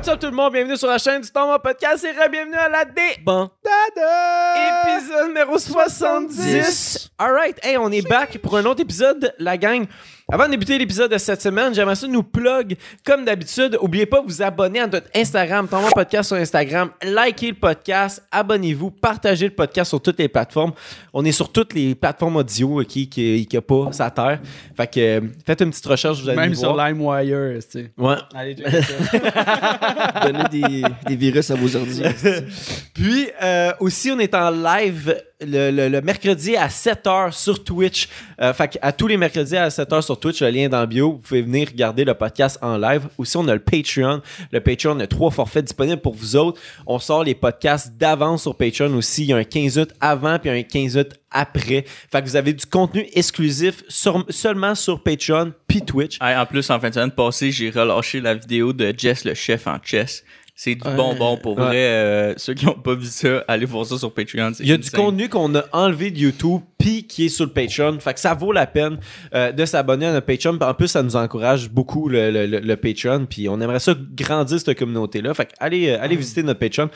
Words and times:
What's 0.00 0.08
up 0.08 0.18
tout 0.18 0.30
le 0.30 0.32
monde? 0.32 0.54
Bienvenue 0.54 0.78
sur 0.78 0.88
la 0.88 0.96
chaîne 0.96 1.20
du 1.20 1.30
Thomas 1.30 1.58
Podcast 1.58 2.02
et 2.06 2.28
bienvenue 2.30 2.56
à 2.56 2.70
la 2.70 2.86
D. 2.86 3.02
Bon. 3.22 3.50
Épisode 4.86 5.26
numéro 5.26 5.58
70. 5.58 7.10
Alright, 7.18 7.58
hey, 7.62 7.76
on 7.76 7.92
est 7.92 8.00
back 8.08 8.38
pour 8.38 8.56
un 8.56 8.64
autre 8.64 8.80
épisode, 8.80 9.34
la 9.38 9.58
gang. 9.58 9.84
Avant 10.32 10.46
de 10.46 10.52
débuter 10.52 10.78
l'épisode 10.78 11.10
de 11.10 11.18
cette 11.18 11.42
semaine, 11.42 11.74
j'aimerais 11.74 11.96
ça 11.96 12.06
nous 12.06 12.22
plug 12.22 12.76
comme 13.04 13.24
d'habitude. 13.24 13.76
N'oubliez 13.80 14.06
pas 14.06 14.20
de 14.20 14.26
vous 14.26 14.40
abonner 14.40 14.78
à 14.80 14.86
notre 14.86 15.08
Instagram, 15.14 15.66
Thomas 15.66 15.90
Podcast 15.92 16.28
sur 16.28 16.36
Instagram. 16.36 16.90
Likez 17.02 17.48
le 17.48 17.54
podcast, 17.56 18.22
abonnez-vous, 18.30 18.92
partagez 18.92 19.48
le 19.48 19.54
podcast 19.54 19.88
sur 19.88 20.00
toutes 20.00 20.18
les 20.20 20.28
plateformes. 20.28 20.72
On 21.12 21.24
est 21.24 21.32
sur 21.32 21.50
toutes 21.50 21.74
les 21.74 21.96
plateformes 21.96 22.36
audio 22.36 22.82
qui 22.84 23.08
qui, 23.08 23.44
qui 23.44 23.56
a 23.56 23.60
pas 23.60 23.90
sa 23.90 24.08
terre. 24.10 24.40
Fait 24.76 24.86
que 24.86 25.00
euh, 25.00 25.20
faites 25.44 25.62
une 25.62 25.70
petite 25.70 25.86
recherche, 25.86 26.20
vous 26.22 26.28
allez 26.28 26.38
Même 26.38 26.50
nous 26.50 26.56
sur 26.56 26.74
voir. 26.74 26.88
LimeWire, 26.88 27.58
tu 27.64 27.70
sais. 27.70 27.90
Ouais. 27.98 28.14
Allez, 28.32 28.54
checker 28.54 28.82
ça. 28.82 30.20
Donnez 30.26 30.44
des, 30.50 30.82
des 31.08 31.16
virus 31.16 31.50
à 31.50 31.56
vos 31.56 31.74
ordi. 31.74 32.02
Puis 32.94 33.28
euh, 33.42 33.72
aussi, 33.80 34.12
on 34.12 34.18
est 34.20 34.34
en 34.34 34.50
live 34.50 35.16
le, 35.40 36.00
mercredi 36.00 36.56
à 36.56 36.68
7h 36.68 37.32
sur 37.32 37.62
Twitch. 37.62 38.08
Euh, 38.40 38.52
fait 38.52 38.78
à 38.82 38.92
tous 38.92 39.06
les 39.06 39.16
mercredis 39.16 39.56
à 39.56 39.68
7h 39.68 40.02
sur 40.02 40.18
Twitch, 40.18 40.40
le 40.42 40.50
lien 40.50 40.64
est 40.64 40.68
dans 40.68 40.80
le 40.80 40.86
bio. 40.86 41.12
Vous 41.12 41.18
pouvez 41.18 41.42
venir 41.42 41.68
regarder 41.68 42.04
le 42.04 42.14
podcast 42.14 42.58
en 42.62 42.76
live. 42.78 43.08
Aussi, 43.18 43.36
on 43.36 43.48
a 43.48 43.54
le 43.54 43.60
Patreon. 43.60 44.20
Le 44.52 44.60
Patreon 44.60 44.98
a 45.00 45.06
trois 45.06 45.30
forfaits 45.30 45.64
disponibles 45.64 46.00
pour 46.00 46.14
vous 46.14 46.36
autres. 46.36 46.60
On 46.86 46.98
sort 46.98 47.24
les 47.24 47.34
podcasts 47.34 47.92
d'avance 47.96 48.42
sur 48.42 48.56
Patreon 48.56 48.94
aussi. 48.94 49.24
Il 49.24 49.28
y 49.28 49.32
a 49.32 49.36
un 49.36 49.44
15 49.44 49.78
août 49.78 49.90
avant 50.00 50.38
puis 50.38 50.50
un 50.50 50.62
15 50.62 50.96
août 50.96 51.12
après. 51.30 51.84
Fait 52.10 52.20
que 52.20 52.26
vous 52.26 52.36
avez 52.36 52.52
du 52.52 52.66
contenu 52.66 53.06
exclusif 53.14 53.84
seulement 53.88 54.74
sur 54.74 55.02
Patreon 55.02 55.52
puis 55.66 55.82
Twitch. 55.82 56.18
En 56.20 56.46
plus, 56.46 56.68
en 56.70 56.80
fin 56.80 56.88
de 56.88 56.94
semaine 56.94 57.10
passée, 57.12 57.50
j'ai 57.52 57.70
relâché 57.70 58.20
la 58.20 58.34
vidéo 58.34 58.72
de 58.72 58.92
Jess 58.96 59.24
le 59.24 59.34
chef 59.34 59.66
en 59.66 59.78
chess. 59.82 60.24
C'est 60.62 60.74
du 60.74 60.90
bonbon 60.94 61.38
pour 61.38 61.56
Ouais. 61.56 61.64
vrai. 61.64 61.76
euh, 61.78 62.34
ceux 62.36 62.52
qui 62.52 62.66
n'ont 62.66 62.74
pas 62.74 62.94
vu 62.94 63.06
ça, 63.06 63.42
allez 63.48 63.64
voir 63.64 63.86
ça 63.86 63.96
sur 63.96 64.12
Patreon. 64.12 64.52
Il 64.60 64.68
y 64.68 64.72
a 64.72 64.76
du 64.76 64.90
contenu 64.90 65.30
qu'on 65.30 65.54
a 65.54 65.64
enlevé 65.72 66.10
de 66.10 66.18
YouTube 66.18 66.60
puis 66.76 67.06
qui 67.06 67.24
est 67.26 67.28
sur 67.30 67.46
le 67.46 67.50
Patreon. 67.50 67.98
Fait 67.98 68.12
que 68.12 68.20
ça 68.20 68.34
vaut 68.34 68.52
la 68.52 68.66
peine 68.66 68.98
euh, 69.34 69.52
de 69.52 69.64
s'abonner 69.64 70.04
à 70.04 70.12
notre 70.12 70.26
Patreon. 70.26 70.58
En 70.60 70.74
plus, 70.74 70.88
ça 70.88 71.02
nous 71.02 71.16
encourage 71.16 71.70
beaucoup 71.70 72.10
le, 72.10 72.30
le- 72.30 72.46
le- 72.46 72.76
Patreon. 72.76 73.24
Puis 73.24 73.48
on 73.48 73.58
aimerait 73.58 73.80
ça 73.80 73.94
grandir 74.14 74.60
cette 74.60 74.78
communauté-là. 74.78 75.32
Fait 75.32 75.46
que 75.46 75.52
allez, 75.60 75.88
euh, 75.88 75.98
allez 76.02 76.16
visiter 76.16 76.42
notre 76.42 76.60
Patreon. 76.60 76.90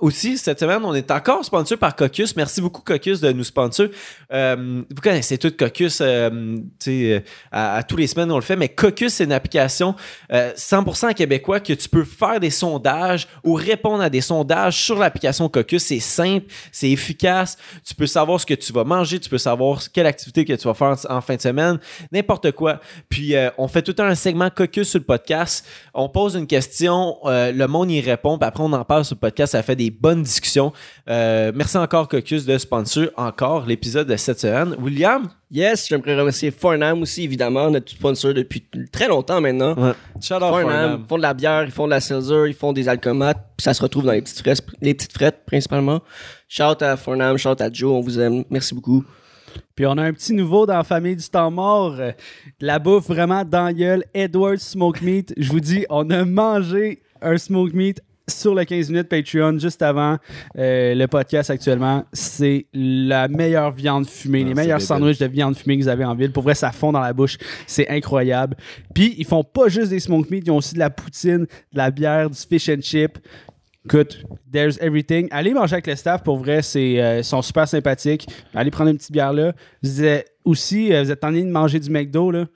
Aussi, 0.00 0.38
cette 0.38 0.60
semaine, 0.60 0.82
on 0.84 0.94
est 0.94 1.10
encore 1.10 1.44
sponsor 1.44 1.76
par 1.76 1.96
Caucus. 1.96 2.36
Merci 2.36 2.60
beaucoup, 2.60 2.82
Caucus, 2.82 3.20
de 3.20 3.32
nous 3.32 3.42
sponsor. 3.44 3.88
Vous 4.30 4.84
connaissez 5.02 5.38
tout 5.38 5.52
euh, 5.60 7.20
à, 7.50 7.74
à 7.76 7.82
tous 7.82 7.96
les 7.96 8.06
semaines, 8.06 8.30
on 8.30 8.36
le 8.36 8.42
fait. 8.42 8.54
Mais 8.56 8.68
Caucus, 8.68 9.12
c'est 9.14 9.24
une 9.24 9.32
application 9.32 9.96
euh, 10.32 10.52
100% 10.54 11.14
québécois 11.14 11.58
que 11.58 11.72
tu 11.72 11.88
peux 11.88 12.04
faire 12.04 12.38
des 12.38 12.59
sondages 12.60 13.26
ou 13.44 13.54
répondre 13.54 14.02
à 14.02 14.10
des 14.10 14.20
sondages 14.20 14.76
sur 14.82 14.98
l'application 14.98 15.48
Caucus. 15.48 15.82
C'est 15.82 16.00
simple, 16.00 16.46
c'est 16.72 16.90
efficace. 16.90 17.56
Tu 17.84 17.94
peux 17.94 18.06
savoir 18.06 18.40
ce 18.40 18.46
que 18.46 18.54
tu 18.54 18.72
vas 18.72 18.84
manger, 18.84 19.18
tu 19.18 19.28
peux 19.28 19.38
savoir 19.38 19.80
quelle 19.92 20.06
activité 20.06 20.44
que 20.44 20.52
tu 20.52 20.68
vas 20.68 20.74
faire 20.74 20.96
en, 21.08 21.20
fin 21.20 21.36
de 21.36 21.40
semaine, 21.40 21.78
n'importe 22.12 22.52
quoi. 22.52 22.80
Puis 23.08 23.34
euh, 23.34 23.50
on 23.58 23.68
fait 23.68 23.82
tout 23.82 23.94
un 23.98 24.14
segment 24.14 24.50
Caucus 24.50 24.88
sur 24.88 24.98
le 24.98 25.04
podcast. 25.04 25.66
On 25.94 26.08
pose 26.08 26.34
une 26.34 26.46
question, 26.46 27.16
euh, 27.24 27.52
le 27.52 27.66
monde 27.66 27.90
y 27.90 28.00
répond, 28.00 28.38
puis 28.38 28.46
après 28.46 28.62
on 28.62 28.72
en 28.72 28.84
parle 28.84 29.04
sur 29.04 29.16
le 29.16 29.20
podcast. 29.20 29.52
Ça 29.52 29.62
fait 29.62 29.76
des 29.76 29.90
bonnes 29.90 30.22
discussions. 30.22 30.72
Euh, 31.08 31.52
merci 31.54 31.76
encore 31.78 32.08
Caucus 32.08 32.44
de 32.44 32.58
sponsor 32.58 33.06
encore 33.16 33.66
l'épisode 33.66 34.06
de 34.06 34.16
cette 34.16 34.40
semaine. 34.40 34.76
William, 34.80 35.28
Yes, 35.52 35.88
j'aimerais 35.88 36.16
remercier 36.16 36.52
Farnham 36.52 37.02
aussi, 37.02 37.24
évidemment, 37.24 37.68
notre 37.70 37.90
sponsor 37.90 38.32
depuis 38.32 38.62
très 38.92 39.08
longtemps 39.08 39.40
maintenant. 39.40 39.74
ouais. 39.74 39.94
shout 40.22 40.34
out 40.34 40.42
Farnham, 40.42 40.68
Farnham. 40.70 41.00
ils 41.02 41.08
font 41.08 41.16
de 41.16 41.22
la 41.22 41.34
bière, 41.34 41.64
ils 41.64 41.72
font 41.72 41.86
de 41.86 41.90
la 41.90 42.00
seltzer, 42.00 42.49
ils 42.50 42.56
font 42.56 42.72
des 42.72 42.88
alcomates, 42.88 43.38
puis 43.56 43.64
ça 43.64 43.74
se 43.74 43.82
retrouve 43.82 44.04
dans 44.04 44.12
les 44.12 44.22
petites 44.22 45.12
frettes, 45.12 45.44
principalement. 45.46 46.00
Shout 46.48 46.82
à 46.82 46.96
Farnham, 46.96 47.36
shout 47.38 47.60
à 47.60 47.72
Joe, 47.72 47.92
on 47.92 48.00
vous 48.00 48.20
aime, 48.20 48.44
merci 48.50 48.74
beaucoup. 48.74 49.04
Puis 49.74 49.86
on 49.86 49.92
a 49.92 50.02
un 50.02 50.12
petit 50.12 50.32
nouveau 50.32 50.66
dans 50.66 50.76
la 50.76 50.84
famille 50.84 51.16
du 51.16 51.28
temps 51.28 51.50
mort. 51.50 51.96
La 52.60 52.78
bouffe 52.78 53.08
vraiment 53.08 53.44
dans 53.44 53.72
gueule. 53.72 54.04
Edward 54.14 54.58
Smoke 54.58 55.00
Meat. 55.02 55.34
Je 55.36 55.50
vous 55.50 55.60
dis, 55.60 55.86
on 55.90 56.08
a 56.10 56.24
mangé 56.24 57.02
un 57.22 57.36
smoke 57.36 57.74
meat 57.74 58.00
sur 58.30 58.54
le 58.54 58.64
15 58.64 58.90
minutes 58.90 59.08
Patreon 59.08 59.58
juste 59.58 59.82
avant 59.82 60.16
euh, 60.58 60.94
le 60.94 61.06
podcast 61.06 61.50
actuellement. 61.50 62.04
C'est 62.12 62.66
la 62.72 63.28
meilleure 63.28 63.72
viande 63.72 64.06
fumée, 64.06 64.44
les 64.44 64.50
c'est 64.50 64.54
meilleurs 64.54 64.80
sandwichs 64.80 65.18
de 65.18 65.26
viande 65.26 65.56
fumée 65.56 65.78
que 65.78 65.82
vous 65.82 65.88
avez 65.88 66.04
en 66.04 66.14
ville. 66.14 66.32
Pour 66.32 66.42
vrai, 66.42 66.54
ça 66.54 66.72
fond 66.72 66.92
dans 66.92 67.00
la 67.00 67.12
bouche. 67.12 67.36
C'est 67.66 67.88
incroyable. 67.88 68.56
Puis 68.94 69.14
ils 69.18 69.26
font 69.26 69.44
pas 69.44 69.68
juste 69.68 69.90
des 69.90 70.00
smoke 70.00 70.28
meat, 70.30 70.46
ils 70.46 70.50
ont 70.50 70.56
aussi 70.56 70.74
de 70.74 70.78
la 70.78 70.90
poutine, 70.90 71.40
de 71.40 71.76
la 71.76 71.90
bière, 71.90 72.30
du 72.30 72.38
fish 72.38 72.68
and 72.68 72.80
chip. 72.82 73.18
Écoute, 73.84 74.24
there's 74.52 74.78
everything. 74.80 75.28
Allez 75.30 75.54
manger 75.54 75.74
avec 75.74 75.86
le 75.86 75.96
staff, 75.96 76.22
pour 76.22 76.36
vrai, 76.36 76.60
c'est 76.60 77.00
euh, 77.00 77.18
ils 77.18 77.24
sont 77.24 77.40
super 77.40 77.66
sympathiques. 77.66 78.26
Allez 78.54 78.70
prendre 78.70 78.90
une 78.90 78.98
petite 78.98 79.12
bière 79.12 79.32
là. 79.32 79.52
Vous 79.82 80.04
êtes 80.04 80.30
aussi, 80.44 80.92
euh, 80.92 81.02
vous 81.02 81.10
êtes 81.10 81.24
en 81.24 81.32
train 81.32 81.42
de 81.42 81.50
manger 81.50 81.80
du 81.80 81.90
McDo 81.90 82.30
là. 82.30 82.46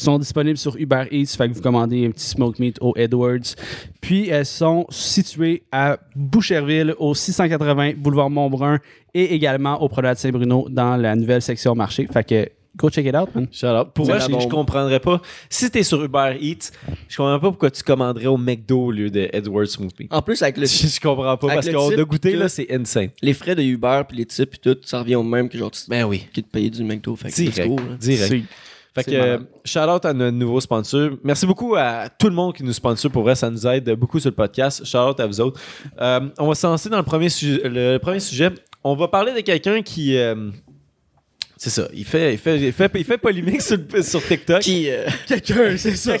Sont 0.00 0.18
disponibles 0.18 0.56
sur 0.56 0.76
Uber 0.78 1.04
Eats, 1.10 1.36
fait 1.36 1.48
que 1.50 1.54
vous 1.54 1.60
commandez 1.60 2.06
un 2.06 2.10
petit 2.10 2.24
smoke 2.24 2.54
meat 2.58 2.78
au 2.80 2.94
Edwards. 2.96 3.54
Puis 4.00 4.28
elles 4.30 4.46
sont 4.46 4.86
situées 4.88 5.62
à 5.70 5.98
Boucherville, 6.16 6.94
au 6.98 7.14
680 7.14 7.92
boulevard 7.98 8.30
Montbrun 8.30 8.78
et 9.12 9.34
également 9.34 9.80
au 9.82 9.88
Promenade 9.90 10.16
Saint-Bruno 10.16 10.68
dans 10.70 10.96
la 10.96 11.14
nouvelle 11.14 11.42
section 11.42 11.74
marché. 11.74 12.06
Fait 12.10 12.24
que 12.26 12.48
go 12.76 12.88
check 12.88 13.04
it 13.04 13.14
out, 13.14 13.28
man. 13.34 13.46
Shout 13.52 13.66
out. 13.66 13.88
Pour 13.92 14.06
moi, 14.06 14.18
je, 14.20 14.24
je 14.26 14.48
comprendrais 14.48 15.00
pas. 15.00 15.20
Si 15.50 15.70
t'es 15.70 15.82
sur 15.82 16.02
Uber 16.02 16.34
Eats, 16.40 16.70
je 17.08 17.16
comprends 17.18 17.38
pas 17.38 17.50
pourquoi 17.50 17.70
tu 17.70 17.82
commanderais 17.82 18.26
au 18.26 18.38
McDo 18.38 18.86
au 18.86 18.90
lieu 18.92 19.10
de 19.10 19.28
Edward 19.32 19.66
Smoothie. 19.66 20.06
En 20.10 20.22
plus, 20.22 20.40
avec 20.42 20.56
le, 20.56 20.64
Je, 20.64 20.86
je 20.94 21.00
comprends 21.00 21.36
pas 21.36 21.46
parce 21.56 21.68
qu'on 21.68 21.90
a 21.90 22.04
goûté 22.04 22.32
que- 22.32 22.38
là, 22.38 22.48
c'est 22.48 22.72
insane. 22.72 23.10
les 23.20 23.34
frais 23.34 23.54
de 23.54 23.62
Uber, 23.62 24.02
puis 24.08 24.16
les 24.16 24.24
tips, 24.24 24.46
puis 24.46 24.60
tout, 24.60 24.78
ça 24.82 25.00
revient 25.00 25.16
au 25.16 25.22
même 25.22 25.48
que 25.50 25.58
genre, 25.58 25.70
tu 25.70 25.82
Ben 25.88 26.04
oui. 26.04 26.26
qui 26.32 26.42
te 26.42 26.50
payer 26.50 26.70
du 26.70 26.82
McDo. 26.84 27.14
Fait 27.16 27.28
que 27.30 27.34
Direct. 27.34 27.68
go, 27.68 27.76
là. 27.76 27.96
Direct. 27.98 28.46
Fait 28.94 29.04
que 29.04 29.10
euh, 29.12 29.38
shout 29.64 29.78
out 29.80 30.04
à 30.04 30.12
notre 30.12 30.36
nouveau 30.36 30.60
sponsor. 30.60 31.10
Merci 31.22 31.46
beaucoup 31.46 31.76
à 31.76 32.08
tout 32.08 32.28
le 32.28 32.34
monde 32.34 32.54
qui 32.54 32.64
nous 32.64 32.72
sponsor. 32.72 33.10
Pour 33.10 33.22
vrai, 33.22 33.34
ça 33.34 33.48
nous 33.50 33.66
aide 33.66 33.88
beaucoup 33.94 34.18
sur 34.18 34.30
le 34.30 34.34
podcast. 34.34 34.84
Shout 34.84 34.98
out 34.98 35.20
à 35.20 35.26
vous 35.26 35.40
autres. 35.40 35.60
Euh, 36.00 36.20
on 36.38 36.48
va 36.48 36.54
se 36.54 36.66
lancer 36.66 36.88
dans 36.88 36.96
le 36.98 37.04
premier, 37.04 37.28
sujet, 37.28 37.60
le 37.64 37.98
premier 37.98 38.20
sujet. 38.20 38.50
On 38.82 38.94
va 38.96 39.08
parler 39.08 39.32
de 39.32 39.40
quelqu'un 39.40 39.82
qui. 39.82 40.16
euh, 40.16 40.50
c'est 41.62 41.68
ça. 41.68 41.88
Il 41.92 42.06
fait, 42.06 42.32
il 42.32 42.38
fait, 42.38 42.58
il 42.58 42.72
fait, 42.72 42.90
il 42.94 43.04
fait 43.04 43.18
polémique 43.18 43.60
sur, 43.60 43.76
sur 44.02 44.22
TikTok. 44.26 44.60
Qui, 44.60 44.88
euh, 44.90 45.04
Quelqu'un, 45.28 45.76
c'est 45.76 45.94
ça. 45.94 46.16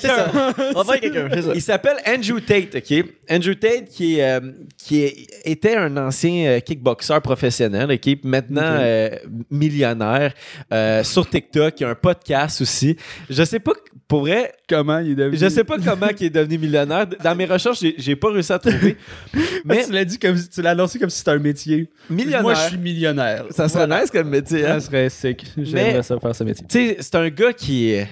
On 0.74 0.82
va 0.82 0.98
quelqu'un, 0.98 1.28
c'est 1.32 1.42
ça. 1.42 1.52
Il 1.54 1.62
s'appelle 1.62 1.96
Andrew 2.06 2.40
Tate, 2.40 2.74
OK? 2.76 3.04
Andrew 3.30 3.54
Tate, 3.54 3.86
qui, 3.88 4.18
est, 4.18 4.30
euh, 4.38 4.40
qui 4.76 5.00
est- 5.02 5.16
était 5.46 5.76
un 5.76 5.96
ancien 5.96 6.46
euh, 6.46 6.60
kickboxer 6.60 7.20
professionnel, 7.22 7.90
OK? 7.90 8.18
Maintenant 8.22 8.60
euh, 8.80 9.08
millionnaire 9.50 10.34
euh, 10.72 11.02
sur 11.04 11.28
TikTok. 11.28 11.74
Il 11.80 11.82
y 11.84 11.86
a 11.86 11.90
un 11.90 11.94
podcast 11.94 12.60
aussi. 12.60 12.96
Je 13.30 13.42
sais 13.42 13.60
pas, 13.60 13.72
pour 14.08 14.20
vrai, 14.20 14.52
Comment 14.68 14.98
il 15.00 15.12
est 15.12 15.14
devenu? 15.16 15.36
je 15.36 15.48
sais 15.48 15.64
pas 15.64 15.78
comment 15.84 16.06
il 16.18 16.26
est 16.26 16.30
devenu 16.30 16.58
millionnaire. 16.58 17.06
Dans 17.06 17.34
mes 17.34 17.46
recherches, 17.46 17.80
j'ai- 17.80 17.94
j'ai 17.98 18.14
pas 18.14 18.30
réussi 18.30 18.52
à 18.52 18.58
trouver. 18.58 18.96
Mais 19.64 19.84
tu 19.84 19.92
l'as 19.92 20.04
dit 20.04 20.18
comme 20.18 20.36
tu 20.52 20.62
l'as 20.62 20.70
annoncé 20.70 20.98
comme 20.98 21.10
si 21.10 21.18
c'était 21.18 21.30
un 21.32 21.38
métier. 21.38 21.88
millionnaire, 22.08 22.42
Moi, 22.42 22.54
je 22.54 22.68
suis 22.68 22.78
millionnaire. 22.78 23.46
ça 23.50 23.68
serait 23.68 23.86
nice 23.88 24.10
comme 24.10 24.28
métier. 24.28 24.64
hein? 24.66 24.78
Ça 24.80 24.86
serait 24.86 25.10
sick. 25.30 25.46
J'aimerais 25.56 26.02
ça 26.02 26.18
faire 26.20 26.34
ce 26.34 26.44
métier. 26.44 26.66
Tu 26.68 26.78
sais, 26.78 26.96
c'est 27.00 27.14
un 27.16 27.28
gars 27.30 27.52
qui 27.52 27.90
est. 27.90 28.08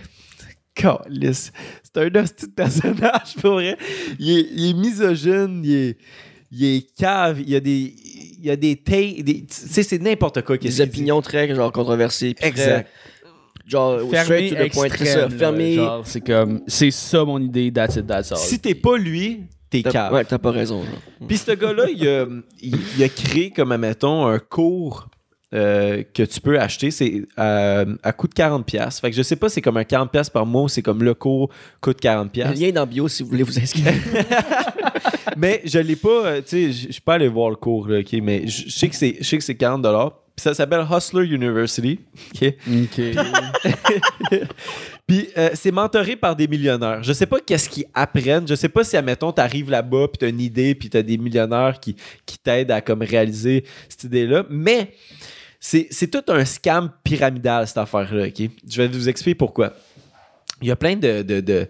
C'est 0.77 1.97
un 1.97 2.15
hostie 2.23 2.47
de 2.47 2.53
personnage, 2.53 3.35
pour 3.41 3.55
vrai. 3.55 3.77
Il 4.19 4.31
est, 4.39 4.47
il 4.55 4.71
est 4.71 4.75
misogyne, 4.75 5.61
il 5.65 5.75
est, 5.75 5.97
il 6.53 6.65
est 6.65 6.95
cave, 6.97 7.41
il 7.41 7.51
y 7.51 7.57
a 7.57 7.61
des. 7.61 7.95
Il 8.41 8.47
y 8.47 8.51
a 8.51 8.57
des 8.57 8.77
tailles. 8.77 9.25
des- 9.25 9.41
Tu 9.47 9.47
sais, 9.49 9.83
c'est 9.83 9.99
n'importe 9.99 10.43
quoi. 10.43 10.57
qu'est-ce 10.57 10.77
Des 10.77 10.89
opinions 10.89 11.21
très 11.21 11.53
genre 11.53 11.73
controversées. 11.73 12.37
Exact. 12.41 12.85
très, 12.85 12.87
Genre, 13.67 13.97
au 13.97 14.07
to 14.07 14.55
the 14.55 14.73
point, 14.73 14.89
ça. 14.89 15.29
Fermé. 15.29 15.79
C'est 16.05 16.21
comme, 16.25 16.63
c'est 16.69 16.91
ça 16.93 17.25
mon 17.25 17.39
idée, 17.43 17.71
that's 17.73 17.97
it, 17.97 18.07
that's 18.07 18.31
all. 18.33 18.39
Si 18.39 18.61
t'es 18.61 18.75
pas 18.77 18.97
lui, 18.97 19.43
t'es 19.69 19.83
cave. 19.83 20.13
Ouais, 20.15 20.25
t'as 20.25 20.39
pas 20.39 20.53
raison. 20.53 20.85
Puis 21.27 21.37
ce 21.39 21.51
gars-là, 21.51 21.87
il, 21.93 22.09
a- 22.09 22.27
il, 22.63 22.77
il 22.97 23.03
a 23.03 23.09
créé, 23.11 23.51
comme 23.51 23.73
admettons, 23.73 24.27
un 24.27 24.39
cours 24.39 25.09
euh, 25.55 26.03
que 26.13 26.23
tu 26.23 26.41
peux 26.41 26.61
acheter. 26.61 26.91
C'est 26.91 27.23
à, 27.37 27.85
à 28.03 28.13
coût 28.13 28.29
de 28.29 28.35
40$. 28.35 29.01
Fait 29.01 29.11
que 29.11 29.17
je 29.17 29.23
sais 29.23 29.37
pas, 29.37 29.49
c'est 29.49 29.63
comme 29.63 29.77
un 29.79 29.83
40$ 29.83 30.31
par 30.31 30.45
mois 30.45 30.65
ou 30.65 30.69
c'est 30.69 30.83
comme 30.83 31.03
le 31.03 31.15
cours 31.15 31.51
coûte 31.81 32.03
40$. 32.03 32.49
Le 32.49 32.67
lien 32.67 32.71
dans 32.73 32.87
bio 32.87 33.09
si 33.09 33.23
vous 33.23 33.31
voulez 33.31 33.43
vous 33.43 33.59
inscrire. 33.59 33.93
mais 35.37 35.63
je 35.65 35.79
l'ai 35.79 35.97
pas, 35.97 36.27
euh, 36.27 36.41
tu 36.43 36.49
sais, 36.49 36.73
je 36.73 36.93
suis 36.93 37.01
pas 37.01 37.15
allé 37.15 37.29
voir 37.29 37.51
le 37.51 37.57
cours, 37.57 37.89
là, 37.89 38.01
OK, 38.01 38.13
mais 38.23 38.47
je 38.47 38.69
sais 38.69 38.89
que 38.89 38.97
c'est 39.43 39.55
40 39.55 39.83
Puis 40.39 40.45
ça 40.45 40.55
s'appelle 40.55 40.87
Hustler 40.89 41.27
University. 41.27 41.99
OK? 42.33 42.55
Puis 45.09 45.29
euh, 45.37 45.51
c'est 45.55 45.73
mentoré 45.73 46.15
par 46.15 46.37
des 46.37 46.47
millionnaires. 46.47 47.03
Je 47.03 47.13
sais 47.13 47.27
pas 47.27 47.41
qu'est-ce 47.41 47.69
qu'ils 47.69 47.87
apprennent. 47.93 48.47
Je 48.47 48.55
sais 48.55 48.69
pas 48.69 48.85
si, 48.85 48.97
admettons, 48.97 49.33
t'arrives 49.33 49.69
là-bas, 49.69 50.07
puis 50.07 50.19
t'as 50.19 50.29
une 50.29 50.39
idée, 50.41 50.77
puis 50.77 50.91
t'as 50.91 51.03
des 51.03 51.19
millionnaires 51.19 51.81
qui, 51.81 51.97
qui 52.25 52.39
t'aident 52.39 52.71
à 52.71 52.81
comme 52.81 53.03
réaliser 53.03 53.65
cette 53.89 54.05
idée-là. 54.05 54.45
Mais 54.49 54.93
c'est 55.59 56.09
tout 56.09 56.23
un 56.29 56.45
scam 56.45 56.93
pyramidal, 57.03 57.67
cette 57.67 57.79
affaire-là, 57.79 58.29
OK? 58.29 58.49
Je 58.71 58.81
vais 58.81 58.87
vous 58.87 59.09
expliquer 59.09 59.35
pourquoi. 59.35 59.73
il 60.63 60.69
y 60.69 60.71
a 60.71 60.77
plein 60.77 60.95
de, 60.95 61.23
de, 61.23 61.41
de, 61.41 61.69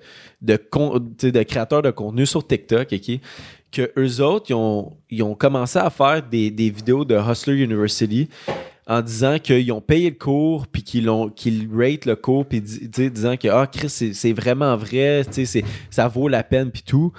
tu 1.19 1.33
de 1.33 1.43
créateurs 1.43 1.81
de 1.81 1.91
contenu 1.91 2.27
sur 2.27 2.47
TikTok, 2.47 2.93
OK, 2.93 3.21
que 3.71 3.91
eux 3.99 4.21
autres, 4.23 4.47
ils 4.49 4.55
ont, 4.55 4.97
ils 5.11 5.23
ont 5.23 5.35
commencé 5.35 5.79
à 5.79 5.91
faire 5.91 6.23
des, 6.23 6.51
des 6.51 6.71
vidéos 6.71 7.05
de 7.05 7.17
Hustler 7.17 7.63
University 7.63 8.29
en 8.89 9.03
disant 9.03 9.39
qu'ils 9.39 9.71
ont 9.71 9.83
payé 9.83 10.09
le 10.09 10.17
cours, 10.17 10.67
puis 10.67 10.83
qu'ils 10.83 11.11
qu'ils 11.37 11.69
rate 11.71 12.07
le 12.07 12.17
cours, 12.17 12.47
puis 12.47 12.63
disant 12.63 13.37
que 13.37 13.49
ah, 13.49 13.67
Chris, 13.67 13.91
c'est 13.91 14.15
c'est 14.15 14.33
vraiment 14.33 14.77
vrai, 14.77 15.25
ça 15.91 16.09
vaut 16.09 16.29
la 16.29 16.43
peine, 16.43 16.71
puis 16.71 16.83
tout. 16.83 17.13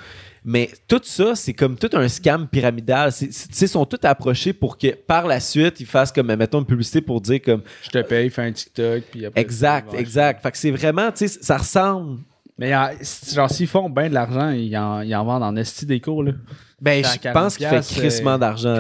Mais 0.43 0.69
tout 0.87 1.01
ça, 1.03 1.35
c'est 1.35 1.53
comme 1.53 1.77
tout 1.77 1.89
un 1.93 2.07
scam 2.07 2.47
pyramidal. 2.47 3.11
Ils 3.21 3.67
sont 3.67 3.85
tous 3.85 3.99
approchés 4.07 4.53
pour 4.53 4.77
que 4.77 4.95
par 4.95 5.27
la 5.27 5.39
suite, 5.39 5.79
ils 5.79 5.85
fassent 5.85 6.11
comme, 6.11 6.33
mettons, 6.33 6.59
une 6.59 6.65
publicité 6.65 7.01
pour 7.01 7.21
dire 7.21 7.41
comme 7.41 7.61
Je 7.83 7.89
te 7.89 8.01
paye, 8.01 8.31
fais 8.31 8.43
un 8.43 8.51
TikTok, 8.51 9.03
puis 9.11 9.25
après. 9.27 9.39
exact, 9.39 9.93
exact. 9.93 10.41
Fait 10.41 10.51
que 10.51 10.57
c'est 10.57 10.71
vraiment, 10.71 11.11
tu 11.11 11.27
sais, 11.27 11.39
ça 11.41 11.57
ressemble 11.57 12.21
Mais 12.59 12.73
c'est- 13.01 13.33
genre, 13.35 13.49
s'ils 13.49 13.67
font 13.67 13.89
bien 13.89 14.09
de 14.09 14.13
l'argent, 14.13 14.49
ils 14.51 14.75
en, 14.77 15.01
ils 15.01 15.15
en 15.15 15.23
vendent 15.25 15.43
en 15.43 15.55
esti 15.55 15.85
des 15.85 15.99
cours, 15.99 16.23
là. 16.23 16.33
Ben, 16.81 17.03
je 17.03 17.17
40 17.19 17.33
pense 17.33 17.57
qu'il 17.57 17.67
fait 17.67 17.75
crissement 18.01 18.33
euh, 18.33 18.37
d'argent. 18.37 18.75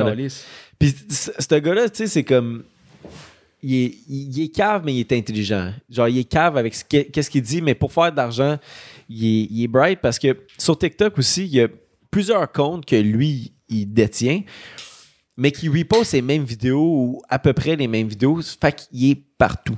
Puis 0.77 0.93
ce 1.09 1.55
gars-là, 1.59 1.89
tu 1.89 1.97
sais, 1.97 2.07
c'est 2.07 2.23
comme. 2.23 2.63
Il 3.61 3.75
est, 3.75 3.93
il 4.07 4.41
est 4.43 4.47
cave, 4.49 4.83
mais 4.85 4.93
il 4.93 4.99
est 5.01 5.11
intelligent. 5.11 5.73
Genre, 5.89 6.07
il 6.07 6.17
est 6.19 6.23
cave 6.23 6.55
avec 6.55 6.73
ce 6.73 6.85
qu'est- 6.85 7.05
qu'est-ce 7.05 7.29
qu'il 7.29 7.41
dit, 7.41 7.61
mais 7.61 7.75
pour 7.75 7.91
faire 7.91 8.09
de 8.11 8.15
l'argent, 8.15 8.57
il 9.09 9.25
est, 9.25 9.47
il 9.51 9.63
est 9.63 9.67
bright 9.67 9.99
parce 9.99 10.17
que 10.17 10.37
sur 10.57 10.77
TikTok 10.77 11.17
aussi, 11.17 11.43
il 11.43 11.55
y 11.55 11.61
a 11.61 11.67
plusieurs 12.09 12.49
comptes 12.53 12.85
que 12.85 12.95
lui, 12.95 13.51
il 13.67 13.85
détient, 13.87 14.43
mais 15.35 15.51
qui 15.51 15.67
repost 15.67 16.11
ces 16.11 16.21
mêmes 16.21 16.45
vidéos 16.45 16.81
ou 16.85 17.21
à 17.27 17.37
peu 17.37 17.51
près 17.51 17.75
les 17.75 17.87
mêmes 17.87 18.07
vidéos. 18.07 18.39
Fait 18.61 18.73
qu'il 18.73 19.11
est 19.11 19.21
partout. 19.37 19.77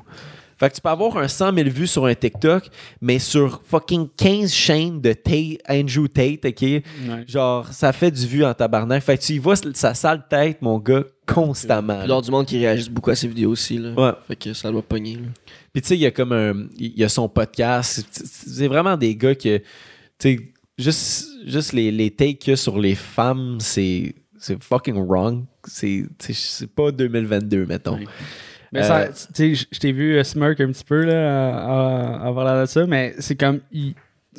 Fait 0.62 0.69
que 0.69 0.75
tu 0.75 0.81
peux 0.81 0.90
avoir 0.90 1.18
un 1.18 1.28
100 1.28 1.56
000 1.56 1.69
vues 1.72 1.88
sur 1.88 2.06
un 2.06 2.13
TikTok, 2.13 2.69
mais 3.02 3.18
sur 3.18 3.63
fucking 3.66 4.08
15 4.16 4.54
chaînes 4.54 5.02
de 5.02 5.12
Tate- 5.13 5.58
Andrew 5.68 6.08
Tate, 6.08 6.46
OK? 6.46 6.62
Ouais. 6.62 6.84
Genre, 7.28 7.68
ça 7.74 7.92
fait 7.92 8.12
du 8.12 8.28
vu 8.28 8.46
en 8.46 8.54
tabarnak. 8.54 9.02
Fait 9.02 9.18
que 9.18 9.24
tu 9.24 9.34
y 9.34 9.40
vois 9.40 9.56
sa 9.74 9.96
sale 9.96 10.24
tête, 10.30 10.62
mon 10.62 10.78
gars, 10.78 11.04
constamment. 11.25 12.04
Il 12.04 12.10
y 12.10 12.13
a 12.13 12.22
du 12.22 12.30
monde 12.30 12.46
qui 12.46 12.60
réagit 12.60 12.92
beaucoup 12.92 13.10
à 13.10 13.16
ces 13.16 13.28
vidéos 13.28 13.50
aussi. 13.50 13.80
Là. 13.80 13.94
Ouais. 13.94 14.12
Fait 14.28 14.36
que 14.36 14.54
ça 14.54 14.69
doit 14.72 14.84
pogner. 14.84 15.16
Là. 15.16 15.28
Puis 15.74 15.81
tu 15.81 15.88
sais, 15.88 15.96
il 15.98 16.02
y 16.02 16.06
a 16.06 16.12
comme 16.12 16.31
un. 16.31 16.68
Il 16.78 16.94
y 16.96 17.04
a 17.04 17.10
son 17.10 17.28
podcast. 17.28 18.06
C'est- 18.12 18.68
vraiment 18.68 18.96
des 18.98 19.16
gars 19.16 19.34
que. 19.34 19.58
Tu 19.58 19.63
sais, 20.19 20.40
juste, 20.78 21.28
juste 21.48 21.74
les, 21.74 21.90
les 21.92 22.12
takes 22.12 22.38
qu'il 22.38 22.52
y 22.52 22.54
a 22.54 22.58
sur 22.58 22.78
les 22.80 22.94
femmes, 22.94 23.58
c'est. 23.60 24.13
C'est 24.38 24.62
fucking 24.63 24.96
wrong. 25.08 25.46
C'est 25.68 26.06
pas 26.75 26.92
2022, 26.92 27.66
mettons. 27.66 27.96
Ouais. 27.98 28.06
Mais 28.71 28.79
Euh, 28.81 28.83
ça, 28.83 29.07
tu 29.33 29.56
sais, 29.56 29.68
je- 29.71 29.79
t'ai 29.79 29.91
vu 29.91 30.18
euh, 30.18 30.23
smirk 30.23 30.59
un 30.62 30.71
petit 30.71 30.83
peu, 30.85 31.03
là, 31.03 31.50
à, 31.50 31.57
à, 31.57 32.23
à 32.23 32.27
avoir 32.27 32.62
de 32.62 32.65
ça, 32.65 32.85
mais 32.88 33.13
c'est 33.19 33.35
comme. 33.35 33.59
il- 33.71 33.94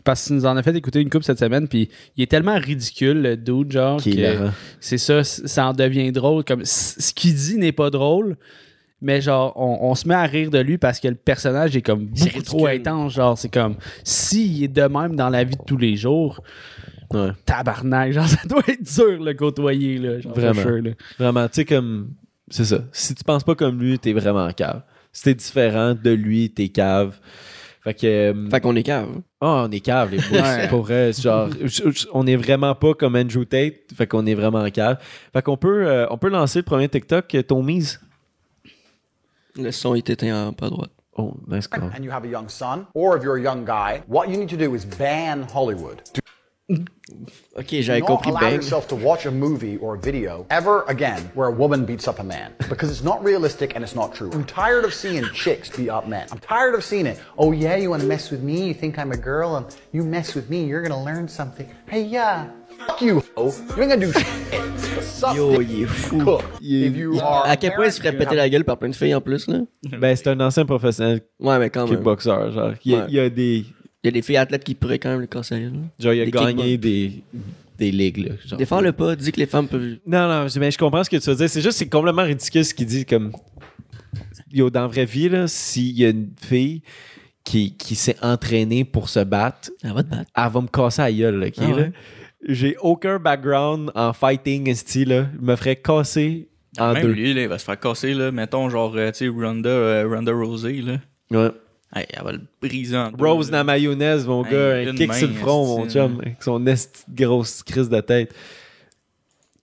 parce 0.05 0.27
que 0.27 0.33
nous 0.33 0.47
en 0.47 0.57
as 0.57 0.63
fait 0.63 0.75
écouter 0.75 1.03
une 1.03 1.11
coupe 1.11 1.23
cette 1.23 1.39
semaine, 1.39 1.69
puis 1.69 1.91
il 2.17 2.23
est 2.23 2.27
tellement 2.27 2.59
ridicule, 2.59 3.21
le 3.21 3.37
dude, 3.37 3.73
genre, 3.73 4.01
Qui 4.01 4.17
que 4.17 4.49
c'est 4.81 4.97
ça, 4.97 5.23
ça 5.23 5.67
en 5.67 5.73
devient 5.75 6.11
drôle. 6.13 6.45
Comme 6.45 6.65
ce 6.65 7.13
qu'il 7.13 7.35
dit 7.35 7.59
n'est 7.59 7.73
pas 7.73 7.91
drôle, 7.91 8.39
mais 9.03 9.21
genre, 9.21 9.53
on, 9.55 9.91
on 9.91 9.95
se 9.95 10.09
met 10.09 10.15
à 10.15 10.23
rire 10.23 10.49
de 10.51 10.59
lui 10.61 10.79
parce 10.79 10.99
que 10.99 11.09
le 11.09 11.15
personnage 11.15 11.77
est 11.77 11.83
comme 11.83 12.09
C'est 12.15 12.31
beaucoup 12.33 12.43
trop 12.43 12.67
intense. 12.69 13.13
Genre, 13.13 13.37
c'est 13.37 13.53
comme 13.53 13.75
s'il 14.03 14.65
est 14.65 14.69
de 14.69 14.83
même 14.85 15.15
dans 15.15 15.29
la 15.29 15.45
vie 15.45 15.57
de 15.57 15.63
tous 15.67 15.77
les 15.77 15.95
jours, 15.97 16.41
Ouais. 17.13 17.29
tabarnak, 17.45 18.13
genre, 18.15 18.27
ça 18.27 18.41
doit 18.49 18.63
être 18.69 18.83
dur 18.83 19.23
le 19.23 19.35
côtoyer, 19.35 19.99
là. 19.99 20.21
Genre, 20.21 20.33
Vraiment. 20.33 20.65
là. 20.89 20.91
Vraiment, 21.19 21.47
tu 21.49 21.57
sais, 21.57 21.65
comme. 21.67 22.13
C'est 22.53 22.65
ça. 22.67 22.79
Si 22.93 23.15
tu 23.15 23.25
penses 23.25 23.43
pas 23.45 23.55
comme 23.55 23.81
lui, 23.81 23.99
t'es 23.99 24.13
vraiment 24.13 24.51
cave. 24.53 24.83
Si 25.13 25.23
t'es 25.25 25.35
différent 25.35 25.95
de 25.95 26.11
lui, 26.11 26.51
t'es 26.51 26.69
cave. 26.69 27.19
Fait 27.83 27.95
que. 27.95 28.07
euh, 28.07 28.49
Fait 28.51 28.61
qu'on 28.61 28.77
est 28.77 28.83
cave. 28.83 29.09
Ah, 29.41 29.65
on 29.67 29.71
est 29.73 29.81
cave, 29.81 30.11
les 30.13 30.19
boys. 30.19 30.69
Pour 30.69 30.83
vrai, 30.83 31.13
genre, 31.13 31.49
on 32.13 32.27
est 32.27 32.37
vraiment 32.37 32.75
pas 32.75 32.95
comme 32.95 33.17
Andrew 33.17 33.45
Tate. 33.45 33.93
Fait 33.97 34.07
qu'on 34.07 34.25
est 34.27 34.35
vraiment 34.35 34.69
cave. 34.71 34.99
Fait 35.33 35.43
qu'on 35.43 35.57
peut, 35.57 35.87
euh, 35.87 36.07
on 36.11 36.19
peut 36.19 36.29
lancer 36.29 36.61
le 36.61 36.65
premier 36.65 36.89
TikTok, 36.89 37.35
euh, 37.35 37.43
ton 37.43 37.63
mise. 37.63 38.01
Le 39.57 39.71
son 39.73 39.95
est 39.95 40.09
éteint 40.09 40.49
en 40.49 40.53
pas 40.53 40.67
à 40.67 40.71
droite. 40.71 40.91
Oh, 41.17 41.35
nice 41.47 41.67
call. 41.69 41.91
and 41.95 42.03
you 42.05 42.11
have 42.11 42.25
a 42.25 42.29
young 42.29 42.49
son, 42.49 42.87
or 42.95 43.17
if 43.19 43.23
you're 43.23 43.37
a 43.37 43.43
young 43.43 43.67
guy, 43.67 44.03
what 44.09 44.29
you 44.31 44.39
need 44.39 44.49
to 44.49 44.57
do 44.57 44.75
is 44.75 44.87
ban 44.87 45.43
Hollywood. 45.55 46.01
Do 46.77 47.83
j'avais 47.83 48.01
not 48.01 48.07
compris 48.07 48.31
allow 48.31 48.41
bang. 48.41 48.55
yourself 48.55 48.89
to 48.89 48.95
watch 48.97 49.27
a 49.27 49.31
movie 49.31 49.77
or 49.79 49.97
a 49.97 49.99
video 49.99 50.47
ever 50.51 50.85
again 50.89 51.31
where 51.35 51.49
a 51.49 51.53
woman 51.53 51.85
beats 51.85 52.09
up 52.09 52.19
a 52.19 52.25
man 52.25 52.53
because 52.71 52.91
it's 52.91 53.03
not 53.05 53.23
realistic 53.23 53.75
and 53.77 53.85
it's 53.85 53.95
not 53.95 54.15
true. 54.15 54.31
I'm 54.33 54.45
tired 54.45 54.85
of 54.85 54.95
seeing 54.95 55.25
chicks 55.35 55.69
beat 55.69 55.91
up 55.91 56.09
men. 56.09 56.27
I'm 56.33 56.39
tired 56.39 56.75
of 56.75 56.83
seeing 56.83 57.07
it. 57.07 57.19
Oh 57.37 57.53
yeah, 57.53 57.77
you 57.77 57.91
want 57.91 58.03
to 58.03 58.09
mess 58.09 58.31
with 58.31 58.43
me? 58.43 58.67
You 58.69 58.75
think 58.75 58.99
I'm 58.99 59.13
a 59.13 59.17
girl 59.17 59.57
and 59.57 59.67
you 59.93 60.03
mess 60.05 60.35
with 60.35 60.49
me, 60.49 60.65
you're 60.65 60.83
gonna 60.83 61.03
learn 61.05 61.29
something. 61.29 61.69
Hey 61.87 62.03
yeah, 62.05 62.47
fuck 62.87 63.03
you. 63.03 63.23
ho. 63.37 63.53
You 63.77 63.83
ain't 63.83 63.91
gonna 63.93 63.97
do 64.07 64.13
shit. 64.13 64.27
Yo, 65.37 65.59
dick, 65.59 65.69
il 65.71 65.83
est 65.83 65.87
fou. 65.87 66.19
cook. 66.25 66.43
If 66.61 66.97
you 66.97 67.21
are 67.21 67.45
À 67.47 67.57
quel 67.57 67.75
point 67.75 67.87
il 67.87 67.93
se 67.93 67.99
ferait 68.01 68.13
married, 68.13 68.19
péter 68.29 68.35
you 68.35 68.39
la 68.39 68.49
gueule 68.49 68.65
par 68.65 68.79
plein 68.79 68.89
de 68.89 68.95
filles 68.97 69.15
en 69.15 69.21
plus, 69.21 69.47
là? 69.49 69.61
Ben, 69.99 70.17
c'est 70.17 70.29
un 70.29 70.41
ancien 70.41 70.65
professionnel 70.65 71.21
Ouais, 71.39 71.59
mais 71.59 71.71
quand 71.71 71.87
même. 71.87 71.97
kickboxer. 71.97 72.31
Genre, 72.53 72.73
il 72.85 72.93
y 72.93 72.95
a, 72.97 72.99
Ouais. 73.01 73.05
il 73.09 73.15
y 73.15 73.21
a 73.21 73.31
des. 73.31 73.65
Il 74.05 74.07
y 74.07 74.09
a 74.09 74.13
des 74.13 74.23
filles 74.23 74.37
athlètes 74.37 74.65
qui 74.65 74.75
pourraient 74.75 74.99
quand 74.99 75.11
même 75.11 75.21
le 75.21 75.27
gueule. 75.27 75.43
là. 75.63 75.71
Genre, 75.99 76.13
il 76.15 76.21
a 76.23 76.25
Des 76.25 76.31
gagné 76.33 76.77
des, 76.77 77.23
des 77.79 77.93
ligues, 77.93 78.19
là. 78.29 78.35
genre. 78.47 78.59
Défends-le 78.59 78.93
pas, 78.93 79.15
dis 79.15 79.31
que 79.31 79.39
les 79.39 79.47
femmes 79.47 79.69
peuvent. 79.69 79.99
Non, 80.07 80.29
non, 80.29 80.49
je, 80.49 80.59
mais 80.59 80.71
je 80.73 80.79
comprends 80.79 81.05
ce 81.05 81.11
que 81.11 81.17
tu 81.19 81.31
veux 81.31 81.37
dire. 81.37 81.49
C'est 81.49 81.61
juste, 81.61 81.79
c'est 81.79 81.89
complètement 81.89 82.25
ridicule 82.25 82.65
ce 82.65 82.75
qu'il 82.75 82.87
dit. 82.87 83.05
Comme, 83.05 83.33
yo, 84.51 84.71
dans 84.71 84.81
la 84.83 84.87
vraie 84.89 85.05
vie, 85.05 85.29
là, 85.29 85.47
s'il 85.47 85.97
y 85.97 86.05
a 86.05 86.09
une 86.09 86.31
fille 86.41 86.83
qui, 87.45 87.77
qui 87.77 87.95
s'est 87.95 88.17
entraînée 88.23 88.85
pour 88.85 89.09
se 89.09 89.21
battre, 89.21 89.71
Elle 89.85 89.93
va 89.93 90.03
te 90.03 90.09
battre. 90.11 90.31
elle 90.37 90.51
va 90.51 90.61
me 90.61 90.67
casser 90.69 91.03
la 91.03 91.13
gueule, 91.13 91.37
là, 91.39 91.47
ok, 91.47 91.55
Ah 91.59 91.65
ouais? 91.69 91.81
là? 91.83 91.89
J'ai 92.49 92.77
aucun 92.81 93.21
background 93.21 93.93
en 93.95 94.13
fighting, 94.13 94.75
style, 94.75 95.11
là. 95.11 95.27
Je 95.41 95.47
me 95.47 95.55
ferais 95.55 95.77
casser 95.77 96.49
en 96.77 96.93
Même 96.93 97.03
deux. 97.05 97.13
lui, 97.13 97.35
là, 97.35 97.43
il 97.43 97.49
va 97.49 97.57
se 97.59 97.65
faire 97.65 97.79
casser, 97.79 98.15
là. 98.15 98.33
Mettons, 98.33 98.69
genre, 98.69 98.93
euh, 98.97 99.13
tu 99.13 99.19
sais, 99.19 99.29
Ronda, 99.29 99.69
euh, 99.71 100.09
Ronda 100.13 100.33
Rousey, 100.33 100.81
là. 100.83 100.97
Ouais. 101.31 101.51
Hey, 101.95 102.07
elle 102.11 102.25
va 102.25 102.33
le 102.33 102.41
briser 102.61 102.97
en 102.97 103.11
deux. 103.13 103.25
Rose 103.27 103.51
là. 103.51 103.53
dans 103.53 103.59
la 103.59 103.65
mayonnaise, 103.75 104.27
mon 104.27 104.45
Hey, 104.45 104.53
gars. 104.53 104.75
Un 104.77 104.83
une 104.91 104.95
kick 104.95 105.09
main, 105.09 105.15
sur 105.15 105.29
le 105.29 105.35
front, 105.35 105.67
mon 105.67 105.85
esti, 105.87 105.99
chum. 105.99 106.21
Avec 106.23 106.43
son 106.43 106.67
esti 106.67 107.03
de 107.09 107.25
grosse 107.27 107.63
crise 107.63 107.89
de 107.89 108.01
tête. 108.01 108.35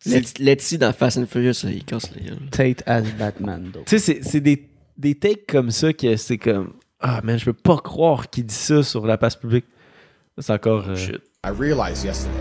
Letty 0.06 0.44
Letty 0.44 0.78
dans 0.78 0.94
Fast 0.94 1.18
and 1.18 1.26
Furious, 1.28 1.64
il 1.66 1.84
casse 1.84 2.10
la 2.16 2.22
gueule. 2.22 2.40
Tate 2.52 2.84
as 2.86 3.02
Batman, 3.18 3.70
though. 3.74 3.84
Tu 3.86 3.98
sais, 3.98 4.00
c'est- 4.00 4.24
c'est 4.24 4.40
des, 4.42 4.70
des 4.98 5.16
takes 5.16 5.46
comme 5.48 5.72
ça 5.72 5.92
que 5.92 6.16
c'est 6.16 6.38
comme. 6.38 6.74
Ah, 7.02 7.20
man, 7.24 7.38
je 7.38 7.46
peux 7.46 7.54
pas 7.54 7.78
croire 7.78 8.30
qu'il 8.30 8.46
dit 8.46 8.54
ça 8.54 8.82
sur 8.84 9.06
la 9.06 9.18
place 9.18 9.36
publique. 9.36 9.66
C'est 10.38 10.54
encore. 10.54 10.88
euh, 10.88 10.96
Shit. 10.96 11.22
I 11.46 11.50
realized 11.50 12.06
yesterday 12.06 12.34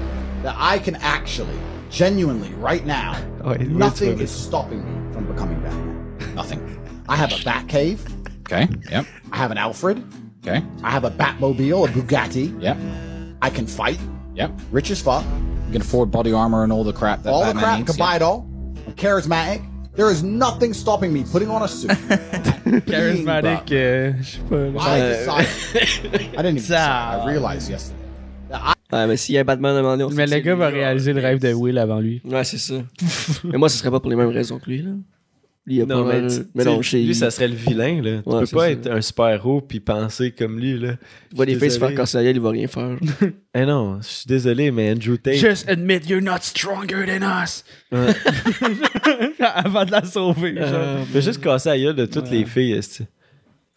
that 0.45 0.55
I 0.61 0.79
can 0.79 0.95
actually, 1.03 1.57
genuinely, 1.91 2.51
right 2.63 2.85
now, 2.87 3.15
Oh, 3.45 3.53
it 3.53 3.69
nothing 3.71 4.19
is 4.19 4.25
is 4.25 4.31
stopping 4.31 4.79
me 4.79 5.13
from 5.13 5.25
becoming 5.27 5.59
Batman. 5.63 6.35
Nothing. 6.37 6.61
I 7.09 7.17
have 7.17 7.33
a 7.33 7.39
Batcave. 7.45 7.99
Okay. 8.51 8.67
Yep. 8.91 9.05
I 9.31 9.37
have 9.37 9.51
an 9.51 9.59
Alfred. 9.59 10.03
Okay. 10.47 10.63
I 10.83 10.91
have 10.91 11.05
a 11.05 11.11
Batmobile, 11.11 11.87
a 11.87 11.93
Bugatti. 11.93 12.51
Yep. 12.63 12.77
I 13.43 13.51
can 13.51 13.67
fight. 13.67 13.99
Yep. 14.35 14.53
Rich 14.73 14.91
as 14.91 15.03
fuck. 15.03 15.23
You 15.67 15.73
can 15.73 15.83
afford 15.83 16.11
body 16.11 16.33
armor 16.33 16.63
and 16.65 16.73
all 16.73 16.83
the 16.83 16.93
crap 16.95 17.23
that 17.25 17.31
all 17.33 17.45
the 17.45 17.53
crap. 17.53 17.79
needs. 17.79 17.91
Can 17.91 17.99
buy 17.99 18.17
it 18.17 18.23
all. 18.23 18.47
I'm 18.87 18.95
charismatic. 18.95 19.63
There 19.97 20.11
is 20.11 20.23
nothing 20.23 20.73
stopping 20.73 21.13
me 21.13 21.25
putting 21.25 21.51
on 21.51 21.63
a 21.63 21.69
suit. 21.69 21.91
Charismatic, 22.87 23.69
je 23.69 24.23
sais 24.23 24.39
pas. 24.49 24.57
là. 24.57 24.81
I 24.81 25.01
decided. 25.01 26.21
I 26.39 26.43
didn't 26.43 26.47
even 26.47 26.55
decide. 26.55 27.21
I 27.21 27.27
realized 27.27 27.69
yesterday. 27.71 27.99
that 28.51 28.61
I 28.63 28.75
Ouais, 28.91 29.07
mais 29.07 29.19
s'il 29.19 29.35
y 29.35 29.39
a 29.39 29.45
Batman 29.45 29.77
à 29.77 29.79
un 29.81 29.83
moment 29.83 29.97
donné, 29.99 30.05
on 30.05 30.11
Mais 30.17 30.27
sait 30.27 30.37
le 30.37 30.41
que 30.41 30.47
gars 30.47 30.55
va 30.55 30.69
réaliser 30.69 31.13
le 31.13 31.21
rêve 31.21 31.41
de 31.41 31.53
Will 31.53 31.77
avant 31.77 32.01
lui. 32.01 32.23
Ouais, 32.25 32.43
c'est 32.45 32.57
ça. 32.57 32.75
mais 33.45 33.59
moi, 33.59 33.69
ce 33.69 33.77
serait 33.77 33.91
pas 33.91 34.01
pour 34.01 34.09
les 34.09 34.17
mêmes 34.17 34.31
raisons 34.31 34.59
que 34.59 34.71
lui, 34.71 34.81
là. 34.81 34.93
Lui, 35.69 35.75
il 35.77 35.83
a 35.83 35.87
Non, 35.87 36.03
pas 36.05 36.15
mais 36.15 36.21
mal 36.23 36.31
tu- 36.31 36.39
tu 36.39 36.47
mélangé. 36.55 36.91
sais, 36.99 37.05
lui, 37.05 37.15
ça 37.15 37.31
serait 37.31 37.49
le 37.49 37.55
vilain, 37.55 38.01
là. 38.03 38.23
Tu 38.23 38.29
Ouais, 38.31 38.41
peux 38.41 38.47
c'est 38.47 38.57
pas 38.57 38.61
ça. 38.63 38.71
être 38.71 38.87
un 38.91 39.01
super-héros 39.03 39.61
puis 39.61 39.81
penser 39.81 40.31
comme 40.31 40.59
lui, 40.59 40.79
là. 40.79 40.95
Il 41.31 41.37
voit 41.37 41.45
Je 41.45 41.51
des 41.51 41.53
suis 41.57 41.61
filles 41.61 41.71
se 41.73 41.79
faire 41.79 41.89
désolé. 41.89 41.95
casser 41.95 42.17
la 42.19 42.25
gueule, 42.25 42.37
il 42.37 42.43
va 42.43 42.51
rien 42.51 42.67
faire. 42.69 42.97
Eh 43.55 43.65
non, 43.67 43.99
je 44.01 44.07
suis 44.07 44.27
désolé, 44.27 44.71
mais 44.71 44.93
Andrew 44.93 45.17
Tate. 45.17 45.35
Just 45.35 45.69
admit 45.69 46.01
you're 46.09 46.23
not 46.23 46.39
stronger 46.43 47.05
than 47.07 47.23
us. 47.45 47.65
avant 49.41 49.85
de 49.85 49.91
la 49.91 50.05
sauver. 50.05 50.55
genre. 50.55 50.65
Euh, 50.73 51.05
fais 51.05 51.23
juste 51.23 51.41
casser 51.43 51.69
la 51.71 51.79
gueule 51.79 51.97
de 51.97 52.07
toutes 52.07 52.31
les 52.31 52.45
filles. 52.45 52.81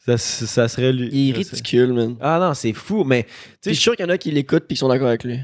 Ça, 0.05 0.17
ça 0.17 0.67
serait 0.67 0.91
lui? 0.93 1.09
Il 1.11 1.29
est 1.29 1.33
ridicule, 1.37 1.93
man. 1.93 2.15
Ah 2.21 2.39
non, 2.39 2.53
c'est 2.53 2.73
fou, 2.73 3.03
mais. 3.03 3.23
Tu 3.61 3.69
je 3.69 3.73
suis 3.73 3.81
sûr 3.83 3.95
qu'il 3.95 4.05
y 4.05 4.09
en 4.09 4.11
a 4.11 4.17
qui 4.17 4.31
l'écoutent 4.31 4.65
puis 4.67 4.75
qui 4.75 4.79
sont 4.79 4.87
d'accord 4.89 5.07
avec 5.09 5.23
lui. 5.23 5.39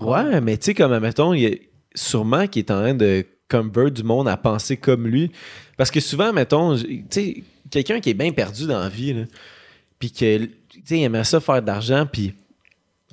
ouais, 0.00 0.40
mais 0.40 0.56
tu 0.56 0.66
sais, 0.66 0.74
comme, 0.74 0.98
mettons, 0.98 1.34
il 1.34 1.40
y 1.42 1.46
a 1.46 1.50
sûrement 1.94 2.46
qu'il 2.46 2.60
est 2.60 2.70
en 2.70 2.80
train 2.80 2.94
de 2.94 3.24
convert 3.58 3.90
du 3.90 4.02
monde 4.02 4.28
à 4.28 4.36
penser 4.36 4.76
comme 4.76 5.06
lui. 5.06 5.30
Parce 5.76 5.90
que 5.90 6.00
souvent, 6.00 6.32
mettons, 6.32 6.76
tu 6.76 7.04
sais, 7.10 7.42
quelqu'un 7.70 8.00
qui 8.00 8.10
est 8.10 8.14
bien 8.14 8.32
perdu 8.32 8.66
dans 8.66 8.80
la 8.80 8.88
vie, 8.88 9.24
puis 9.98 10.10
que, 10.10 10.48
tu 10.86 10.98
aimerait 10.98 11.24
ça 11.24 11.40
faire 11.40 11.62
de 11.62 11.66
l'argent, 11.66 12.06
puis 12.10 12.34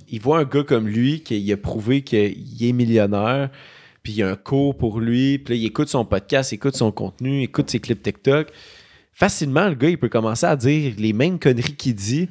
il 0.10 0.22
voit 0.22 0.40
un 0.40 0.46
gars 0.46 0.64
comme 0.64 0.88
lui 0.88 1.22
qui 1.22 1.52
a 1.52 1.58
prouvé 1.58 2.02
qu'il 2.02 2.64
est 2.68 2.72
millionnaire, 2.72 3.50
puis 4.02 4.14
il 4.14 4.16
y 4.18 4.24
a 4.24 4.30
un 4.30 4.36
cours 4.36 4.78
pour 4.78 5.00
lui, 5.00 5.40
puis 5.40 5.58
il 5.58 5.66
écoute 5.66 5.90
son 5.90 6.06
podcast, 6.06 6.54
écoute 6.54 6.76
son 6.76 6.92
contenu, 6.92 7.44
écoute 7.44 7.70
ses 7.70 7.80
clips 7.80 8.02
TikTok. 8.02 8.48
Facilement, 9.14 9.68
le 9.68 9.76
gars, 9.76 9.90
il 9.90 9.98
peut 9.98 10.10
commencer 10.10 10.46
à 10.46 10.56
dire 10.56 10.94
les 10.98 11.12
mêmes 11.12 11.38
conneries 11.38 11.76
qu'il 11.76 11.96
dit 11.96 12.30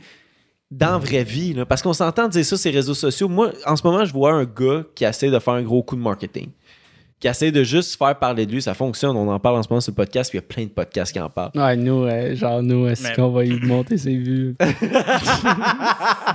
dans 0.70 0.92
la 0.92 0.98
vraie 0.98 1.24
vie. 1.24 1.52
là. 1.54 1.66
Parce 1.66 1.82
qu'on 1.82 1.92
s'entend 1.92 2.28
dire 2.28 2.44
ça 2.44 2.56
sur 2.56 2.70
les 2.70 2.76
réseaux 2.76 2.94
sociaux. 2.94 3.28
Moi, 3.28 3.52
en 3.66 3.76
ce 3.76 3.86
moment, 3.86 4.04
je 4.04 4.12
vois 4.12 4.32
un 4.32 4.44
gars 4.44 4.84
qui 4.94 5.04
essaie 5.04 5.30
de 5.30 5.38
faire 5.38 5.54
un 5.54 5.62
gros 5.62 5.82
coup 5.82 5.96
de 5.96 6.00
marketing. 6.00 6.48
Qui 7.20 7.26
essaie 7.26 7.50
de 7.50 7.64
juste 7.64 7.98
faire 7.98 8.16
parler 8.16 8.46
de 8.46 8.52
lui. 8.52 8.62
Ça 8.62 8.74
fonctionne. 8.74 9.16
On 9.16 9.28
en 9.28 9.40
parle 9.40 9.56
en 9.56 9.62
ce 9.64 9.68
moment 9.68 9.80
sur 9.80 9.90
le 9.90 9.96
podcast. 9.96 10.30
puis 10.30 10.38
Il 10.38 10.42
y 10.42 10.44
a 10.44 10.46
plein 10.54 10.62
de 10.64 10.68
podcasts 10.70 11.12
qui 11.12 11.18
en 11.18 11.28
parlent. 11.28 11.50
Ouais, 11.56 11.74
nous, 11.76 12.04
euh, 12.04 12.36
genre, 12.36 12.62
nous, 12.62 12.86
est-ce 12.86 13.02
Mais- 13.02 13.14
qu'on 13.14 13.30
va 13.30 13.44
y 13.44 13.58
monter 13.60 13.98
ses 13.98 14.16
vues? 14.16 14.54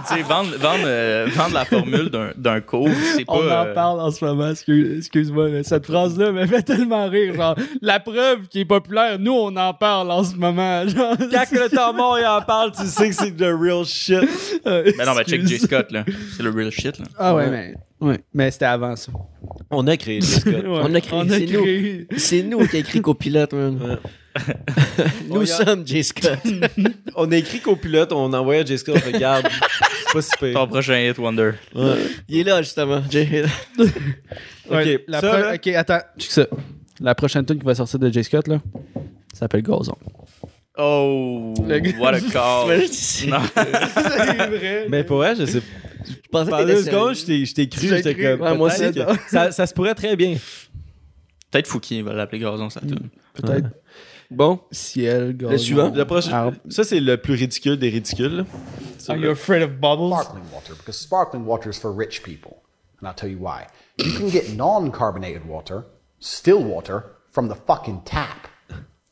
Tu 0.08 0.16
sais, 0.16 0.22
vendre, 0.24 0.50
vendre, 0.58 0.84
euh, 0.86 1.28
vendre 1.34 1.54
la 1.54 1.66
formule 1.66 2.10
d'un- 2.10 2.32
d'un 2.36 2.62
cours, 2.62 2.90
c'est 3.16 3.26
pas. 3.26 3.34
On 3.34 3.48
en 3.48 3.66
euh, 3.68 3.74
parle 3.74 4.00
en 4.02 4.12
ce 4.12 4.24
moment, 4.26 4.50
excuse- 4.50 4.98
excuse-moi, 4.98 5.50
mais 5.50 5.64
cette 5.64 5.86
phrase-là 5.86 6.32
me 6.32 6.46
fait 6.46 6.64
tellement 6.64 7.08
rire. 7.08 7.34
Genre, 7.36 7.56
la 7.82 8.00
preuve 8.00 8.48
qui 8.50 8.62
est 8.62 8.66
populaire, 8.66 9.20
nous, 9.20 9.32
on 9.34 9.56
en 9.56 9.74
parle 9.74 10.12
en 10.12 10.24
ce 10.24 10.36
moment. 10.36 10.86
Genre, 10.88 11.16
Quand 11.18 11.44
que 11.50 11.64
le 11.64 11.70
temps 11.70 11.94
mort 11.94 12.18
il 12.20 12.26
en 12.26 12.42
parle, 12.42 12.72
tu 12.72 12.86
sais 12.86 13.10
que 13.10 13.16
c'est 13.16 13.32
de 13.36 13.46
real 13.46 13.86
shit. 13.86 14.20
Ben 14.66 15.06
non, 15.06 15.14
mais 15.16 15.24
check 15.24 15.46
J. 15.46 15.60
Scott, 15.60 15.92
là. 15.92 16.04
C'est 16.36 16.44
le 16.44 16.50
real 16.50 16.72
shit, 16.72 16.98
là. 17.00 17.06
Ah 17.18 17.36
ouais, 17.36 17.50
mais, 17.50 17.74
ouais, 18.04 18.20
mais 18.34 18.52
c'était 18.52 18.66
avant 18.66 18.96
ça. 18.96 19.12
On 19.72 19.86
a 19.88 19.98
créé 19.98 20.20
le 20.20 20.26
Scott. 20.26 20.54
Ouais, 20.54 20.64
On 20.68 20.94
a 20.94 21.02
créé- 21.02 21.20
a 21.20 21.28
c'est 21.30 21.46
nous. 21.48 22.18
C'est 22.18 22.44
nous 22.44 22.68
qui 22.68 22.76
a 22.76 22.80
écrit 22.80 23.02
copilote, 23.02 23.54
man. 23.54 24.00
nous 25.30 25.46
sommes 25.46 25.86
J. 25.86 26.04
Scott. 26.04 26.40
On 27.16 27.32
a 27.32 27.38
écrit 27.38 27.60
copilote, 27.60 28.12
on 28.14 28.34
a 28.34 28.40
envoyé 28.40 28.62
à 28.62 28.66
Jessica, 28.66 28.94
on 28.96 29.12
regarde. 29.14 29.48
C'est 30.08 30.14
pas 30.14 30.22
si 30.24 30.32
pire. 30.40 30.54
Ton 30.54 30.68
prochain 30.68 30.98
hit 31.00 31.18
wonder. 31.20 31.52
Il 32.28 32.40
est 32.40 32.44
là, 32.44 32.62
justement. 32.64 33.02
J. 33.10 33.28
Ouais, 34.70 34.96
Ok, 34.98 35.02
la 35.08 35.22
ça, 35.22 35.28
pro- 35.28 35.38
là- 35.40 35.54
ok, 35.54 35.68
attends, 35.68 36.00
check 36.18 36.32
ça. 36.32 36.48
La 37.00 37.14
prochaine 37.14 37.46
tune 37.46 37.60
qui 37.60 37.66
va 37.66 37.76
sortir 37.76 38.00
de 38.00 38.10
J. 38.10 38.24
Scott, 38.24 38.48
là, 38.48 38.60
s'appelle 39.34 39.62
Gazon. 39.62 39.98
Oh, 40.78 41.54
Le 41.68 41.80
gars- 41.80 42.00
what 42.00 42.14
a 42.16 42.22
call. 42.22 42.88
C'est 42.92 43.28
Non. 43.28 43.40
vrai. 43.40 44.88
Mais 44.90 45.04
pour 45.04 45.18
vrai, 45.18 45.36
je 45.36 45.46
sais 45.46 45.62
Je 46.06 46.14
pensais 46.32 46.50
que 46.52 46.58
t'étais 46.58 46.74
deux 46.74 46.84
secondes, 46.84 47.16
je 47.16 47.26
t'ai- 47.26 47.46
je 47.46 47.54
t'ai 47.54 47.70
cru, 47.70 47.88
j'étais 47.88 48.16
comme. 48.16 48.42
Ouais, 48.42 48.58
moi 48.58 48.68
aussi. 48.68 48.92
que 48.92 49.00
ça, 49.30 49.52
ça 49.52 49.68
se 49.68 49.74
pourrait 49.74 49.94
très 49.96 50.16
bien. 50.16 50.36
Peut-être 51.52 51.68
Fouki 51.68 52.02
va 52.02 52.14
l'appeler 52.14 52.40
Gazon, 52.40 52.70
ça 52.72 52.80
tune. 52.82 53.10
Peut-être 53.36 53.68
Bon, 54.32 54.62
ciel, 54.72 55.38
Gazon. 55.38 55.52
Le 55.52 55.58
suivant. 55.60 55.90
Le 55.94 56.06
prochain- 56.06 56.32
Arbre. 56.34 56.58
ça, 56.70 56.84
c'est 56.84 57.00
le 57.00 57.18
plus 57.18 57.36
ridicule 57.36 57.78
des 57.78 57.90
ridicules. 57.90 58.46
Are 59.08 59.16
you 59.18 59.30
afraid 59.30 59.62
of 59.62 59.74
bubbles? 59.80 60.12
sparkling 60.14 60.44
water 60.52 60.74
because 60.76 60.98
sparkling 60.98 61.46
water 61.46 61.70
is 61.70 61.78
for 61.80 61.92
rich 61.96 62.24
people. 62.24 62.64
And 63.00 63.08
I'll 63.08 63.14
tell 63.16 63.30
you 63.30 63.38
why. 63.38 63.68
You 64.00 64.12
can 64.18 64.30
get 64.30 64.56
non 64.56 64.90
carbonated 64.90 65.46
water, 65.48 65.84
still 66.20 66.64
water, 66.64 67.04
from 67.32 67.48
the 67.48 67.56
fucking 67.68 68.02
tap. 68.06 68.48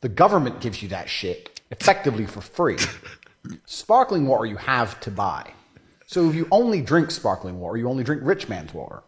The 0.00 0.08
government 0.08 0.60
gives 0.60 0.82
you 0.82 0.88
that 0.88 1.04
shit 1.08 1.50
effectively 1.72 2.26
for 2.26 2.40
free. 2.40 2.78
Sparkling 3.66 4.26
water 4.26 4.46
you 4.46 4.56
have 4.56 5.00
to 5.00 5.10
buy. 5.10 5.52
So 6.06 6.28
if 6.28 6.34
you 6.34 6.46
only 6.50 6.80
drink 6.80 7.10
sparkling 7.10 7.58
water, 7.58 7.78
you 7.78 7.88
only 7.88 8.04
drink 8.04 8.22
rich 8.24 8.48
man's 8.48 8.72
water. 8.72 9.02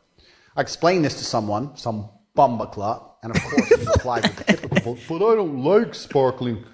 I 0.56 0.60
explained 0.60 1.04
this 1.04 1.18
to 1.18 1.24
someone, 1.24 1.76
some 1.76 2.08
bumbaclut, 2.36 3.02
and 3.22 3.34
of 3.34 3.42
course 3.42 3.68
he 3.68 3.74
replied 3.84 4.22
with 4.22 4.36
the 4.36 4.44
typical, 4.56 4.98
but 5.08 5.16
I 5.16 5.34
don't 5.36 5.62
like 5.62 5.94
sparkling. 5.94 6.64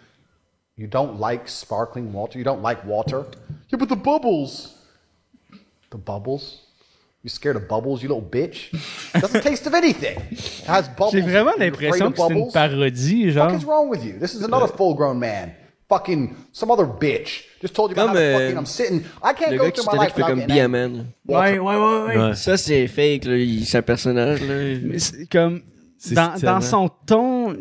You 0.77 0.87
don't 0.87 1.19
like 1.19 1.49
sparkling 1.49 2.13
water? 2.13 2.39
You 2.39 2.45
don't 2.45 2.63
like 2.63 2.85
water? 2.85 3.27
Yeah, 3.69 3.79
but 3.79 3.89
the 3.89 3.97
bubbles. 3.97 4.79
The 5.91 5.99
bubbles? 5.99 6.63
You 7.23 7.29
scared 7.29 7.57
of 7.57 7.69
bubbles, 7.69 8.03
you 8.03 8.09
little 8.09 8.23
bitch? 8.23 8.71
Doesn't 9.21 9.43
taste 9.43 9.67
of 9.67 9.75
anything. 9.75 10.19
It 10.31 10.65
has 10.67 10.89
bubbles. 10.89 11.13
J'ai 11.13 11.21
vraiment 11.21 11.59
l'impression 11.59 12.13
que 12.13 12.17
c'est 12.17 12.33
une 12.33 12.39
bubbles? 12.39 12.53
parodie, 12.53 13.31
genre. 13.31 13.55
is 13.55 13.65
wrong 13.65 13.91
with 13.91 14.03
you? 14.05 14.19
This 14.19 14.35
is 14.35 14.43
another 14.43 14.73
euh, 14.73 14.77
full-grown 14.77 15.19
man. 15.19 15.55
Fucking 15.91 16.31
some 16.53 16.71
other 16.71 16.87
bitch. 16.87 17.45
Just 17.61 17.75
told 17.75 17.91
you 17.91 17.95
about 18.01 18.15
Comme, 18.15 18.17
how 18.17 18.21
to 18.21 18.27
euh, 18.27 18.39
fucking 18.39 18.57
I'm 18.59 18.65
sitting. 18.67 19.01
I 19.23 19.33
can't 19.35 19.51
le 19.51 19.59
go 19.59 19.65
gars 19.65 19.71
qui 19.73 19.81
through 19.83 19.93
my 19.93 19.99
life 20.05 20.15
fait 20.15 20.23
without 20.23 20.29
comme 20.31 20.41
angry. 20.51 20.69
Man. 20.69 21.07
Ouais, 21.29 21.59
ouais, 21.59 21.77
ouais, 21.77 21.77
ouais. 22.07 22.17
Ouais. 22.29 22.35
Ça, 22.37 22.57
c'est 22.57 22.87
fake, 22.87 23.25
là. 23.27 23.37
Il- 23.37 23.67
C'est 23.67 23.79
un 23.79 23.83
personnage, 23.83 24.41
là. 24.41 24.55
Mais 24.83 24.99
c'est 25.01 25.27
comme 25.27 25.61
dans, 26.13 26.39
dans 26.41 26.61
son 26.63 26.89
ton 27.05 27.55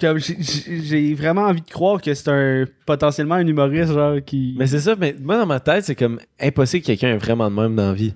comme 0.00 0.18
j'ai- 0.18 0.36
j'ai 0.40 0.80
j'ai 0.82 1.14
vraiment 1.14 1.42
envie 1.42 1.60
de 1.60 1.70
croire 1.70 2.00
que 2.00 2.12
c'est 2.14 2.28
un 2.28 2.64
potentiellement 2.86 3.36
un 3.36 3.46
humoriste 3.46 3.92
genre 3.92 4.16
qui 4.24 4.54
Mais 4.58 4.66
c'est 4.66 4.80
ça, 4.80 4.96
mais 4.98 5.14
moi, 5.20 5.36
dans 5.36 5.46
ma 5.46 5.60
tête, 5.60 5.84
c'est 5.84 5.94
comme 5.94 6.18
impossible 6.40 6.82
que 6.82 6.86
quelqu'un 6.88 7.08
ait 7.14 7.18
vraiment 7.18 7.50
de 7.50 7.54
même 7.54 7.76
dans 7.76 7.88
la 7.88 7.92
vie. 7.92 8.14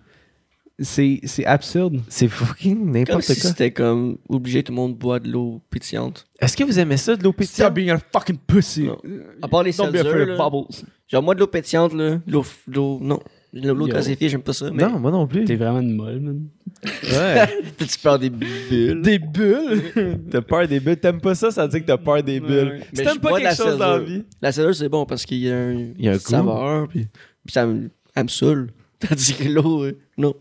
C'est 0.79 1.21
c'est 1.25 1.45
absurde 1.47 2.01
C'est 2.09 2.29
fucking 2.29 2.91
n'importe 2.93 3.23
si 3.23 3.41
quoi. 3.41 3.51
c'était 3.51 3.71
comme 3.71 4.19
obligé 4.29 4.63
tout 4.63 4.73
le 4.73 4.77
monde 4.77 4.97
boit 4.97 5.19
de 5.21 5.29
l'eau 5.31 5.63
pétillante. 5.71 6.27
Est-ce 6.41 6.57
que 6.57 6.65
vous 6.65 6.79
aimez 6.79 6.97
ça, 6.99 7.17
de 7.17 7.23
l'eau 7.25 7.31
Stop 7.33 7.39
pétillante? 7.39 7.75
being 7.75 7.91
a 7.91 7.99
fucking 8.13 8.37
pussy 8.47 8.85
Non. 8.85 8.99
À 9.43 9.49
part 9.49 9.63
les 9.63 9.73
Don't 9.73 9.91
be 9.91 9.97
seltzer, 9.97 10.09
afraid 10.09 10.29
là. 10.29 10.35
of 10.35 10.39
bubbles 10.53 10.67
Genre, 11.09 11.23
moi, 11.23 11.35
de 11.35 11.41
l'eau 11.41 11.47
pétillante, 11.47 11.95
là. 11.95 12.19
L'eau. 12.27 12.45
l'eau- 12.69 12.99
Non. 13.01 13.21
L'eau 13.53 13.87
gazéfiée, 13.87 14.29
j'aime 14.29 14.43
pas 14.43 14.53
ça. 14.53 14.71
Mais 14.71 14.83
Non, 14.83 14.99
moi 14.99 15.11
non 15.11 15.27
plus. 15.27 15.45
t'es 15.45 15.55
vraiment 15.57 15.81
une 15.81 15.95
molle 15.95 16.21
man 16.21 16.43
Ouais. 16.85 17.47
tu 17.79 17.99
peur 18.03 18.19
des 18.19 18.29
bulles? 18.29 19.01
des 19.01 19.19
bulles? 19.19 20.21
T'as 20.31 20.43
peur 20.43 20.69
des 20.69 20.79
bulles? 20.79 20.99
T'aimes 20.99 21.21
pas 21.23 21.35
ça, 21.35 21.51
ça 21.51 21.63
veut 21.63 21.69
dire 21.71 21.81
que 21.81 21.87
t'as 21.87 21.97
peur 21.97 22.23
des 22.23 22.39
bulles. 22.39 22.69
Ouais. 22.69 22.81
Si 22.93 22.99
Mais 22.99 23.05
t'aimes 23.05 23.19
pas 23.19 23.31
bois 23.31 23.39
de 23.39 23.45
la 23.45 23.55
quelque 23.55 23.67
chose 23.71 23.79
dans 23.79 23.93
la 23.97 23.99
vie. 24.01 24.25
La 24.43 24.53
seltzer, 24.53 24.75
c'est 24.85 24.89
bon 24.91 25.07
parce 25.07 25.25
qu'il 25.25 25.39
y 25.39 25.51
a 25.51 25.57
un, 25.57 25.73
Il 25.73 26.05
y 26.05 26.09
a 26.09 26.13
un 26.13 26.19
saveur. 26.19 26.87
Puis, 26.89 27.07
puis 27.47 27.53
ça 27.53 27.65
me, 27.65 27.89
elle 28.15 28.25
me 28.25 28.29
saoule. 28.29 28.71
Tandis 28.99 29.35
que 29.35 29.49
l'eau, 29.49 29.85
euh, 29.85 29.97
non. 30.19 30.35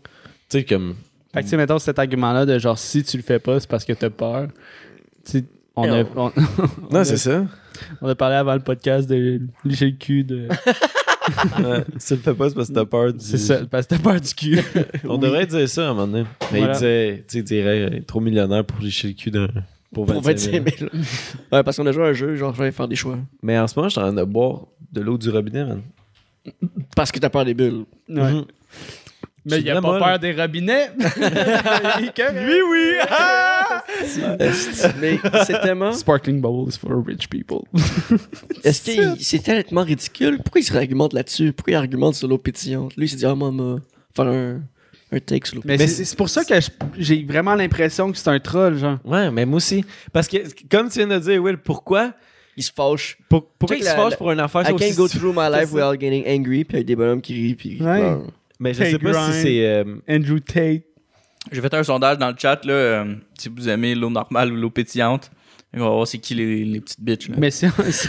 Tu 0.48 0.58
sais, 0.58 0.64
comme. 0.64 0.94
fait 1.32 1.40
que 1.40 1.44
tu 1.44 1.50
sais 1.50 1.56
mettons 1.56 1.78
cet 1.78 1.98
argument 1.98 2.32
là 2.32 2.46
de 2.46 2.58
genre 2.58 2.78
si 2.78 3.02
tu 3.02 3.16
le 3.16 3.22
fais 3.22 3.38
pas 3.38 3.58
c'est 3.60 3.68
parce 3.68 3.84
que 3.84 3.92
t'as 3.92 4.10
peur 4.10 4.48
tu 5.24 5.32
sais 5.32 5.44
on 5.74 5.84
a, 5.92 6.04
on, 6.16 6.32
on 6.90 6.94
Non, 6.94 7.04
c'est 7.04 7.16
ça. 7.18 7.44
on 8.00 8.08
a 8.08 8.14
parlé 8.14 8.36
avant 8.36 8.54
le 8.54 8.60
podcast 8.60 9.08
de 9.08 9.40
licher 9.64 9.86
le 9.86 9.96
cul 9.96 10.24
de 10.24 10.48
Ouais. 11.58 11.84
Si 11.98 12.08
tu 12.08 12.14
le 12.14 12.20
fais 12.20 12.34
pas, 12.34 12.48
c'est 12.48 12.54
parce 12.54 12.68
que 12.68 12.74
t'as 12.74 12.84
peur 12.84 13.12
du. 13.12 13.18
c'est 13.24 13.36
ça 13.38 13.58
parce 13.68 13.86
que 13.88 13.96
t'as 13.96 14.00
peur 14.00 14.20
du 14.20 14.32
cul 14.32 14.60
On 15.04 15.18
devrait 15.18 15.44
dire 15.46 15.68
ça 15.68 15.88
à 15.88 15.90
un 15.90 15.94
moment 15.94 16.06
donné. 16.06 16.24
Mais 16.52 16.58
Voilà. 16.60 16.72
il 16.74 16.74
disait, 16.74 17.16
tu 17.18 17.32
sais, 17.32 17.38
il 17.40 17.44
dirait, 17.44 17.80
euh, 17.96 18.00
trop 18.06 18.20
millionnaire 18.20 18.64
pour 18.64 18.78
licher 18.80 19.08
le 19.08 19.14
cul 19.14 19.32
d'un. 19.32 19.48
Pour 19.92 20.06
Pour 20.06 20.22
25 20.22 20.52
000. 20.52 20.64
25 20.64 20.78
000. 20.78 20.90
Ouais, 21.52 21.62
parce 21.64 21.76
qu'on 21.76 21.86
a 21.86 21.90
joué 21.90 22.04
à 22.04 22.06
un 22.06 22.12
jeu, 22.12 22.36
genre, 22.36 22.54
je 22.54 22.62
vais 22.62 22.70
faire 22.70 22.86
des 22.86 22.94
choix. 22.94 23.18
Mais 23.42 23.58
en 23.58 23.66
ce 23.66 23.74
moment, 23.76 23.88
je 23.88 23.94
suis 23.94 24.00
en 24.00 24.04
train 24.04 24.12
de 24.12 24.22
boire 24.22 24.66
de 24.92 25.00
l'eau 25.00 25.18
du 25.18 25.28
robinet, 25.30 25.64
man. 25.64 25.82
Parce 26.94 27.10
que 27.10 27.18
t'as 27.18 27.28
peur 27.28 27.44
des 27.44 27.54
bulles. 27.54 27.86
Ouais. 28.08 28.32
Mhm. 28.32 28.44
Mais 29.48 29.60
il 29.60 29.70
a 29.70 29.80
pas 29.80 29.98
peur 29.98 30.18
des 30.18 30.32
robinets. 30.32 30.90
oui, 30.98 32.60
oui. 32.70 32.92
Mais 35.00 35.18
c'est 35.44 35.60
tellement. 35.60 35.92
Sparkling 35.92 36.40
bubbles 36.40 36.72
for 36.72 37.04
rich 37.06 37.28
people. 37.28 37.62
Est-ce 38.64 38.82
que 38.82 39.22
c'est 39.22 39.38
tellement 39.38 39.82
ridicule? 39.82 40.38
Pourquoi 40.42 40.60
il 40.60 40.64
se 40.64 40.76
argumente 40.76 41.12
là-dessus? 41.12 41.52
Pourquoi 41.52 41.72
il 41.72 41.76
argumente 41.76 42.14
sur 42.14 42.28
l'eau 42.28 42.38
pétillante? 42.38 42.96
Lui, 42.96 43.06
il 43.06 43.08
s'est 43.08 43.16
dit, 43.16 43.26
ah, 43.26 43.34
moi, 43.34 43.50
moi, 43.50 43.78
faire 44.14 44.26
un, 44.26 44.60
un 45.12 45.20
take 45.20 45.46
sur 45.46 45.56
l'eau 45.56 45.62
Mais, 45.64 45.76
Mais 45.76 45.86
c'est 45.86 46.16
pour 46.16 46.28
ça 46.28 46.44
que 46.44 46.54
j'ai 46.98 47.22
vraiment 47.22 47.54
l'impression 47.54 48.10
que 48.10 48.18
c'est 48.18 48.28
un 48.28 48.40
troll, 48.40 48.76
genre. 48.76 48.98
Ouais, 49.04 49.30
mais 49.30 49.46
moi 49.46 49.58
aussi. 49.58 49.84
Parce 50.12 50.26
que, 50.26 50.38
comme 50.70 50.88
tu 50.88 50.98
viens 50.98 51.06
de 51.06 51.18
dire, 51.18 51.42
Will, 51.42 51.58
pourquoi? 51.58 52.14
Il 52.56 52.62
se 52.62 52.72
fâche. 52.74 53.18
pour, 53.28 53.46
Pourquoi 53.50 53.76
il 53.76 53.84
se 53.84 53.90
fâche 53.90 54.16
pour 54.16 54.32
une 54.32 54.40
affaire 54.40 54.62
I 54.62 54.74
can't 54.74 54.96
go 54.96 55.06
through 55.06 55.34
my 55.34 55.50
life 55.52 55.72
without 55.72 56.00
getting 56.00 56.24
angry, 56.26 56.64
puis 56.64 56.78
il 56.78 56.80
y 56.80 56.80
a 56.80 56.84
des 56.84 56.96
bonhommes 56.96 57.20
qui 57.20 57.34
rient, 57.34 57.54
puis. 57.54 57.82
Ouais. 57.82 58.16
Mais 58.58 58.72
je 58.74 58.82
sais 58.84 58.98
pas 58.98 59.10
grind. 59.12 59.32
si 59.34 59.42
c'est. 59.42 59.66
euh, 59.66 59.84
Andrew 60.08 60.38
Tate. 60.40 60.82
J'ai 61.52 61.60
fait 61.60 61.74
un 61.74 61.82
sondage 61.84 62.18
dans 62.18 62.28
le 62.30 62.34
chat, 62.36 62.64
là, 62.64 62.72
euh, 62.72 63.14
si 63.38 63.48
vous 63.48 63.68
aimez 63.68 63.94
l'eau 63.94 64.10
normale 64.10 64.52
ou 64.52 64.56
l'eau 64.56 64.70
pétillante. 64.70 65.30
On 65.78 65.80
va 65.80 65.90
voir 65.90 66.06
c'est 66.06 66.18
qui 66.18 66.34
les, 66.34 66.64
les 66.64 66.80
petites 66.80 67.00
bitches. 67.02 67.28
Là. 67.28 67.34
Mais 67.38 67.50
si 67.50 67.66
on, 67.66 67.70
si, 67.90 68.08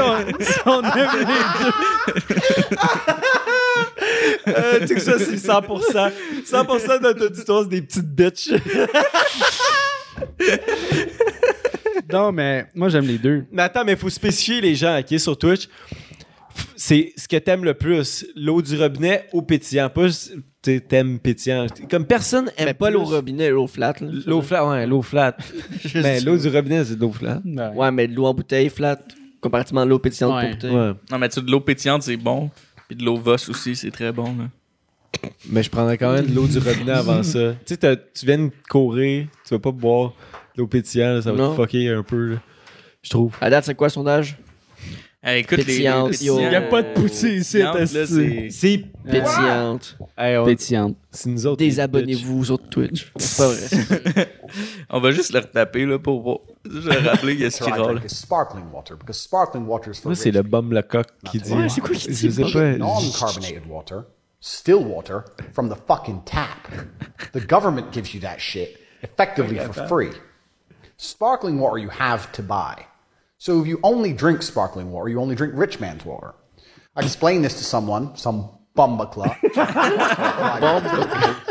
on, 0.00 0.16
si 0.40 0.58
on 0.66 0.82
aime 0.82 1.10
les 1.18 1.24
deux. 1.24 1.72
euh, 4.48 4.80
tu 4.80 4.86
sais 4.88 4.94
que 4.96 5.00
ça, 5.00 5.18
c'est 5.18 5.36
100%. 5.36 6.12
100% 6.44 6.98
de 6.98 7.02
notre 7.02 7.26
auditoire, 7.26 7.62
c'est 7.62 7.68
des 7.68 7.82
petites 7.82 8.10
bitches. 8.10 8.50
Non, 12.12 12.32
mais 12.32 12.66
moi, 12.74 12.88
j'aime 12.88 13.06
les 13.06 13.18
deux. 13.18 13.44
Mais 13.52 13.62
attends, 13.62 13.84
mais 13.84 13.94
faut 13.96 14.08
spécifier 14.10 14.60
les 14.60 14.74
gens, 14.74 14.98
OK, 14.98 15.18
sur 15.20 15.36
Twitch. 15.38 15.68
C'est 16.76 17.12
ce 17.16 17.26
que 17.28 17.36
t'aimes 17.36 17.64
le 17.64 17.74
plus, 17.74 18.26
l'eau 18.36 18.62
du 18.62 18.76
robinet 18.80 19.26
ou 19.32 19.42
pétillant? 19.42 19.88
Pas 19.90 20.06
juste, 20.06 20.34
tu 20.62 20.74
sais, 20.74 20.80
t'aimes 20.80 21.18
pétillant. 21.18 21.66
Comme 21.90 22.06
personne 22.06 22.50
aime 22.56 22.66
Mais 22.66 22.74
pas 22.74 22.90
l'eau 22.90 23.04
robinet, 23.04 23.50
l'eau 23.50 23.66
flat. 23.66 23.94
L'eau 24.00 24.42
flat, 24.42 24.66
ouais, 24.68 24.86
l'eau 24.86 25.02
flat. 25.02 25.36
Mais 25.94 26.20
l'eau 26.20 26.36
du 26.36 26.48
robinet, 26.48 26.84
c'est 26.84 26.96
de 26.96 27.00
l'eau 27.00 27.12
flat. 27.12 27.40
Ouais, 27.74 27.90
mais 27.90 28.06
de 28.08 28.14
l'eau 28.14 28.26
en 28.26 28.34
bouteille 28.34 28.68
flat, 28.68 28.98
comparativement 29.40 29.82
à 29.82 29.84
l'eau 29.84 29.98
pétillante 29.98 30.34
Ouais. 30.36 30.42
pour 30.50 30.54
bouteille. 30.56 30.70
Ouais. 30.74 30.92
Non, 31.10 31.18
mais 31.18 31.28
tu 31.28 31.36
sais, 31.36 31.42
de 31.46 31.50
l'eau 31.50 31.60
pétillante, 31.60 32.02
c'est 32.02 32.16
bon. 32.16 32.50
Puis 32.88 32.96
de 32.96 33.04
l'eau 33.04 33.16
vosse 33.16 33.48
aussi, 33.48 33.76
c'est 33.76 33.90
très 33.90 34.12
bon. 34.12 34.34
Là. 34.36 34.44
Mais 35.50 35.62
je 35.62 35.70
prendrais 35.70 35.98
quand 35.98 36.12
même 36.12 36.26
de 36.26 36.34
l'eau 36.34 36.46
du 36.46 36.58
robinet 36.58 36.92
avant 36.92 37.22
ça. 37.22 37.54
Tu 37.66 37.74
sais, 37.80 37.96
tu 38.14 38.26
viens 38.26 38.38
de 38.38 38.50
courir, 38.68 39.26
tu 39.46 39.54
vas 39.54 39.58
pas 39.60 39.72
boire 39.72 40.12
de 40.56 40.62
l'eau 40.62 40.66
pétillante, 40.66 41.22
ça 41.22 41.32
va 41.32 41.38
Non. 41.38 41.54
te 41.56 41.60
fucker 41.62 41.88
un 41.90 42.02
peu, 42.02 42.36
je 43.02 43.10
trouve. 43.10 43.34
À 43.40 43.50
date, 43.50 43.64
c'est 43.64 43.74
quoi 43.74 43.88
le 43.88 43.92
sondage? 43.92 44.38
Hey, 45.20 45.40
écoute, 45.40 45.56
Pétillante. 45.64 46.20
Il 46.20 46.26
y 46.26 46.54
a 46.54 46.62
pas 46.62 46.82
de 46.82 46.92
poutine 46.94 47.40
ici, 47.40 47.58
là, 47.58 47.74
c'est- 47.86 48.50
C'est. 48.50 48.84
Pétillante. 49.04 49.98
Hey, 50.16 50.36
on- 50.36 50.44
Pétillante. 50.44 50.96
c'est 51.10 51.28
nous 51.28 51.44
autres. 51.46 51.56
Désabonnez-vous 51.58 52.38
aux 52.40 52.50
autres 52.52 52.68
Twitch. 52.68 53.12
C'est 53.16 53.42
pas 53.42 53.48
vrai. 53.48 54.28
On 54.90 55.00
va 55.00 55.10
juste 55.10 55.32
le 55.32 55.40
retaper 55.40 55.86
là, 55.86 55.98
pour 55.98 56.22
voir. 56.22 56.38
Je 56.64 56.78
vais 56.88 56.98
rappeler 56.98 57.36
qu'est-ce 57.36 57.58
qui 57.58 57.64
water 57.64 57.76
I 57.78 57.82
roule. 57.82 57.94
drink 57.96 58.12
is 58.12 58.14
sparkling 58.14 58.64
water 58.72 58.96
because 58.96 59.16
sparkling 59.20 59.66
water 59.66 59.90
is 59.90 59.94
for 59.96 60.02
bitches. 60.02 60.04
Moi, 60.06 60.14
c'est 60.14 60.30
le 60.30 60.42
bum 60.42 60.72
le 60.72 60.82
coq 60.82 61.06
qui 61.30 61.38
dit. 61.40 61.52
Ouais, 61.52 61.68
c'est 61.68 61.80
quoi 61.80 61.96
qu'il 61.96 62.12
dit? 62.14 62.26
Je 62.28 62.30
sais 62.30 62.52
pas. 62.52 62.76
non-carbonated 62.78 63.62
water, 63.68 64.04
still 64.40 64.76
water 64.86 65.24
from 65.52 65.68
the 65.68 65.76
fucking 65.88 66.20
tap. 66.24 66.68
The 67.32 67.44
government 67.44 67.92
gives 67.92 68.14
you 68.14 68.20
that 68.20 68.38
shit 68.38 68.78
effectively 69.02 69.58
for 69.58 69.86
free. 69.88 70.10
Sparkling 70.96 71.58
water 71.58 71.78
you 71.78 71.90
have 71.98 72.30
to 72.32 72.42
buy. 72.42 72.84
So 73.38 73.60
if 73.60 73.66
you 73.68 73.78
only 73.82 74.12
drink 74.12 74.42
sparkling 74.42 74.90
water, 74.90 75.08
you 75.08 75.20
only 75.20 75.34
drink 75.36 75.54
rich 75.56 75.78
man's 75.80 76.04
water. 76.04 76.34
I 76.96 77.02
explained 77.02 77.44
this 77.44 77.54
to 77.54 77.64
someone, 77.64 78.16
some 78.16 78.48
bumbacla. 78.76 79.36
Mais 79.44 79.52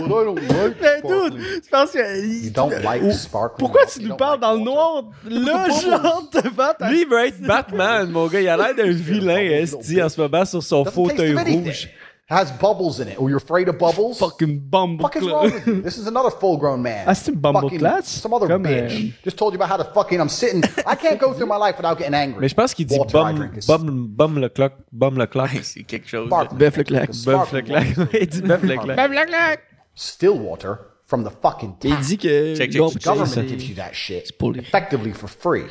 dude, 1.02 1.40
je 1.64 1.70
pense 1.70 1.92
que. 1.92 2.44
You 2.44 2.50
don't 2.50 2.84
like 2.84 3.02
sparkling 3.14 3.60
Pourquoi 3.60 3.82
water? 3.84 3.94
tu 3.94 4.00
You 4.02 4.10
nous 4.10 4.10
don't 4.10 4.18
parles 4.18 4.32
like 4.34 4.42
dans 4.42 4.54
le 4.54 4.60
noir? 4.64 5.04
Là, 5.26 5.70
genre, 5.82 6.30
te 6.30 6.48
battre 6.50 6.84
à- 6.84 6.90
Lui, 6.92 7.02
il 7.02 7.08
veut 7.08 7.26
être 7.26 7.42
Batman, 7.42 8.10
mon 8.10 8.28
gars. 8.28 8.42
Il 8.42 8.48
a 8.50 8.58
l'air 8.58 8.76
d'un 8.76 8.92
vilain, 8.92 9.38
esti, 9.40 10.02
en 10.02 10.10
ce 10.10 10.20
moment, 10.20 10.46
sur 10.46 10.64
son 10.64 10.84
fauteuil 10.86 11.36
taste 11.36 11.48
anything. 11.48 11.66
rouge. 11.66 11.90
It 12.30 12.34
has 12.34 12.52
bubbles 12.52 13.00
in 13.00 13.08
it. 13.08 13.16
Oh, 13.18 13.30
you're 13.30 13.38
afraid 13.38 13.70
of 13.70 13.78
bubbles? 13.80 14.20
Fucking 14.20 14.60
bombe. 14.70 15.00
fuck 15.00 15.16
is 15.16 15.24
wrong 15.24 15.46
with 15.46 15.66
you? 15.66 15.82
This 15.82 15.98
is 15.98 16.08
another 16.08 16.30
full-grown 16.30 16.82
man. 16.82 17.06
Ah, 17.08 17.14
c'est 17.14 17.32
une 17.32 17.40
Fucking 17.42 17.80
bumbleclats? 17.80 18.04
Some 18.04 18.34
other 18.34 18.48
Comme, 18.48 18.64
bitch 18.64 18.92
euh, 18.92 19.12
just 19.24 19.38
told 19.38 19.54
you 19.54 19.58
about 19.58 19.70
how 19.70 19.78
to 19.78 19.86
fucking. 19.94 20.20
I'm 20.20 20.28
sitting. 20.28 20.62
I 20.86 20.96
can't 21.02 21.20
go 21.20 21.32
through 21.34 21.46
my 21.48 21.56
life 21.56 21.78
without 21.78 21.98
getting 21.98 22.14
angry. 22.14 22.42
Mais 22.42 22.50
je 22.50 22.56
pense 22.56 22.74
qu'il 22.74 22.86
dit 22.86 22.98
Water 23.00 23.18
I 23.20 23.32
bum, 23.32 23.36
drink 23.38 23.58
is 23.58 23.66
bum, 23.66 24.08
bum 24.10 24.40
le 24.40 24.50
clock, 24.50 24.74
bum 24.92 25.16
le 25.18 25.26
clock. 25.26 25.52
Hey, 25.54 25.62
C'est 25.64 25.84
quelque 25.84 26.10
chose. 26.10 26.30
là. 26.30 26.36
sparkling. 26.50 26.60
Bœuf 26.60 26.78
le 26.78 26.84
claque. 26.84 27.02
Because 27.12 27.26
Bœuf 27.26 27.54
le 27.54 27.62
sparkling 27.62 27.96
claque. 27.96 28.14
Il 28.22 28.28
dit 28.28 28.42
bœuf 28.42 28.62
le 28.64 28.78
claque. 29.26 29.60
Still 29.96 30.38
water 30.38 30.80
from 31.06 31.24
the 31.24 31.32
fucking 31.42 31.76
Il 31.86 31.92
tap. 31.92 32.02
dit 32.02 32.18
que. 32.18 32.56
Check, 32.58 32.72
check, 32.72 32.82
check. 32.90 33.02
The 33.02 33.06
government 33.06 33.28
c'est- 33.36 33.48
gives 33.48 33.70
you 33.70 33.76
that 33.76 33.94
shit 33.94 34.38
pour 34.38 34.54
effectively 34.58 35.14
for 35.14 35.30
free. 35.30 35.68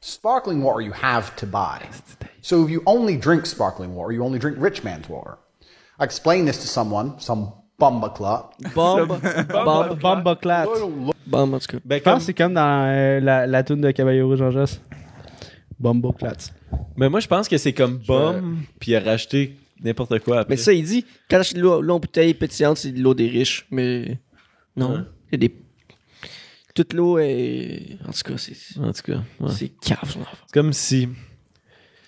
Sparkling 0.00 0.62
water 0.62 0.80
you 0.80 0.92
have 0.92 1.36
to 1.36 1.44
buy. 1.46 1.80
So 2.40 2.64
if 2.64 2.70
you 2.70 2.82
only 2.86 3.18
drink 3.18 3.44
sparkling 3.44 3.94
water, 3.94 4.12
you 4.12 4.22
only 4.24 4.38
drink 4.38 4.56
rich 4.58 4.82
man's 4.82 5.06
water. 5.10 5.36
I 6.00 6.04
explained 6.04 6.46
this 6.48 6.58
to 6.60 6.66
someone, 6.66 7.12
some 7.18 7.50
en 7.78 8.00
tout 8.08 8.22
cas. 8.22 8.48
Ben, 8.60 8.70
Je 11.46 11.50
pense 11.50 11.66
comme- 11.66 11.80
que 12.18 12.24
c'est 12.24 12.34
comme 12.34 12.54
dans 12.54 12.84
euh, 12.86 13.20
la, 13.20 13.46
la 13.46 13.62
toune 13.62 13.80
de 13.82 13.90
Caballero 13.90 14.34
Jean 14.36 14.50
Joss. 14.50 14.80
Bumbleclat. 15.78 16.36
Mais 16.96 17.08
moi, 17.10 17.20
je 17.20 17.28
pense 17.28 17.48
que 17.48 17.58
c'est 17.58 17.74
comme 17.74 17.98
bum, 17.98 18.62
puis 18.80 18.92
il 18.92 18.96
a 18.96 19.00
racheté 19.00 19.56
n'importe 19.82 20.18
quoi 20.20 20.40
après. 20.40 20.54
Mais 20.54 20.56
ça, 20.56 20.72
il 20.72 20.84
dit, 20.84 21.04
quand 21.30 21.36
j'achète 21.36 21.58
de 21.58 21.62
l'eau, 21.62 21.82
l'eau 21.82 21.94
en 21.96 22.00
bouteille 22.00 22.32
pétillante, 22.34 22.78
c'est 22.78 22.92
de 22.92 23.00
l'eau 23.02 23.12
des 23.14 23.28
riches. 23.28 23.66
Mais 23.70 24.18
non. 24.76 25.04
Il 25.30 25.42
y 25.42 25.44
a 25.44 25.48
des. 25.48 25.54
Toute 26.74 26.94
l'eau 26.94 27.18
est. 27.18 27.98
En 28.08 28.12
tout 28.12 28.32
cas, 28.32 28.38
c'est. 28.38 28.56
En 28.80 28.90
tout 28.92 29.02
cas, 29.02 29.18
ouais. 29.40 29.50
C'est 29.50 29.68
cave, 29.68 29.98
son 30.10 30.22
affaire. 30.22 30.38
c'est 30.46 30.54
comme 30.54 30.72
si. 30.72 31.08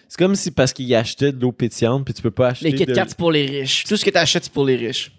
C'est 0.08 0.18
comme 0.18 0.34
si 0.34 0.50
parce 0.50 0.72
qu'il 0.72 0.92
achetait 0.94 1.32
de 1.32 1.40
l'eau 1.40 1.52
pétillante, 1.52 2.04
puis 2.04 2.14
tu 2.14 2.22
peux 2.22 2.30
pas 2.30 2.48
acheter. 2.48 2.70
Les 2.70 2.76
Kit 2.78 2.86
de... 2.86 2.94
Kats, 2.94 3.04
c'est 3.08 3.16
pour 3.16 3.30
les 3.30 3.44
riches. 3.44 3.84
Tout 3.84 3.96
ce 3.96 4.04
que 4.04 4.10
t'achètes, 4.10 4.44
c'est 4.44 4.52
pour 4.52 4.64
les 4.64 4.76
riches. 4.76 5.12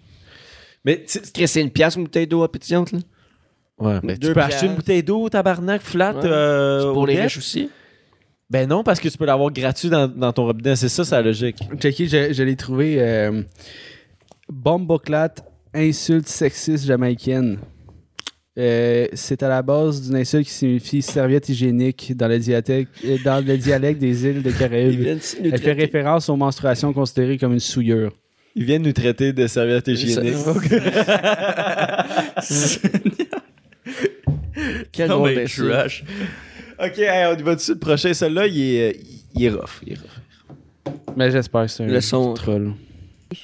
Mais 0.84 1.04
tu 1.04 1.46
c'est 1.46 1.60
une 1.60 1.70
pièce 1.70 1.94
une 1.96 2.04
bouteille 2.04 2.26
d'eau 2.26 2.42
à 2.42 2.50
pétillante, 2.50 2.92
là? 2.92 2.98
ouais, 3.78 4.00
mais 4.02 4.16
tu 4.18 4.32
peux 4.32 4.40
acheter 4.40 4.66
une 4.66 4.74
bouteille 4.74 5.02
d'eau, 5.02 5.28
tabarnak, 5.28 5.80
flat. 5.82 6.14
Ouais. 6.14 6.24
euh, 6.24 6.80
C'est 6.88 6.92
pour 6.92 7.06
les 7.06 7.14
net? 7.14 7.22
riches 7.24 7.38
aussi? 7.38 7.70
Ben 8.48 8.68
non, 8.68 8.82
parce 8.82 8.98
que 8.98 9.08
tu 9.08 9.16
peux 9.16 9.26
l'avoir 9.26 9.52
gratuit 9.52 9.90
dans, 9.90 10.08
dans 10.08 10.32
ton 10.32 10.44
robinet. 10.46 10.74
C'est 10.74 10.88
ça, 10.88 11.04
sa 11.04 11.22
logique. 11.22 11.58
Checky, 11.80 12.08
je, 12.08 12.32
je 12.32 12.42
l'ai 12.42 12.56
trouvé. 12.56 12.96
Euh, 12.98 13.42
Bumbleclat, 14.48 15.34
insulte 15.72 16.26
sexiste 16.28 16.84
jamaïcaine. 16.86 17.58
Euh, 18.60 19.06
c'est 19.14 19.42
à 19.42 19.48
la 19.48 19.62
base 19.62 20.02
d'une 20.02 20.16
insulte 20.16 20.46
qui 20.46 20.52
signifie 20.52 21.00
serviette 21.00 21.48
hygiénique 21.48 22.14
dans 22.14 22.28
le, 22.28 22.38
dialecte, 22.38 22.90
euh, 23.06 23.16
dans 23.24 23.42
le 23.42 23.56
dialecte 23.56 23.98
des 23.98 24.26
îles 24.26 24.42
de 24.42 24.50
Caraïbes. 24.50 25.18
Elle 25.42 25.58
fait 25.58 25.72
référence 25.72 26.28
aux 26.28 26.36
menstruations 26.36 26.92
considérées 26.92 27.38
comme 27.38 27.54
une 27.54 27.60
souillure. 27.60 28.12
Ils 28.54 28.64
viennent 28.64 28.82
nous 28.82 28.92
traiter 28.92 29.32
de 29.32 29.46
serviettes 29.46 29.88
hygiéniques. 29.88 30.34
Quel 34.92 35.08
Non, 35.08 35.24
mais 35.24 35.44
trash. 35.46 36.04
ok, 36.78 36.98
hey, 36.98 37.32
on 37.34 37.38
y 37.38 37.42
va 37.42 37.54
dessus. 37.54 37.72
Le 37.72 37.78
prochain, 37.78 38.12
celui-là, 38.12 38.46
il 38.46 38.60
est, 38.60 38.90
euh, 38.90 38.98
il 39.36 39.44
est 39.44 39.50
rough. 39.50 39.80
Il 39.86 39.92
est 39.94 39.96
rough. 39.96 40.94
Mais 41.16 41.30
j'espère 41.30 41.62
que 41.62 41.68
c'est 41.68 41.84
un 41.84 41.86
Le 41.86 42.00
son. 42.00 42.34
troll. 42.34 42.74
I, 43.32 43.36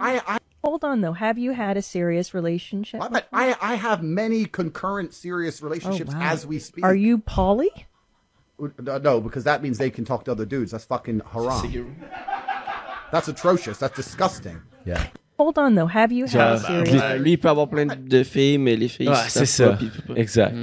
I, 0.00 0.18
Hold 0.62 0.84
on 0.84 1.00
though. 1.00 1.12
Have 1.14 1.38
you 1.38 1.52
had 1.52 1.76
a 1.76 1.82
serious 1.82 2.34
relationship? 2.34 3.00
I, 3.00 3.22
I, 3.32 3.56
I 3.60 3.74
have 3.76 4.02
many 4.02 4.44
concurrent 4.44 5.14
serious 5.14 5.62
relationships 5.62 6.10
Oh, 6.14 6.18
wow. 6.18 6.32
as 6.32 6.46
we 6.46 6.58
speak. 6.58 6.84
Are 6.84 6.94
you 6.94 7.18
poly? 7.18 7.70
Uh, 8.62 8.98
No, 8.98 9.20
because 9.20 9.44
that 9.44 9.62
means 9.62 9.78
they 9.78 9.90
can 9.90 10.04
talk 10.04 10.24
to 10.24 10.32
other 10.32 10.44
dudes. 10.44 10.72
That's 10.72 10.84
fucking 10.84 11.22
haram. 11.32 11.96
That's 13.10 13.28
atrocious. 13.28 13.78
That's 13.78 13.96
disgusting. 13.96 14.60
Yeah. 14.84 15.02
Hold 15.38 15.58
on 15.58 15.74
though. 15.74 15.86
Have 15.86 16.12
you 16.12 16.26
had 16.26 16.52
a 16.56 16.58
serious? 16.60 17.18
Lui, 17.20 17.32
il 17.32 17.38
peut 17.38 17.48
avoir 17.48 17.68
plein 17.68 17.86
de 17.86 18.22
filles, 18.22 18.58
mais 18.58 18.76
les 18.76 18.88
filles, 18.88 19.08
ils 19.08 19.30
c'est 19.30 19.46
ça. 19.46 19.78
pas. 20.06 20.14
Exact. 20.14 20.54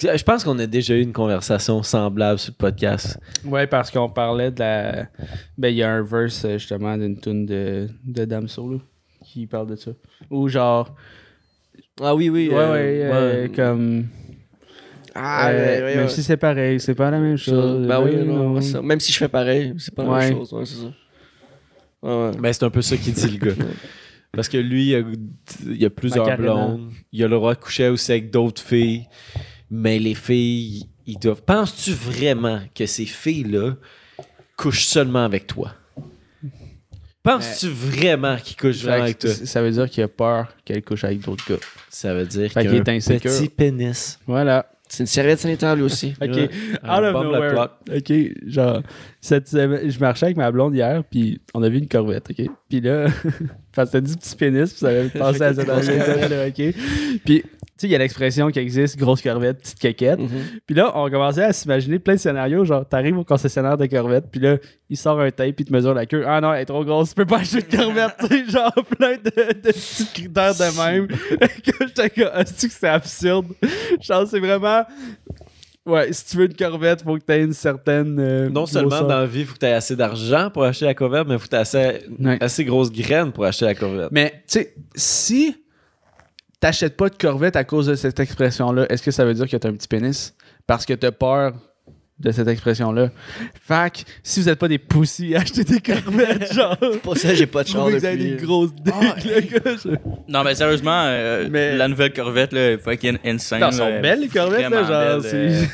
Je 0.00 0.22
pense 0.22 0.44
qu'on 0.44 0.58
a 0.60 0.66
déjà 0.66 0.94
eu 0.94 1.02
une 1.02 1.12
conversation 1.12 1.82
semblable 1.82 2.38
sur 2.38 2.52
le 2.52 2.56
podcast. 2.56 3.18
Ouais, 3.44 3.66
parce 3.66 3.90
qu'on 3.90 4.08
parlait 4.08 4.50
de 4.50 4.60
la. 4.60 5.06
Ben, 5.58 5.68
il 5.68 5.74
y 5.76 5.82
a 5.82 5.90
un 5.92 6.02
verse 6.02 6.44
euh, 6.44 6.58
justement 6.58 6.96
d'une 6.96 7.20
tune 7.20 7.44
de, 7.44 7.88
de 8.04 8.24
Damso 8.24 8.72
là, 8.72 8.78
qui 9.32 9.46
parle 9.46 9.68
de 9.68 9.76
ça. 9.76 9.90
Ou 10.30 10.48
genre. 10.48 10.94
Ah 12.00 12.14
oui, 12.14 12.28
oui. 12.30 12.48
Ouais, 12.48 12.54
euh, 12.54 12.72
ouais, 12.72 13.02
euh, 13.04 13.48
comme. 13.54 14.06
Ah, 15.14 15.48
euh, 15.48 15.52
ouais, 15.52 15.82
ouais, 15.84 15.94
même 15.96 16.04
ouais. 16.04 16.10
si 16.10 16.22
c'est 16.22 16.36
pareil, 16.36 16.78
c'est 16.80 16.94
pas 16.94 17.10
la 17.10 17.18
même 17.18 17.36
Ça, 17.36 17.50
chose. 17.50 17.86
Ben 17.86 18.00
oui, 18.02 18.12
Euh, 18.14 18.24
non, 18.24 18.54
ouais, 18.54 18.62
ça. 18.62 18.80
Même 18.80 19.00
si 19.00 19.12
je 19.12 19.18
fais 19.18 19.28
pareil, 19.28 19.74
c'est 19.78 19.94
pas 19.94 20.04
la 20.04 20.10
Ouais. 20.10 20.28
même 20.28 20.38
chose. 20.38 20.52
Ouais, 20.52 20.64
c'est 20.64 20.76
ça. 20.76 20.92
Ouais, 22.02 22.10
ouais. 22.30 22.30
Ben, 22.38 22.52
c'est 22.52 22.64
un 22.64 22.70
peu 22.70 22.80
ça 22.82 22.96
qu'il 22.96 23.12
dit, 23.12 23.28
le 23.38 23.46
gars. 23.46 23.54
Parce 24.32 24.48
que 24.48 24.56
lui, 24.58 24.90
il 24.90 24.94
a, 24.94 25.02
il 25.66 25.84
a 25.84 25.90
plusieurs 25.90 26.24
Macarena. 26.26 26.52
blondes. 26.52 26.90
Il 27.12 27.24
a 27.24 27.28
le 27.28 27.34
droit 27.34 27.54
de 27.54 27.58
coucher 27.60 27.88
aussi 27.88 28.12
avec 28.12 28.30
d'autres 28.30 28.62
filles. 28.62 29.06
Mais 29.70 29.98
les 29.98 30.14
filles, 30.14 30.84
ils 31.06 31.18
doivent. 31.18 31.42
Penses-tu 31.42 31.90
vraiment 31.92 32.60
que 32.74 32.86
ces 32.86 33.06
filles-là 33.06 33.74
couchent 34.56 34.84
seulement 34.86 35.24
avec 35.24 35.48
toi? 35.48 35.72
Penses-tu 37.22 37.68
vraiment 37.68 38.36
qu'ils 38.36 38.56
couchent 38.56 38.82
vraiment 38.82 39.04
avec 39.04 39.18
toi? 39.18 39.30
Ça 39.30 39.60
veut 39.62 39.70
dire 39.70 39.90
qu'il 39.90 40.02
a 40.02 40.08
peur 40.08 40.48
qu'elle 40.64 40.82
couche 40.82 41.04
avec 41.04 41.20
d'autres 41.20 41.44
gars. 41.48 41.60
Ça 41.90 42.14
veut 42.14 42.24
dire 42.24 42.50
qu'il 42.50 42.62
qu'il 42.62 42.70
a 42.70 42.74
est 42.74 42.88
un 42.88 42.94
insécure. 42.94 43.30
petit 43.30 43.48
pénis. 43.48 44.18
Voilà. 44.26 44.66
C'est 44.88 45.04
une 45.04 45.06
serviette 45.06 45.38
sanitaire, 45.38 45.76
lui 45.76 45.84
aussi. 45.84 46.14
Ok. 46.20 46.34
Ouais. 46.34 46.50
Out 46.82 47.04
of 47.04 47.22
nowhere. 47.22 47.68
Ok. 47.94 48.12
Genre, 48.46 48.82
cette 49.20 49.48
semaine, 49.48 49.88
je 49.88 49.98
marchais 50.00 50.26
avec 50.26 50.36
ma 50.36 50.50
blonde 50.50 50.74
hier, 50.74 51.04
puis 51.08 51.40
on 51.54 51.62
a 51.62 51.68
vu 51.68 51.78
une 51.78 51.86
corvette, 51.88 52.28
ok? 52.30 52.46
Puis 52.68 52.80
là, 52.80 53.06
parce 53.74 53.90
que 53.90 53.98
c'était 53.98 54.08
du 54.08 54.16
petit 54.16 54.36
pénis, 54.36 54.70
puis 54.70 54.78
ça 54.80 54.88
avait 54.88 55.08
pensé 55.10 55.42
à 55.42 55.52
là, 55.52 56.46
ok? 56.48 56.74
Puis, 57.24 57.44
sais, 57.80 57.86
il 57.88 57.90
y 57.90 57.94
a 57.94 57.98
l'expression 57.98 58.48
qui 58.50 58.58
existe, 58.58 58.98
grosse 58.98 59.22
corvette, 59.22 59.60
petite 59.60 59.78
quéquette. 59.78 60.18
Mhm. 60.20 60.28
Puis 60.66 60.74
là, 60.74 60.92
on 60.94 61.10
commençait 61.10 61.44
à 61.44 61.52
s'imaginer 61.52 61.98
plein 61.98 62.14
de 62.14 62.20
scénarios. 62.20 62.64
Genre, 62.64 62.86
t'arrives 62.88 63.18
au 63.18 63.24
concessionnaire 63.24 63.76
de 63.76 63.86
corvette, 63.86 64.26
puis 64.30 64.40
là, 64.40 64.56
il 64.88 64.96
sort 64.96 65.20
un 65.20 65.30
tape, 65.30 65.54
puis 65.56 65.64
il 65.64 65.66
te 65.66 65.72
mesure 65.72 65.94
la 65.94 66.06
queue. 66.06 66.24
Ah 66.26 66.40
non, 66.40 66.52
elle 66.52 66.62
est 66.62 66.66
trop 66.66 66.84
grosse, 66.84 67.10
tu 67.10 67.14
peux 67.16 67.26
pas 67.26 67.38
acheter 67.38 67.62
de 67.62 67.76
corvette. 67.76 68.50
Genre, 68.50 68.72
plein 68.98 69.12
de, 69.16 69.30
de 69.54 69.72
petits 69.72 70.06
critères 70.12 70.54
de 70.54 70.82
même. 70.82 71.06
que 71.38 71.86
j'étais 71.86 72.10
comme, 72.10 72.30
Ah, 72.34 72.44
que 72.44 72.50
c'est 72.50 72.88
absurde? 72.88 73.46
Genre, 74.00 74.26
c'est 74.28 74.40
vraiment. 74.40 74.84
Ouais, 75.86 76.12
si 76.12 76.26
tu 76.26 76.36
veux 76.36 76.44
une 76.44 76.54
corvette, 76.54 77.02
faut 77.02 77.16
que 77.16 77.24
tu 77.24 77.32
aies 77.32 77.42
une 77.42 77.54
certaine. 77.54 78.18
euh, 78.20 78.48
Non 78.50 78.66
seulement 78.66 78.90
grosseur. 78.90 79.08
dans 79.08 79.20
la 79.20 79.26
vie, 79.26 79.40
il 79.40 79.46
faut 79.46 79.54
que 79.54 79.60
tu 79.60 79.66
aies 79.66 79.72
assez 79.72 79.96
d'argent 79.96 80.50
pour 80.52 80.62
acheter 80.64 80.84
la 80.84 80.94
corvette, 80.94 81.26
mais 81.26 81.38
faut 81.38 81.44
que 81.46 81.48
tu 81.50 81.56
aies 81.56 81.58
assez, 81.58 82.00
Ouais. 82.18 82.36
assez 82.40 82.64
grosse 82.66 82.92
graine 82.92 83.32
pour 83.32 83.46
acheter 83.46 83.64
la 83.64 83.74
corvette. 83.74 84.08
Mais, 84.12 84.30
tu 84.30 84.60
sais, 84.60 84.74
si 84.94 85.56
t'achètes 86.60 86.96
pas 86.96 87.08
de 87.08 87.16
corvette 87.16 87.56
à 87.56 87.64
cause 87.64 87.86
de 87.86 87.94
cette 87.94 88.20
expression-là, 88.20 88.86
est-ce 88.90 89.02
que 89.02 89.10
ça 89.10 89.24
veut 89.24 89.34
dire 89.34 89.48
que 89.48 89.56
t'as 89.56 89.68
un 89.68 89.74
petit 89.74 89.88
pénis? 89.88 90.34
Parce 90.66 90.84
que 90.86 90.92
t'as 90.94 91.10
peur 91.10 91.54
de 92.18 92.32
cette 92.32 92.48
expression-là. 92.48 93.10
Fait 93.66 93.90
que, 93.94 93.98
si 94.22 94.40
vous 94.40 94.50
êtes 94.50 94.58
pas 94.58 94.68
des 94.68 94.76
poussies, 94.76 95.34
achetez 95.36 95.64
des 95.64 95.80
corvettes, 95.80 96.52
genre. 96.52 96.76
Pour 97.02 97.16
ça, 97.16 97.34
j'ai 97.34 97.46
pas 97.46 97.64
de 97.64 97.70
que 97.70 97.78
vous 97.78 98.04
avez 98.04 98.16
des 98.18 98.36
grosses 98.36 98.74
dicks, 98.74 99.24
le 99.24 99.40
gars. 99.40 99.76
je- 99.82 99.88
Non, 100.28 100.44
mais 100.44 100.54
sérieusement, 100.54 101.04
euh, 101.06 101.48
Mais- 101.50 101.78
la 101.78 101.88
nouvelle 101.88 102.12
Corvette, 102.12 102.52
là, 102.52 102.72
est 102.72 102.78
fucking 102.78 103.16
insane. 103.24 103.60
Non, 103.60 103.70
sont 103.72 104.00
belles, 104.02 104.20
les 104.20 104.28
corvettes, 104.28 104.68
là, 104.68 104.84
genre. 104.84 105.22
belles, 105.22 105.30
euh, 105.34 105.64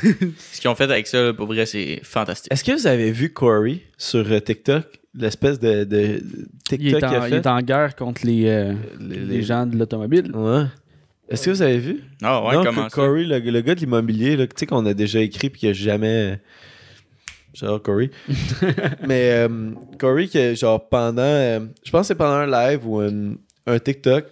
Ce 0.53 0.61
qu'ils 0.61 0.69
ont 0.69 0.75
fait 0.75 0.85
avec 0.85 1.05
ça, 1.07 1.21
là, 1.21 1.33
pour 1.33 1.47
vrai, 1.47 1.65
c'est 1.65 1.99
fantastique. 2.03 2.51
Est-ce 2.53 2.63
que 2.63 2.71
vous 2.71 2.87
avez 2.87 3.11
vu 3.11 3.33
Corey 3.33 3.81
sur 3.97 4.25
euh, 4.31 4.39
TikTok? 4.39 4.85
L'espèce 5.19 5.59
de, 5.59 5.83
de 5.83 6.21
TikTok 6.69 6.79
Il 6.79 6.87
est, 6.87 6.97
qu'il 6.97 7.05
a 7.05 7.21
en, 7.21 7.25
il 7.25 7.29
fait? 7.31 7.35
est 7.37 7.47
en 7.47 7.61
guerre 7.61 7.95
contre 7.95 8.25
les, 8.25 8.47
euh, 8.47 8.73
Les- 8.99 9.17
les, 9.19 9.41
gens 9.43 9.65
de 9.65 9.75
l'automobile. 9.75 10.31
Ouais. 10.35 10.65
Est-ce 11.29 11.45
que 11.45 11.49
vous 11.51 11.61
avez 11.61 11.79
vu? 11.79 12.03
Ah 12.21 12.43
ouais, 12.45 12.53
non, 12.55 12.63
comment 12.63 12.85
que 12.85 12.91
ça? 12.91 12.95
Corey, 12.95 13.23
le, 13.23 13.39
le 13.39 13.61
gars 13.61 13.73
de 13.75 13.79
l'immobilier, 13.79 14.37
là, 14.37 14.45
tu 14.47 14.53
sais, 14.55 14.65
qu'on 14.67 14.85
a 14.85 14.93
déjà 14.93 15.19
écrit 15.19 15.49
puis 15.49 15.59
qu'il 15.61 15.69
a 15.69 15.73
jamais. 15.73 16.39
Genre 17.53 17.81
Corey. 17.81 18.11
Mais 19.07 19.31
euh, 19.31 19.71
Corey, 19.99 20.27
que, 20.27 20.53
genre 20.53 20.87
pendant, 20.87 21.21
euh, 21.23 21.59
je 21.83 21.89
pense 21.91 22.01
que 22.01 22.07
c'est 22.09 22.15
pendant 22.15 22.35
un 22.35 22.45
live 22.69 22.87
ou 22.87 22.99
un, 22.99 23.33
un 23.65 23.79
TikTok, 23.79 24.25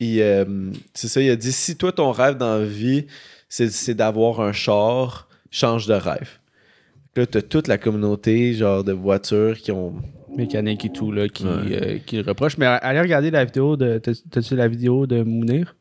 il, 0.00 0.20
euh, 0.22 0.72
c'est 0.94 1.08
ça, 1.08 1.20
il 1.20 1.28
a 1.30 1.36
dit 1.36 1.52
si 1.52 1.76
toi 1.76 1.92
ton 1.92 2.10
rêve 2.12 2.38
dans 2.38 2.58
la 2.58 2.64
vie, 2.64 3.06
c'est, 3.48 3.70
c'est 3.70 3.94
d'avoir 3.94 4.40
un 4.40 4.52
char, 4.52 5.28
change 5.50 5.86
de 5.86 5.92
rêve. 5.94 6.38
Là, 7.16 7.26
t'as 7.26 7.42
toute 7.42 7.66
la 7.68 7.78
communauté, 7.78 8.54
genre 8.54 8.84
de 8.84 8.92
voitures 8.92 9.56
qui 9.58 9.72
ont. 9.72 9.94
Mécanique 10.36 10.84
et 10.84 10.90
tout, 10.90 11.10
là, 11.10 11.28
qui, 11.28 11.44
Ouais. 11.44 11.50
euh, 11.72 11.98
qui 12.06 12.16
le 12.16 12.22
reproche. 12.22 12.56
Mais 12.56 12.64
allez 12.66 13.00
regarder 13.00 13.32
la 13.32 13.44
vidéo 13.44 13.76
de. 13.76 13.98
t'as- 13.98 14.12
T'as-tu 14.30 14.54
la 14.54 14.68
vidéo 14.68 15.04
de 15.06 15.24
Mounir? 15.24 15.74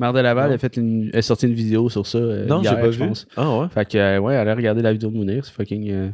Mère 0.00 0.12
de 0.12 0.18
Laval 0.18 0.52
a, 0.52 0.58
fait 0.58 0.76
une, 0.76 1.10
a 1.14 1.22
sorti 1.22 1.46
une 1.46 1.52
vidéo 1.54 1.88
sur 1.88 2.04
ça. 2.04 2.18
euh, 2.18 2.44
Non, 2.46 2.60
j'ai 2.60 2.70
pas 2.70 2.90
je 2.90 2.98
vu. 3.00 3.06
pense. 3.06 3.24
Ah 3.36 3.56
ouais. 3.60 3.68
Fait 3.68 3.88
que, 3.88 3.96
euh, 3.96 4.18
ouais, 4.18 4.34
allez 4.34 4.52
regarder 4.52 4.82
la 4.82 4.92
vidéo 4.92 5.10
de 5.10 5.16
Mounir. 5.16 5.44
C'est 5.44 5.52
fucking. 5.54 6.12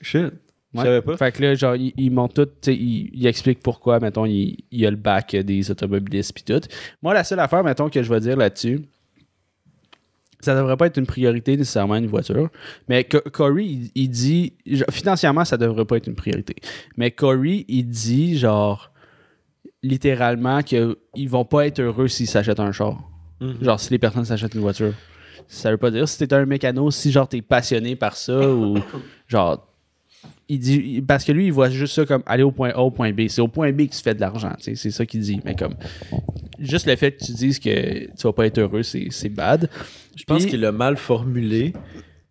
Shit. 0.00 0.32
Je 0.74 0.78
Ouais. 0.78 0.84
savais 0.84 1.02
pas. 1.02 1.16
Fait 1.16 1.30
que 1.30 1.42
là, 1.42 1.54
genre, 1.54 1.76
il, 1.76 1.92
il 1.96 2.10
montre 2.10 2.34
tout, 2.34 2.46
tu 2.46 2.72
sais, 2.72 2.74
il, 2.74 3.10
il 3.14 3.26
explique 3.28 3.60
pourquoi, 3.62 4.00
mettons, 4.00 4.24
il, 4.26 4.56
il 4.72 4.80
y 4.80 4.86
a 4.86 4.90
le 4.90 4.96
bac 4.96 5.36
des 5.36 5.70
automobilistes 5.70 6.34
pis 6.34 6.42
tout. 6.42 6.60
Moi, 7.02 7.14
la 7.14 7.22
seule 7.22 7.38
affaire, 7.38 7.62
mettons, 7.62 7.88
que 7.88 8.02
je 8.02 8.12
vais 8.12 8.18
dire 8.20 8.36
là-dessus, 8.36 8.80
ça 10.42 10.54
devrait 10.54 10.76
pas 10.76 10.86
être 10.86 10.98
une 10.98 11.06
priorité 11.06 11.56
nécessairement 11.56 11.94
une 11.96 12.06
voiture. 12.08 12.50
Mais 12.88 13.04
Co- 13.04 13.20
Corey, 13.32 13.64
il, 13.64 13.90
il 13.94 14.08
dit, 14.10 14.52
genre, 14.66 14.86
financièrement, 14.90 15.44
ça 15.44 15.56
devrait 15.56 15.84
pas 15.84 15.96
être 15.96 16.08
une 16.08 16.14
priorité. 16.16 16.56
Mais 16.96 17.10
Corey, 17.12 17.64
il 17.68 17.84
dit, 17.88 18.36
genre, 18.38 18.90
littéralement, 19.82 20.62
qu'ils 20.62 20.96
vont 21.28 21.44
pas 21.44 21.66
être 21.66 21.80
heureux 21.80 22.08
s'ils 22.08 22.28
s'achètent 22.28 22.60
un 22.60 22.72
char. 22.72 22.98
Mhm. 23.40 23.62
Genre, 23.62 23.80
si 23.80 23.90
les 23.90 23.98
personnes 23.98 24.24
s'achètent 24.24 24.54
une 24.54 24.60
voiture. 24.60 24.92
Ça 25.48 25.70
veut 25.70 25.76
pas 25.76 25.90
dire 25.90 26.08
si 26.08 26.18
t'es 26.18 26.32
un 26.34 26.46
mécano, 26.46 26.90
si 26.90 27.10
genre 27.10 27.28
t'es 27.28 27.42
passionné 27.42 27.96
par 27.96 28.16
ça 28.16 28.48
ou 28.48 28.78
genre. 29.28 29.66
Il 30.48 30.58
dit, 30.58 31.02
parce 31.06 31.24
que 31.24 31.32
lui, 31.32 31.46
il 31.46 31.52
voit 31.52 31.70
juste 31.70 31.94
ça 31.94 32.04
comme 32.04 32.22
aller 32.26 32.42
au 32.42 32.52
point 32.52 32.70
A, 32.70 32.80
au 32.80 32.90
point 32.90 33.12
B. 33.12 33.22
C'est 33.28 33.40
au 33.40 33.48
point 33.48 33.72
B 33.72 33.86
que 33.86 33.94
tu 33.94 34.02
fais 34.02 34.14
de 34.14 34.20
l'argent, 34.20 34.52
c'est 34.58 34.76
ça 34.76 35.06
qu'il 35.06 35.20
dit. 35.20 35.40
Mais 35.44 35.54
comme, 35.54 35.74
juste 36.58 36.86
le 36.86 36.96
fait 36.96 37.12
que 37.12 37.24
tu 37.24 37.32
dises 37.32 37.58
que 37.58 38.06
tu 38.06 38.22
vas 38.22 38.32
pas 38.32 38.46
être 38.46 38.58
heureux, 38.58 38.82
c'est 38.82 39.28
bad. 39.28 39.70
Je 40.14 40.24
pense 40.24 40.44
qu'il 40.44 40.60
l'a 40.60 40.72
mal 40.72 40.96
formulé. 40.96 41.72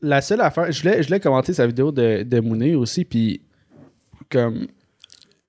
la 0.01 0.21
seule 0.21 0.41
affaire, 0.41 0.71
je 0.71 0.87
l'ai, 0.87 1.03
je 1.03 1.09
l'ai 1.09 1.19
commenté 1.19 1.53
sa 1.53 1.65
vidéo 1.65 1.91
de, 1.91 2.23
de 2.23 2.39
Mounir 2.39 2.79
aussi, 2.79 3.05
puis 3.05 3.41
comme 4.29 4.67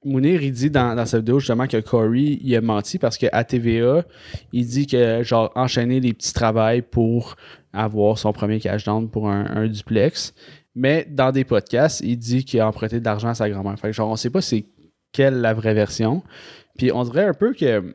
Mounir, 0.04 0.42
il 0.42 0.52
dit 0.52 0.70
dans, 0.70 0.94
dans 0.96 1.06
sa 1.06 1.18
vidéo 1.18 1.38
justement 1.38 1.66
que 1.66 1.78
Corey, 1.80 2.38
il 2.42 2.56
a 2.56 2.60
menti 2.60 2.98
parce 2.98 3.16
qu'à 3.16 3.44
TVA, 3.44 4.04
il 4.52 4.66
dit 4.66 4.86
que 4.86 5.22
genre 5.22 5.52
enchaîner 5.54 6.00
des 6.00 6.12
petits 6.12 6.32
travails 6.32 6.82
pour 6.82 7.36
avoir 7.72 8.18
son 8.18 8.32
premier 8.32 8.58
cash 8.60 8.84
down 8.84 9.08
pour 9.08 9.30
un, 9.30 9.46
un 9.46 9.68
duplex. 9.68 10.34
Mais 10.74 11.06
dans 11.10 11.32
des 11.32 11.44
podcasts, 11.44 12.00
il 12.00 12.16
dit 12.16 12.44
qu'il 12.44 12.60
a 12.60 12.66
emprunté 12.68 12.98
de 13.00 13.04
l'argent 13.04 13.28
à 13.28 13.34
sa 13.34 13.48
grand-mère. 13.50 13.78
Fait 13.78 13.88
que 13.88 13.92
genre, 13.92 14.10
on 14.10 14.16
sait 14.16 14.30
pas 14.30 14.40
c'est 14.40 14.64
quelle 15.12 15.40
la 15.40 15.52
vraie 15.54 15.74
version. 15.74 16.22
Puis 16.78 16.90
on 16.92 17.04
dirait 17.04 17.26
un 17.26 17.34
peu 17.34 17.52
que 17.52 17.94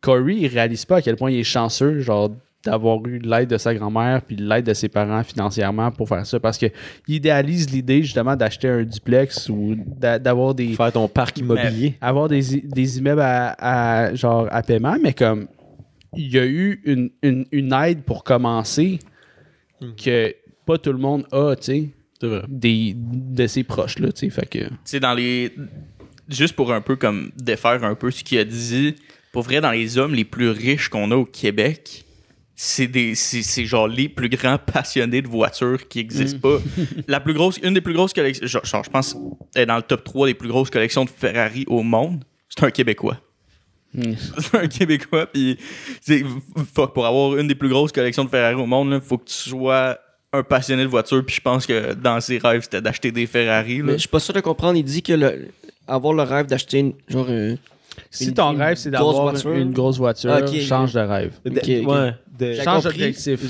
Corey, 0.00 0.36
il 0.40 0.46
réalise 0.48 0.84
pas 0.84 0.96
à 0.96 1.02
quel 1.02 1.16
point 1.16 1.30
il 1.30 1.38
est 1.38 1.44
chanceux, 1.44 2.00
genre, 2.00 2.30
d'avoir 2.64 3.04
eu 3.06 3.18
l'aide 3.18 3.50
de 3.50 3.58
sa 3.58 3.74
grand-mère 3.74 4.22
puis 4.22 4.36
l'aide 4.36 4.64
de 4.64 4.72
ses 4.74 4.88
parents 4.88 5.22
financièrement 5.22 5.90
pour 5.92 6.08
faire 6.08 6.24
ça. 6.26 6.40
Parce 6.40 6.56
que 6.58 6.66
il 7.06 7.16
idéalise 7.16 7.70
l'idée, 7.70 8.02
justement, 8.02 8.34
d'acheter 8.34 8.68
un 8.68 8.82
duplex 8.82 9.48
ou 9.50 9.76
d'a- 9.76 10.18
d'avoir 10.18 10.54
des, 10.54 10.68
Faire 10.74 10.90
ton 10.90 11.06
parc 11.06 11.38
immobilier. 11.38 11.94
avoir 12.00 12.28
des, 12.28 12.56
i- 12.56 12.62
des 12.62 12.98
immeubles 12.98 13.20
à, 13.20 13.54
à, 14.06 14.14
genre 14.14 14.48
à 14.50 14.62
paiement, 14.62 14.96
mais 15.00 15.12
comme 15.12 15.46
il 16.16 16.32
y 16.32 16.38
a 16.38 16.46
eu 16.46 16.80
une, 16.84 17.10
une, 17.22 17.44
une 17.52 17.72
aide 17.72 18.02
pour 18.02 18.24
commencer 18.24 18.98
que 20.02 20.34
pas 20.64 20.78
tout 20.78 20.92
le 20.92 20.98
monde 20.98 21.26
a, 21.32 21.54
tu 21.56 21.62
sais, 21.64 21.90
des, 22.48 22.94
de 22.96 23.46
ses 23.46 23.64
proches, 23.64 23.98
là, 23.98 24.10
tu 24.12 24.20
sais, 24.20 24.30
fait 24.30 24.46
que... 24.48 24.58
Tu 24.58 24.74
sais, 24.84 25.00
dans 25.00 25.14
les. 25.14 25.52
Juste 26.28 26.54
pour 26.56 26.72
un 26.72 26.80
peu 26.80 26.96
comme 26.96 27.30
défaire 27.36 27.84
un 27.84 27.94
peu 27.94 28.10
ce 28.10 28.24
qu'il 28.24 28.38
a 28.38 28.44
dit, 28.44 28.94
pour 29.32 29.42
vrai, 29.42 29.60
dans 29.60 29.72
les 29.72 29.98
hommes 29.98 30.14
les 30.14 30.24
plus 30.24 30.48
riches 30.48 30.88
qu'on 30.88 31.10
a 31.10 31.16
au 31.16 31.26
Québec, 31.26 32.04
c'est 32.56 32.86
des 32.86 33.14
c'est 33.14 33.42
c'est 33.42 33.66
genre 33.66 33.88
les 33.88 34.08
plus 34.08 34.28
grands 34.28 34.58
passionnés 34.72 35.20
de 35.20 35.28
voitures 35.28 35.86
qui 35.88 35.98
existent 35.98 36.38
pas. 36.38 36.58
La 37.08 37.20
plus 37.20 37.34
grosse, 37.34 37.58
une 37.62 37.74
des 37.74 37.80
plus 37.82 37.92
grosses 37.92 38.14
collections, 38.14 38.46
genre, 38.46 38.64
genre, 38.64 38.84
je 38.84 38.90
pense, 38.90 39.16
est 39.54 39.66
dans 39.66 39.76
le 39.76 39.82
top 39.82 40.04
3 40.04 40.28
des 40.28 40.34
plus 40.34 40.48
grosses 40.48 40.70
collections 40.70 41.04
de 41.04 41.10
Ferrari 41.10 41.64
au 41.68 41.82
monde. 41.82 42.24
C'est 42.48 42.64
un 42.64 42.70
Québécois. 42.70 43.20
Hmm. 43.92 44.14
C'est 44.38 44.56
un 44.56 44.66
Québécois, 44.66 45.26
puis 45.26 45.56
c'est- 46.00 46.24
fuck, 46.74 46.94
pour 46.94 47.06
avoir 47.06 47.36
une 47.36 47.46
des 47.46 47.54
plus 47.54 47.68
grosses 47.68 47.92
collections 47.92 48.24
de 48.24 48.28
Ferrari 48.30 48.54
au 48.56 48.66
monde, 48.66 48.90
il 48.92 49.00
faut 49.00 49.18
que 49.18 49.26
tu 49.26 49.34
sois 49.34 49.98
un 50.34 50.42
passionné 50.42 50.82
de 50.82 50.88
voiture, 50.88 51.24
puis 51.24 51.36
je 51.36 51.40
pense 51.40 51.66
que 51.66 51.94
dans 51.94 52.20
ses 52.20 52.38
rêves, 52.38 52.62
c'était 52.62 52.80
d'acheter 52.82 53.12
des 53.12 53.26
Ferrari. 53.26 53.78
là. 53.78 53.84
Mais 53.84 53.92
je 53.94 53.98
suis 53.98 54.08
pas 54.08 54.20
sûr 54.20 54.34
de 54.34 54.40
comprendre. 54.40 54.76
Il 54.76 54.84
dit 54.84 55.02
que 55.02 55.12
le, 55.12 55.48
avoir 55.86 56.12
le 56.14 56.22
rêve 56.22 56.46
d'acheter 56.46 56.78
une, 56.80 56.92
genre 57.08 57.26
euh, 57.28 57.54
Si 58.10 58.26
Une- 58.26 58.34
ton 58.34 58.52
une 58.52 58.60
rêve, 58.60 58.76
c'est 58.76 58.90
d'avoir 58.90 59.32
une 59.46 59.72
grosse 59.72 59.98
voiture, 59.98 60.32
Ah, 60.32 60.44
change 60.60 60.94
de 60.94 61.00
rêve. 61.00 61.32
De- 61.44 61.50
Ok, 61.52 61.56
ok. 61.58 61.88
Ouais, 61.88 62.14
de- 62.36 62.60
Change 62.60 62.82
d'objectif. 62.84 63.40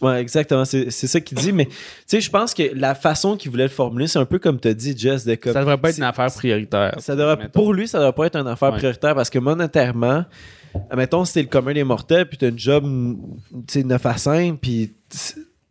Ouais, 0.00 0.20
exactement. 0.20 0.64
C'est 0.64 0.90
c'est 0.92 1.08
ça 1.08 1.20
qu'il 1.20 1.36
dit. 1.38 1.52
Mais 1.52 1.66
tu 1.66 1.72
sais, 2.06 2.20
je 2.20 2.30
pense 2.30 2.54
que 2.54 2.62
la 2.74 2.94
façon 2.94 3.36
qu'il 3.36 3.50
voulait 3.50 3.64
le 3.64 3.68
formuler, 3.68 4.06
c'est 4.06 4.20
un 4.20 4.24
peu 4.26 4.38
comme 4.38 4.60
tu 4.60 4.68
as 4.68 4.74
dit, 4.74 4.96
Jess. 4.96 5.24
De 5.24 5.34
comme, 5.34 5.52
Ça 5.52 5.58
devrait 5.60 5.76
pas 5.78 5.88
être 5.88 5.96
c'est- 5.96 6.02
une 6.02 6.06
affaire 6.06 6.30
prioritaire. 6.32 6.94
ça 6.98 7.16
devrait, 7.16 7.36
mettons. 7.36 7.50
pour 7.50 7.72
lui, 7.74 7.88
ça 7.88 7.98
devrait 7.98 8.12
pas 8.12 8.26
être 8.26 8.36
une 8.36 8.46
affaire 8.46 8.70
Ouais. 8.70 8.76
prioritaire 8.78 9.16
parce 9.16 9.28
que 9.30 9.40
monétairement, 9.40 10.24
admettons, 10.88 11.24
si 11.24 11.34
t'es 11.34 11.42
le 11.42 11.48
commun 11.48 11.72
des 11.74 11.82
mortels, 11.82 12.26
puis 12.28 12.38
t'as 12.38 12.50
une 12.50 12.58
job, 12.60 12.84
tu 13.66 13.80
sais, 13.80 13.82
9 13.82 14.06
à 14.06 14.16
5, 14.16 14.56
puis 14.60 14.92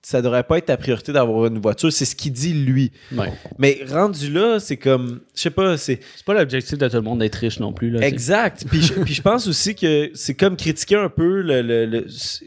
ça 0.09 0.21
devrait 0.21 0.43
pas 0.43 0.57
être 0.57 0.65
ta 0.65 0.77
priorité 0.77 1.11
d'avoir 1.13 1.45
une 1.47 1.59
voiture. 1.59 1.91
C'est 1.93 2.05
ce 2.05 2.15
qu'il 2.15 2.31
dit, 2.31 2.53
lui. 2.53 2.91
Ouais. 3.15 3.31
Mais 3.57 3.79
rendu 3.89 4.31
là, 4.31 4.59
c'est 4.59 4.77
comme, 4.77 5.21
je 5.35 5.41
sais 5.41 5.49
pas, 5.49 5.77
c'est 5.77 5.99
C'est 6.15 6.25
pas 6.25 6.33
l'objectif 6.33 6.77
de 6.77 6.87
tout 6.87 6.95
le 6.95 7.01
monde 7.01 7.19
d'être 7.19 7.35
riche 7.35 7.59
non 7.59 7.73
plus. 7.73 7.89
Là, 7.91 8.05
exact. 8.07 8.65
Puis 8.69 8.81
je, 8.81 8.93
puis 8.93 9.13
je 9.13 9.21
pense 9.21 9.47
aussi 9.47 9.75
que 9.75 10.09
c'est 10.13 10.33
comme 10.35 10.55
critiquer 10.57 10.95
un 10.95 11.09
peu 11.09 11.41
le, 11.41 11.61
le- 11.61 11.85
le- 11.85 12.05
ce 12.09 12.43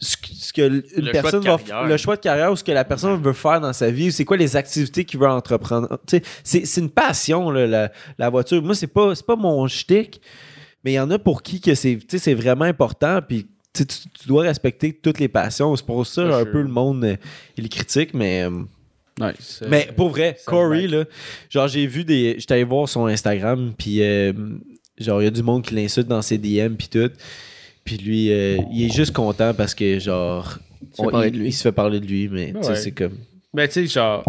ce 0.00 0.52
que- 0.52 0.62
une 0.62 0.82
Le 0.96 1.02
choix 1.04 1.12
personne 1.12 1.40
de 1.42 1.48
va 1.50 1.58
carrière. 1.58 1.86
le 1.88 1.96
choix 1.98 2.16
de 2.16 2.20
carrière 2.22 2.52
ou 2.52 2.56
ce 2.56 2.64
que 2.64 2.72
la 2.72 2.84
personne 2.84 3.22
veut 3.22 3.32
faire 3.34 3.60
dans 3.60 3.72
sa 3.74 3.90
vie 3.90 4.08
ou 4.08 4.10
c'est 4.10 4.24
quoi 4.24 4.36
les 4.38 4.56
activités 4.56 5.04
qu'il 5.04 5.20
veut 5.20 5.26
entreprendre 5.28 5.88
Tu 6.06 6.16
sais, 6.16 6.22
c'est 6.42 6.64
c'est 6.66 6.80
une 6.80 6.88
passion 6.90 7.50
là, 7.50 7.66
la, 7.66 7.92
la 8.18 8.30
voiture 8.30 8.62
moi 8.62 8.74
c'est 8.74 8.86
pas 8.86 9.14
c'est 9.14 9.26
pas 9.26 9.36
mon 9.36 9.66
shtick 9.68 10.20
mais 10.84 10.92
il 10.92 10.94
y 10.94 11.00
en 11.00 11.10
a 11.10 11.18
pour 11.18 11.42
qui 11.42 11.60
que 11.60 11.74
c'est 11.74 11.96
tu 11.98 12.04
sais, 12.08 12.18
c'est 12.18 12.34
vraiment 12.34 12.64
important 12.64 13.20
puis 13.26 13.46
tu, 13.72 13.82
sais, 13.82 13.86
tu- 13.86 14.08
tu 14.20 14.28
dois 14.28 14.42
respecter 14.42 14.92
toutes 14.92 15.18
les 15.20 15.28
passions 15.28 15.74
c'est 15.76 15.86
pour 15.86 16.06
ça 16.06 16.22
un 16.38 16.44
peu 16.44 16.60
le 16.62 16.68
monde 16.68 17.04
euh, 17.04 17.16
il 17.56 17.68
critique 17.68 18.14
mais 18.14 18.42
euh, 18.44 18.50
mais 19.68 19.88
pour 19.96 20.08
vrai, 20.08 20.36
Corey, 20.46 20.86
là, 20.86 21.04
genre, 21.50 21.68
j'ai 21.68 21.86
vu 21.86 22.04
des. 22.04 22.36
J'étais 22.38 22.54
allé 22.54 22.64
voir 22.64 22.88
son 22.88 23.04
Instagram, 23.04 23.74
puis 23.76 24.02
euh, 24.02 24.32
genre, 24.98 25.20
il 25.20 25.24
y 25.26 25.28
a 25.28 25.30
du 25.30 25.42
monde 25.42 25.62
qui 25.62 25.74
l'insulte 25.74 26.08
dans 26.08 26.22
ses 26.22 26.38
DM, 26.38 26.74
puis 26.78 26.88
tout. 26.88 27.10
Puis 27.84 27.98
lui, 27.98 28.32
euh, 28.32 28.56
il 28.72 28.84
est 28.84 28.94
juste 28.94 29.12
content 29.12 29.52
parce 29.52 29.74
que, 29.74 29.98
genre. 29.98 30.58
se 30.94 31.02
fait 31.02 31.10
parler 31.10 31.30
de 31.30 31.36
lui. 31.36 31.48
il 31.48 31.52
se 31.52 31.62
fait 31.62 31.72
parler 31.72 32.00
de 32.00 32.06
lui, 32.06 32.28
mais 32.28 32.54
tu 32.54 32.62
sais, 32.62 32.68
Ouais. 32.70 32.76
c'est 32.76 32.92
comme. 32.92 33.18
Ben, 33.52 33.66
tu 33.66 33.74
sais, 33.74 33.86
genre. 33.86 34.22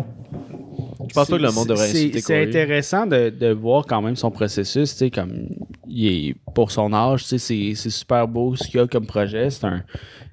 Je 1.09 1.13
pense 1.13 1.27
pas 1.29 1.37
que 1.37 1.41
le 1.41 1.51
monde 1.51 1.67
devrait 1.67 1.89
insulter 1.89 2.21
C'est 2.21 2.41
intéressant 2.43 3.05
de, 3.05 3.29
de 3.29 3.47
voir 3.51 3.85
quand 3.85 4.01
même 4.01 4.15
son 4.15 4.31
processus, 4.31 4.91
tu 4.91 4.97
sais, 4.97 5.09
comme 5.11 5.47
il 5.87 6.07
est 6.07 6.35
pour 6.55 6.71
son 6.71 6.93
âge, 6.93 7.23
tu 7.23 7.37
sais, 7.37 7.75
c'est- 7.75 7.89
super 7.89 8.27
beau 8.27 8.55
ce 8.55 8.67
qu'il 8.67 8.79
a 8.79 8.87
comme 8.87 9.05
projet. 9.05 9.49
C'est 9.49 9.65
un, 9.65 9.83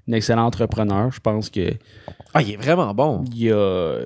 un 0.08 0.12
excellent 0.12 0.44
entrepreneur. 0.46 1.10
Je 1.10 1.18
pense 1.20 1.50
que 1.50 1.72
Ah, 2.32 2.42
il 2.42 2.52
est 2.52 2.56
vraiment 2.56 2.94
bon. 2.94 3.24
il 3.32 3.38
y 3.42 3.50
a, 3.50 3.98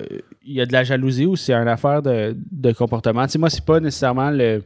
il 0.45 0.59
a 0.59 0.65
de 0.65 0.73
la 0.73 0.83
jalousie 0.83 1.25
ou 1.27 1.35
c'est 1.35 1.53
une 1.53 1.67
affaire 1.67 2.01
de, 2.01 2.35
de 2.51 2.71
comportement. 2.71 3.25
Tu 3.27 3.33
sais, 3.33 3.37
moi, 3.39 3.51
c'est 3.51 3.63
pas 3.63 3.79
nécessairement 3.79 4.31
le 4.31 4.63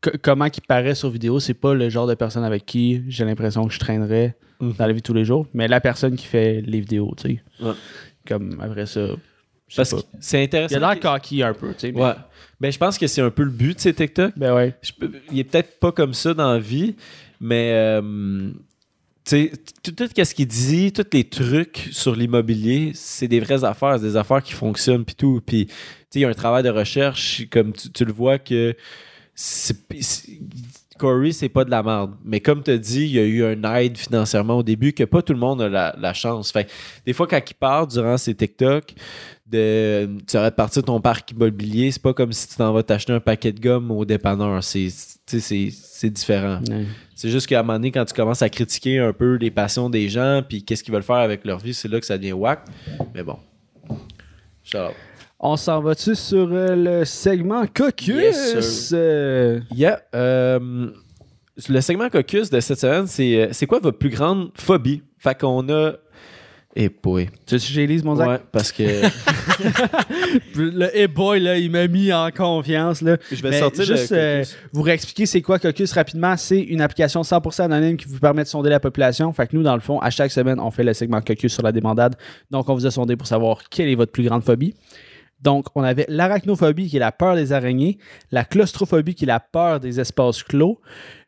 co- 0.00 0.12
comment 0.22 0.46
il 0.46 0.62
paraît 0.66 0.94
sur 0.94 1.10
vidéo, 1.10 1.40
c'est 1.40 1.52
pas 1.54 1.74
le 1.74 1.90
genre 1.90 2.06
de 2.06 2.14
personne 2.14 2.44
avec 2.44 2.64
qui 2.64 3.02
j'ai 3.08 3.24
l'impression 3.26 3.66
que 3.66 3.74
je 3.74 3.78
traînerais 3.78 4.34
Mhm. 4.60 4.74
dans 4.78 4.86
la 4.86 4.92
vie 4.92 5.00
de 5.00 5.04
tous 5.06 5.12
les 5.14 5.24
jours, 5.26 5.46
mais 5.52 5.68
la 5.68 5.80
personne 5.80 6.14
qui 6.16 6.26
fait 6.26 6.62
les 6.62 6.80
vidéos, 6.80 7.12
tu 7.18 7.28
sais. 7.28 7.42
Ouais. 7.66 7.72
Comme 8.26 8.58
après 8.62 8.86
ça. 8.86 9.00
Parce 9.76 9.90
pas. 9.90 9.96
que 9.98 10.02
c'est 10.20 10.42
intéressant. 10.42 10.76
Il 10.76 10.84
a 10.84 10.94
l'air 10.94 11.00
cocky 11.00 11.42
un 11.42 11.54
peu, 11.54 11.68
tu 11.74 11.80
sais. 11.80 11.92
mais- 11.92 12.00
Ouais. 12.02 12.14
Ben, 12.60 12.72
je 12.72 12.78
pense 12.78 12.96
que 12.98 13.06
c'est 13.06 13.20
un 13.20 13.30
peu 13.30 13.42
le 13.42 13.50
but 13.50 13.74
de 13.76 13.80
ces 13.80 13.92
TikTok. 13.92 14.32
Ben 14.36 14.54
ouais. 14.54 14.74
Je 14.82 14.92
il 15.32 15.38
est 15.40 15.44
peut-être 15.44 15.78
pas 15.80 15.92
comme 15.92 16.14
ça 16.14 16.32
dans 16.34 16.52
la 16.52 16.58
vie, 16.58 16.94
mais 17.40 17.72
euh, 17.74 18.50
tu 19.24 19.30
sais, 19.30 19.52
tout, 19.82 19.92
tout 19.92 20.06
ce 20.14 20.34
qu'il 20.34 20.46
dit, 20.46 20.92
tous 20.92 21.04
les 21.12 21.24
trucs 21.24 21.88
sur 21.92 22.14
l'immobilier, 22.14 22.92
c'est 22.94 23.28
des 23.28 23.40
vraies 23.40 23.64
affaires, 23.64 23.96
c'est 23.98 24.04
des 24.06 24.16
affaires 24.16 24.42
qui 24.42 24.52
fonctionnent 24.52 25.04
puis 25.04 25.14
tout. 25.16 25.40
Puis, 25.44 25.66
tu 25.66 25.72
sais, 25.72 26.18
il 26.20 26.22
y 26.22 26.24
a 26.24 26.28
un 26.28 26.34
travail 26.34 26.62
de 26.62 26.70
recherche, 26.70 27.42
comme 27.50 27.72
tu, 27.72 27.90
tu 27.90 28.04
le 28.04 28.12
vois 28.12 28.38
que 28.38 28.74
c'est- 29.34 29.76
c'est- 30.00 30.38
Corey, 30.96 31.32
c'est 31.32 31.48
pas 31.48 31.64
de 31.64 31.70
la 31.72 31.82
merde. 31.82 32.14
Mais 32.24 32.38
comme 32.38 32.62
tu 32.62 32.70
as 32.70 32.78
dit, 32.78 33.00
il 33.02 33.10
y 33.10 33.18
a 33.18 33.24
eu 33.24 33.42
un 33.44 33.74
aide 33.74 33.98
financièrement 33.98 34.58
au 34.58 34.62
début 34.62 34.92
que 34.92 35.02
pas 35.02 35.22
tout 35.22 35.32
le 35.32 35.40
monde 35.40 35.60
a 35.60 35.68
la, 35.68 35.94
la 35.98 36.12
chance. 36.14 36.52
Fait 36.52 36.66
que 36.66 36.70
des 37.04 37.12
fois, 37.12 37.26
quand 37.26 37.40
il 37.50 37.54
part 37.54 37.88
durant 37.88 38.16
ses 38.16 38.32
TikTok, 38.32 38.94
de, 39.46 40.08
tu 40.26 40.36
arrêtes 40.36 40.54
de 40.54 40.56
partir 40.56 40.82
de 40.82 40.86
ton 40.86 41.00
parc 41.00 41.30
immobilier, 41.32 41.90
c'est 41.90 42.02
pas 42.02 42.14
comme 42.14 42.32
si 42.32 42.48
tu 42.48 42.56
t'en 42.56 42.72
vas 42.72 42.82
t'acheter 42.82 43.12
un 43.12 43.20
paquet 43.20 43.52
de 43.52 43.60
gomme 43.60 43.90
au 43.90 44.04
dépanneur. 44.04 44.62
C'est, 44.62 44.88
différent. 46.10 46.60
Ouais. 46.68 46.86
C'est 47.14 47.28
juste 47.28 47.46
qu'à 47.46 47.60
un 47.60 47.62
moment 47.62 47.74
donné, 47.74 47.90
quand 47.92 48.04
tu 48.04 48.14
commences 48.14 48.42
à 48.42 48.48
critiquer 48.48 48.98
un 48.98 49.12
peu 49.12 49.34
les 49.34 49.50
passions 49.50 49.90
des 49.90 50.08
gens, 50.08 50.42
puis 50.48 50.62
qu'est-ce 50.64 50.82
qu'ils 50.82 50.94
veulent 50.94 51.02
faire 51.02 51.16
avec 51.16 51.44
leur 51.44 51.58
vie, 51.58 51.74
c'est 51.74 51.88
là 51.88 52.00
que 52.00 52.06
ça 52.06 52.16
devient 52.16 52.32
whack. 52.32 52.60
Mais 53.14 53.22
bon. 53.22 53.38
On 55.38 55.56
s'en 55.56 55.80
va-tu 55.82 56.14
sur 56.14 56.48
euh, 56.50 56.74
le 56.74 57.04
segment 57.04 57.66
Caucus? 57.66 58.16
Yes. 58.16 58.90
Euh, 58.94 59.60
Yeah. 59.74 60.00
euh, 60.14 60.90
le 61.68 61.80
segment 61.80 62.08
caucus 62.08 62.50
de 62.50 62.58
cette 62.60 62.80
semaine, 62.80 63.06
c'est 63.06 63.50
c'est 63.52 63.66
quoi 63.66 63.78
votre 63.78 63.98
plus 63.98 64.08
grande 64.10 64.50
phobie? 64.56 65.02
Fait 65.18 65.38
qu'on 65.38 65.68
a. 65.68 65.92
Eh 66.76 66.88
boy. 66.88 67.28
tu 67.46 67.54
veux 67.54 67.60
que 67.60 67.66
j'élise 67.66 68.02
mon 68.02 68.16
Zach? 68.16 68.28
Ouais, 68.28 68.40
parce 68.50 68.72
que 68.72 68.82
Le 70.56 70.96
hey 70.96 71.06
boy, 71.06 71.40
là, 71.40 71.56
il 71.56 71.70
m'a 71.70 71.86
mis 71.86 72.12
en 72.12 72.30
confiance. 72.32 73.00
Là. 73.00 73.16
je 73.30 73.40
vais 73.42 73.50
Mais 73.50 73.60
sortir 73.60 73.84
juste 73.84 74.10
le 74.10 74.16
euh, 74.16 74.44
vous 74.72 74.82
réexpliquer 74.82 75.26
c'est 75.26 75.40
quoi 75.40 75.60
Caucus 75.60 75.92
rapidement. 75.92 76.36
C'est 76.36 76.60
une 76.60 76.80
application 76.80 77.22
100% 77.22 77.62
anonyme 77.62 77.96
qui 77.96 78.06
vous 78.08 78.18
permet 78.18 78.42
de 78.42 78.48
sonder 78.48 78.70
la 78.70 78.80
population. 78.80 79.32
Fait 79.32 79.46
que 79.46 79.56
nous, 79.56 79.62
dans 79.62 79.74
le 79.74 79.80
fond, 79.80 80.00
à 80.00 80.10
chaque 80.10 80.32
semaine, 80.32 80.58
on 80.58 80.72
fait 80.72 80.82
le 80.82 80.94
segment 80.94 81.20
Caucus 81.20 81.52
sur 81.52 81.62
la 81.62 81.70
demandade. 81.70 82.16
Donc, 82.50 82.68
on 82.68 82.74
vous 82.74 82.86
a 82.86 82.90
sondé 82.90 83.14
pour 83.16 83.28
savoir 83.28 83.68
quelle 83.68 83.88
est 83.88 83.94
votre 83.94 84.10
plus 84.12 84.24
grande 84.24 84.42
phobie. 84.42 84.74
Donc, 85.40 85.66
on 85.76 85.82
avait 85.82 86.06
l'arachnophobie 86.08 86.88
qui 86.88 86.96
est 86.96 87.00
la 87.00 87.12
peur 87.12 87.36
des 87.36 87.52
araignées, 87.52 87.98
la 88.32 88.44
claustrophobie 88.44 89.14
qui 89.14 89.24
est 89.24 89.28
la 89.28 89.40
peur 89.40 89.78
des 89.78 90.00
espaces 90.00 90.42
clos, 90.42 90.80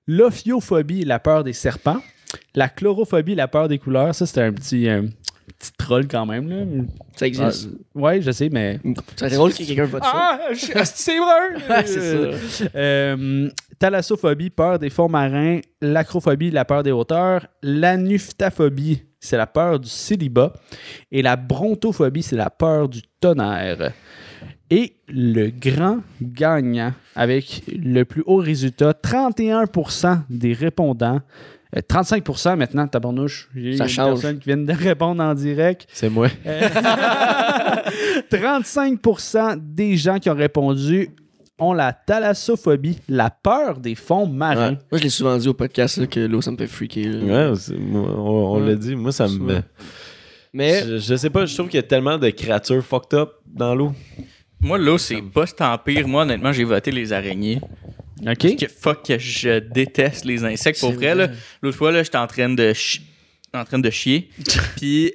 l'ophiophobie, 0.09 1.05
la 1.05 1.19
peur 1.19 1.45
des 1.45 1.53
serpents, 1.53 2.01
la 2.55 2.69
chlorophobie, 2.69 3.35
la 3.35 3.47
peur 3.47 3.69
des 3.69 3.79
couleurs. 3.79 4.15
Ça, 4.15 4.27
c'était 4.27 4.43
un 4.43 4.53
petit, 4.53 4.89
un 4.89 5.07
petit 5.47 5.73
troll 5.79 6.07
quand 6.09 6.27
même. 6.27 6.49
Là. 6.49 6.65
Ça 7.17 7.27
existe. 7.27 7.69
Ah, 7.73 7.99
ouais, 8.01 8.21
je 8.23 8.31
sais, 8.31 8.49
mais 8.51 8.79
Ça 9.17 9.27
serait 9.29 9.37
drôle 9.37 9.53
que 9.53 9.59
quelqu'un 9.65 9.85
vote 9.85 10.03
ça. 10.05 10.11
ah, 10.15 10.41
je- 10.53 10.79
asti, 10.79 11.03
c'est! 11.03 11.19
Ouais, 11.69 11.87
c'est 11.87 12.35
ça. 12.47 12.65
Euh, 12.75 13.49
thalassophobie, 13.79 14.51
peur 14.51 14.79
des 14.79 14.91
fonds 14.91 15.09
marins. 15.09 15.61
L'acrophobie, 15.81 16.51
la 16.51 16.65
peur 16.65 16.83
des 16.83 16.93
hauteurs. 16.93 17.47
L'anuphtaphobie, 17.63 19.03
c'est 19.21 19.37
la 19.37 19.47
peur 19.47 19.81
du 19.81 19.89
célibat. 19.89 20.53
Et 21.11 21.23
la 21.23 21.37
brontophobie, 21.37 22.23
c'est 22.23 22.37
la 22.37 22.51
peur 22.51 22.89
du 22.89 23.03
tonnerre. 23.21 23.93
Et 24.71 24.97
le 25.09 25.51
grand 25.51 25.99
gagnant, 26.21 26.93
avec 27.15 27.63
le 27.69 28.03
plus 28.05 28.23
haut 28.27 28.37
résultat, 28.39 28.93
31% 28.93 30.23
des 30.29 30.53
répondants. 30.53 31.21
Euh, 31.77 31.81
35% 31.81 32.57
maintenant, 32.57 32.87
tabarnouche. 32.89 33.49
J'ai 33.55 33.77
Ça 33.77 33.85
une 33.85 33.91
change. 33.91 34.21
personne 34.21 34.39
qui 34.39 34.47
vient 34.49 34.57
de 34.57 34.73
répondre 34.85 35.23
en 35.23 35.35
direct. 35.35 35.87
C'est 35.93 36.09
moi. 36.11 36.29
35% 38.31 39.59
des 39.61 39.97
gens 39.97 40.19
qui 40.19 40.31
ont 40.31 40.35
répondu 40.35 41.11
ont 41.59 41.73
la 41.73 41.93
thalassophobie, 41.93 42.99
la 43.09 43.31
peur 43.31 43.79
des 43.79 43.95
fonds 43.95 44.27
marins. 44.27 44.73
Ouais. 44.73 44.79
Moi, 44.93 44.99
je 44.99 45.03
l'ai 45.05 45.09
souvent 45.11 45.37
dit 45.39 45.49
au 45.49 45.55
podcast 45.55 45.97
là, 45.97 46.07
que 46.07 46.21
l'eau, 46.21 46.43
ça 46.43 46.51
me 46.51 46.57
fait 46.59 46.67
freaker. 46.67 47.07
là. 47.07 47.51
Ouais, 47.51 47.57
c'est- 47.57 47.77
moi, 47.77 48.03
on, 48.15 48.21
on 48.57 48.61
Ouais. 48.61 48.69
l'a 48.71 48.75
dit. 48.77 48.95
Moi, 48.95 49.13
ça 49.13 49.25
me. 49.25 49.31
Souvent. 49.31 49.61
Mais 50.53 50.83
Je, 50.85 50.99
je 50.99 51.15
sais 51.17 51.31
pas, 51.31 51.47
je 51.47 51.55
trouve 51.55 51.69
qu'il 51.69 51.77
y 51.77 51.81
a 51.81 51.83
tellement 51.87 52.19
de 52.19 52.29
créatures 52.31 52.83
fucked 52.85 53.19
up 53.19 53.31
dans 53.47 53.75
l'eau. 53.75 53.93
Moi, 54.61 54.77
là, 54.79 54.99
c'est 54.99 55.23
pas 55.23 55.47
tant 55.47 55.77
pire. 55.79 56.07
Moi, 56.09 56.23
honnêtement, 56.23 56.53
j'ai 56.53 56.65
voté 56.65 56.91
les 56.91 57.13
araignées. 57.13 57.61
OK? 58.23 58.37
Parce 58.41 58.55
que 58.55 58.67
fuck, 58.69 59.13
je 59.19 59.59
déteste 59.59 60.25
les 60.25 60.45
insectes. 60.45 60.81
Pour 60.81 60.91
C'est 60.91 60.97
vrai, 60.97 61.15
là, 61.15 61.29
l'autre 61.63 61.77
fois, 61.77 61.93
là, 61.93 62.03
j'étais 62.03 62.19
en 62.19 62.27
train 62.27 62.49
de 62.49 62.73
en 63.55 63.65
train 63.65 63.79
de 63.79 63.91
chier. 63.91 64.29
Puis, 64.77 65.13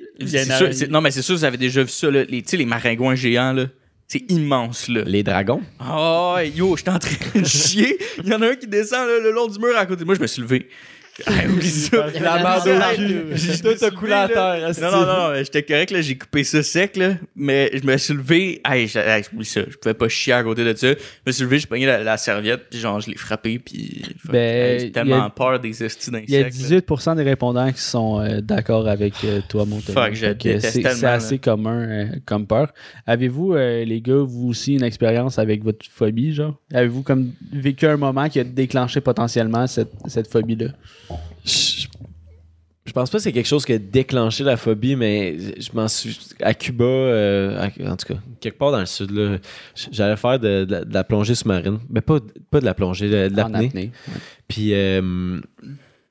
sûr- 0.76 0.90
non, 0.90 1.02
mais 1.02 1.12
c'est 1.12 1.22
sûr, 1.22 1.36
vous 1.36 1.44
avez 1.44 1.58
déjà 1.58 1.84
vu 1.84 1.90
ça, 1.90 2.10
là. 2.10 2.24
Les, 2.24 2.44
les 2.52 2.66
maringouins 2.66 3.16
géants, 3.16 3.54
là. 3.54 3.68
C'est 4.08 4.30
immense, 4.32 4.88
là. 4.90 5.04
Les 5.06 5.24
dragons? 5.24 5.62
Oh, 5.80 6.36
yo, 6.54 6.76
j'étais 6.76 6.90
en 6.92 7.00
train 7.00 7.40
de 7.40 7.46
chier. 7.46 7.98
Il 8.24 8.30
y 8.30 8.34
en 8.34 8.42
a 8.42 8.50
un 8.50 8.56
qui 8.56 8.68
descend 8.68 9.08
là, 9.08 9.20
le 9.20 9.32
long 9.32 9.48
du 9.48 9.58
mur 9.60 9.78
à 9.78 9.86
côté 9.86 10.02
de 10.02 10.06
moi. 10.06 10.16
Je 10.16 10.20
me 10.22 10.28
suis 10.28 10.42
levé. 10.42 10.68
Hey, 11.28 11.48
oublie 11.50 11.68
ça. 11.70 12.08
La 12.20 12.62
Hey, 12.62 12.94
au 12.94 12.96
cul. 12.96 13.26
j'ai- 13.34 13.60
Tout 13.60 13.86
a 13.86 13.92
coulé 13.92 14.14
à 14.14 14.28
terre. 14.28 14.72
Non, 14.82 14.92
non, 14.92 15.06
non, 15.06 15.34
j'étais 15.38 15.62
correct, 15.64 15.92
là, 15.92 16.02
j'ai 16.02 16.18
coupé 16.18 16.44
ça 16.44 16.64
sec, 16.64 16.96
là, 16.98 17.16
mais 17.36 17.70
je 17.74 17.86
me 17.86 17.96
suis 17.98 18.14
levé, 18.14 18.62
hey, 18.66 18.88
ça, 18.88 19.02
je 19.22 19.78
pouvais 19.78 19.94
pas 19.94 20.08
chier 20.10 20.34
à 20.34 20.44
côté 20.44 20.64
de 20.64 20.74
ça. 20.76 20.88
Je 20.90 20.96
me 21.28 21.32
suis 21.32 21.44
levé, 21.44 21.60
j'ai 21.60 21.68
pogné 21.68 21.86
la, 21.86 22.04
la 22.04 22.18
serviette, 22.18 22.70
puis 22.70 22.80
genre, 22.80 23.00
je 23.02 23.10
l'ai 23.10 23.18
frappé, 23.18 23.60
puis 23.60 24.02
Ben, 24.26 24.80
j'ai 24.80 24.92
tellement 24.92 25.26
a- 25.26 25.30
peur 25.30 25.60
des 25.60 25.84
estis 25.84 26.10
d'insectes. 26.12 26.30
Il 26.30 26.36
y 26.36 26.38
a 26.38 26.44
là. 26.44 26.50
18% 26.50 27.16
des 27.16 27.24
répondants 27.24 27.72
qui 27.72 27.82
sont 27.82 28.20
euh, 28.22 28.42
d'accord 28.42 28.88
avec 28.88 29.14
euh, 29.24 29.42
toi, 29.50 29.66
mon. 29.66 29.80
Fuck, 29.82 30.14
je 30.14 30.28
C'est 30.60 30.82
tellement, 30.82 30.96
c'est 30.96 31.06
assez 31.06 31.38
commun 31.40 31.82
euh, 31.82 32.06
comme 32.26 32.48
peur. 32.48 32.72
Avez-vous, 33.06 33.54
les 33.56 34.02
gars, 34.02 34.16
vous 34.26 34.48
aussi 34.50 34.76
une 34.76 34.84
expérience 34.84 35.38
avec 35.40 35.64
votre 35.64 35.86
phobie, 35.92 36.34
genre? 36.34 36.56
Avez-vous 36.74 37.04
comme 37.04 37.32
vécu 37.52 37.86
un 37.86 37.98
moment 37.98 38.30
qui 38.30 38.40
a 38.40 38.44
déclenché 38.44 39.02
potentiellement 39.02 39.68
cette, 39.68 39.92
cette 40.08 40.32
phobie-là? 40.32 40.68
Je, 41.46 41.88
je 42.86 42.92
pense 42.94 43.10
pas 43.10 43.18
que 43.20 43.24
c'est 43.24 43.32
quelque 43.32 43.48
chose 43.48 43.66
qui 43.66 43.74
a 43.74 43.78
déclenché 43.78 44.44
la 44.44 44.58
phobie, 44.58 44.96
mais 44.96 45.38
je 45.60 45.70
m'en 45.74 45.88
suis. 45.88 46.18
À 46.42 46.54
Cuba, 46.54 46.84
euh, 46.84 47.60
à- 47.70 47.92
en 47.92 47.96
tout 47.96 48.14
cas, 48.14 48.20
quelque 48.40 48.58
part 48.58 48.72
dans 48.72 48.80
le 48.80 48.86
sud, 48.86 49.12
là, 49.12 49.38
j'allais 49.92 50.18
faire 50.18 50.40
de, 50.40 50.66
de 50.66 50.72
la- 50.72 50.86
de 50.86 50.94
la 50.94 51.04
plongée 51.04 51.36
sous-marine. 51.36 51.80
Mais 51.90 52.02
pas, 52.02 52.20
pas 52.50 52.60
de 52.60 52.66
la 52.66 52.74
plongée, 52.74 53.08
de, 53.10 53.30
de 53.30 53.36
l'apnée. 53.36 53.68
apnée. 53.68 53.92
Puis, 54.48 54.74
euh, 54.74 55.40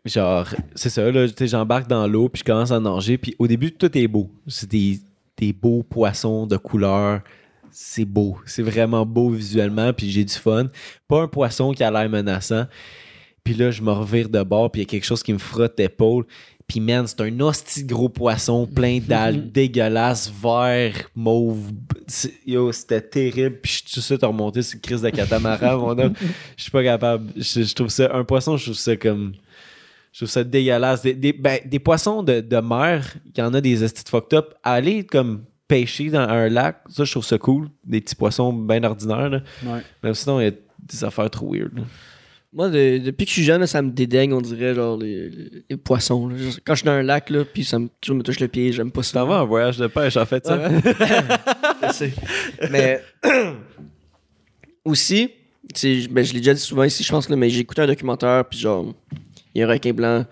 genre, 0.04 0.48
c'est 0.74 0.90
ça, 0.90 1.10
là, 1.10 1.26
j'embarque 1.40 1.88
dans 1.88 2.06
l'eau, 2.06 2.28
puis 2.28 2.40
je 2.40 2.44
commence 2.44 2.70
à 2.70 2.80
nager, 2.80 3.18
puis 3.18 3.34
au 3.38 3.46
début, 3.46 3.72
tout 3.72 3.96
est 3.98 4.08
beau. 4.08 4.30
C'est 4.46 4.70
des, 4.70 5.00
des 5.36 5.52
beaux 5.52 5.82
poissons 5.82 6.46
de 6.46 6.56
couleur. 6.56 7.20
C'est 7.72 8.04
beau. 8.04 8.36
C'est 8.46 8.62
vraiment 8.62 9.06
beau 9.06 9.30
visuellement, 9.30 9.92
puis 9.92 10.10
j'ai 10.10 10.24
du 10.24 10.34
fun. 10.34 10.66
Pas 11.06 11.22
un 11.22 11.28
poisson 11.28 11.72
qui 11.72 11.84
a 11.84 11.90
l'air 11.90 12.08
menaçant. 12.10 12.66
Puis 13.44 13.55
là, 13.55 13.70
je 13.70 13.83
me 13.83 13.90
revire 13.90 14.29
de 14.29 14.42
bord, 14.42 14.70
puis 14.70 14.83
il 14.83 14.85
y 14.85 14.87
a 14.87 14.90
quelque 14.90 15.07
chose 15.07 15.22
qui 15.22 15.33
me 15.33 15.38
frotte 15.38 15.79
l'épaule. 15.79 16.24
Puis 16.66 16.79
man, 16.79 17.05
c'est 17.07 17.20
un 17.20 17.40
hostie 17.40 17.83
gros 17.85 18.09
poisson 18.09 18.64
plein 18.64 19.00
d'algues 19.00 19.50
dégueulasses, 19.53 20.31
vert, 20.31 21.11
mauve. 21.16 21.72
Yo, 22.46 22.70
c'était 22.70 23.00
terrible. 23.00 23.57
Puis 23.61 23.72
je 23.72 23.76
suis 23.79 23.85
tout 23.87 23.98
de 24.00 24.05
suite 24.05 24.22
remonté 24.22 24.62
sur 24.62 24.76
une 24.76 24.81
crise 24.81 25.03
de 25.03 25.11
catamaran, 25.11 25.79
mon 25.81 25.98
homme. 25.98 26.14
Je 26.57 26.62
suis 26.62 26.70
pas 26.70 26.85
capable. 26.85 27.33
Je, 27.37 27.62
je 27.62 27.74
trouve 27.74 27.88
ça... 27.88 28.14
Un 28.14 28.22
poisson, 28.22 28.57
je 28.57 28.66
trouve 28.66 28.76
ça 28.76 28.94
comme... 28.96 29.33
Je 30.12 30.18
trouve 30.20 30.29
ça 30.29 30.44
dégueulasse. 30.44 31.03
Des, 31.03 31.14
des, 31.14 31.33
ben, 31.33 31.59
des 31.64 31.79
poissons 31.81 32.22
de, 32.22 32.40
de 32.40 32.57
mer, 32.59 33.16
il 33.35 33.40
y 33.40 33.42
en 33.42 33.53
a 33.53 33.61
des 33.61 33.83
estis 33.83 34.05
de 34.05 34.09
fucked 34.09 34.38
up. 34.38 34.55
Aller 34.62 35.05
comme 35.05 35.44
pêcher 35.66 36.11
dans 36.11 36.20
un 36.29 36.48
lac, 36.48 36.83
ça, 36.88 37.03
je 37.03 37.11
trouve 37.11 37.24
ça 37.24 37.38
cool. 37.38 37.68
Des 37.85 38.00
petits 38.00 38.16
poissons 38.16 38.53
bien 38.53 38.83
ordinaires, 38.85 39.29
là. 39.29 39.40
Ouais. 39.64 39.81
Même 40.03 40.14
sinon, 40.14 40.40
il 40.40 40.44
y 40.44 40.48
a 40.48 40.53
des 40.79 41.05
affaires 41.05 41.31
trop 41.31 41.53
weird. 41.53 41.76
là. 41.76 41.83
Moi, 42.52 42.68
de- 42.68 42.98
depuis 42.98 43.24
que 43.26 43.30
je 43.30 43.34
suis 43.34 43.44
jeune, 43.44 43.60
là, 43.60 43.66
ça 43.66 43.80
me 43.82 43.90
dédaigne, 43.90 44.32
on 44.32 44.40
dirait, 44.40 44.74
genre, 44.74 44.96
les, 44.98 45.30
les- 45.68 45.76
poissons. 45.76 46.28
là. 46.28 46.36
Quand 46.64 46.74
je 46.74 46.78
suis 46.80 46.86
dans 46.86 46.92
un 46.92 47.02
lac, 47.02 47.30
là, 47.30 47.44
puis 47.44 47.64
ça 47.64 47.78
me, 47.78 47.88
toujours 48.00 48.16
me 48.16 48.22
touche 48.22 48.40
le 48.40 48.48
pied, 48.48 48.72
j'aime 48.72 48.90
pas 48.90 49.02
ça. 49.02 49.20
t'en 49.20 49.26
vas 49.26 49.42
en 49.42 49.46
voyage 49.46 49.78
de 49.78 49.86
pêche, 49.86 50.16
en 50.16 50.26
fait, 50.26 50.44
ça? 50.46 50.68
Je 51.88 51.92
sais. 51.92 52.12
Mais 52.70 53.00
aussi, 54.84 55.30
tu 55.74 56.02
sais, 56.02 56.08
ben, 56.08 56.24
je 56.24 56.32
l'ai 56.32 56.40
déjà 56.40 56.54
dit 56.54 56.60
souvent 56.60 56.84
ici, 56.84 57.02
je 57.04 57.10
pense, 57.10 57.28
là, 57.28 57.36
mais 57.36 57.50
j'ai 57.50 57.60
écouté 57.60 57.82
un 57.82 57.86
documentaire, 57.86 58.44
puis 58.48 58.58
genre, 58.58 58.94
il 59.54 59.60
y 59.60 59.62
a 59.62 59.68
un 59.68 59.70
requin 59.70 59.92
blanc 59.92 60.24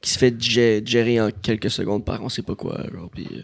qui 0.00 0.10
se 0.10 0.18
fait 0.18 0.30
digé- 0.30 0.80
digérer 0.80 1.20
en 1.20 1.30
quelques 1.30 1.70
secondes 1.70 2.04
par 2.04 2.22
on 2.22 2.28
sait 2.28 2.42
pas 2.42 2.54
quoi. 2.54 2.84
Genre, 2.92 3.10
puis, 3.10 3.26
euh, 3.32 3.42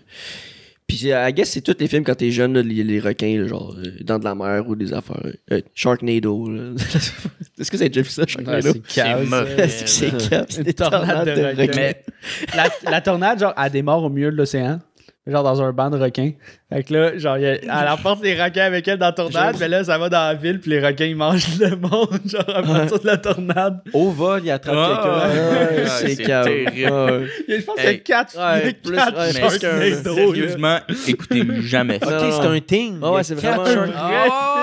puis 0.87 1.09
I 1.09 1.33
guess 1.33 1.51
c'est 1.51 1.61
tous 1.63 1.77
les 1.79 1.87
films 1.89 2.05
quand 2.05 2.15
t'es 2.15 2.31
jeune, 2.31 2.53
là, 2.55 2.63
les, 2.63 2.83
les 2.85 3.01
requins, 3.01 3.41
là, 3.41 3.47
genre, 3.47 3.75
euh, 3.79 3.91
dans 4.03 4.19
de 4.19 4.25
la 4.25 4.35
mer 4.35 4.69
ou 4.69 4.77
des 4.77 4.93
affaires. 4.93 5.23
euh, 5.53 5.61
Sharknado. 5.75 6.49
là. 6.51 6.73
Est-ce 7.59 7.71
que 7.71 7.77
vous 7.77 7.83
avez 7.83 7.89
déjà 7.91 8.03
vu 8.03 8.11
ça, 8.11 8.27
Sharknado? 8.27 8.73
c'est 8.73 8.83
cap? 8.95 10.47
C'est 10.49 10.59
Une 10.59 10.63
des 10.65 10.75
tornade 10.75 11.07
tornades 11.07 11.29
de 11.29 11.35
de 11.41 11.47
requins. 11.47 11.63
requins? 11.63 11.77
Mais 11.77 12.57
la, 12.57 12.91
la 12.91 13.01
tornade, 13.01 13.39
genre, 13.41 13.55
elle 13.63 13.73
démarre 13.73 14.03
au 14.03 14.11
milieu 14.11 14.31
de 14.31 14.37
l'océan. 14.37 14.81
Genre 15.25 15.45
dans 15.45 15.63
un 15.63 15.73
banc 15.73 15.89
de 15.89 15.97
requins. 15.99 16.33
Fait 16.69 16.83
que 16.83 16.93
là, 16.95 17.17
genre, 17.17 17.39
il 17.39 17.43
y 17.45 17.47
a- 17.47 17.55
elle 17.55 17.89
emporte 17.89 18.25
les 18.25 18.35
requins 18.43 18.65
avec 18.65 18.89
elle 18.89 18.99
dans 18.99 19.07
la 19.07 19.13
tornade, 19.13 19.55
mais 19.61 19.69
là, 19.69 19.85
ça 19.85 19.97
va 19.97 20.09
dans 20.09 20.19
la 20.19 20.35
ville, 20.35 20.59
puis 20.59 20.71
les 20.73 20.85
requins, 20.85 21.05
ils 21.05 21.15
mangent 21.15 21.47
le 21.61 21.77
monde, 21.77 22.19
genre, 22.25 22.43
à 22.57 22.61
partir 22.63 22.99
de 22.99 23.07
la 23.07 23.17
tornade. 23.19 23.79
Au 23.93 24.11
vol, 24.11 24.41
il 24.43 24.51
attrape 24.51 24.75
Ah, 24.77 25.01
quelqu'un. 25.01 25.29
Ouais, 25.55 25.85
Ah, 25.87 25.89
c'est 25.91 26.17
terrible. 26.17 26.57
Ouais. 26.65 26.73
Il 26.75 26.81
y 26.81 27.57
a- 27.57 27.61
Je 27.61 27.65
pense 27.65 27.75
qu'il 27.77 27.85
y 27.85 27.87
a 27.87 27.91
Hey. 27.93 28.01
quatre, 28.01 28.33
quatre 28.33 30.03
sérieusement, 30.03 30.79
écoutez 31.07 31.43
jamais 31.61 32.01
ça. 32.03 32.19
Ok, 32.19 32.33
c'est 32.33 32.49
un 32.49 32.61
thing. 32.61 33.01
Ouais, 33.01 33.23
c'est 33.23 33.35
vraiment 33.37 33.63
un- 33.65 33.87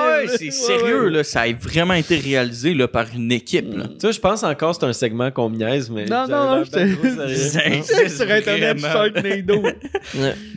ouais, 0.05 0.27
c'est 0.37 0.51
sérieux, 0.51 1.05
ouais. 1.05 1.11
là. 1.11 1.23
Ça 1.23 1.41
a 1.41 1.53
vraiment 1.53 1.93
été 1.93 2.17
réalisé 2.17 2.73
là, 2.73 2.87
par 2.87 3.05
une 3.15 3.31
équipe. 3.31 3.73
Là. 3.75 3.87
Tu 3.87 3.95
sais, 3.99 4.13
je 4.13 4.19
pense 4.19 4.43
encore 4.43 4.71
que 4.71 4.77
c'est 4.79 4.85
un 4.85 4.93
segment 4.93 5.31
qu'on 5.31 5.49
niaise, 5.49 5.89
mais. 5.89 6.05
Non, 6.05 6.27
non, 6.27 6.57
non. 6.57 6.63
C'est 6.69 8.09
Sur 8.09 8.29
Internet, 8.31 8.79
Sharknado. 8.79 9.63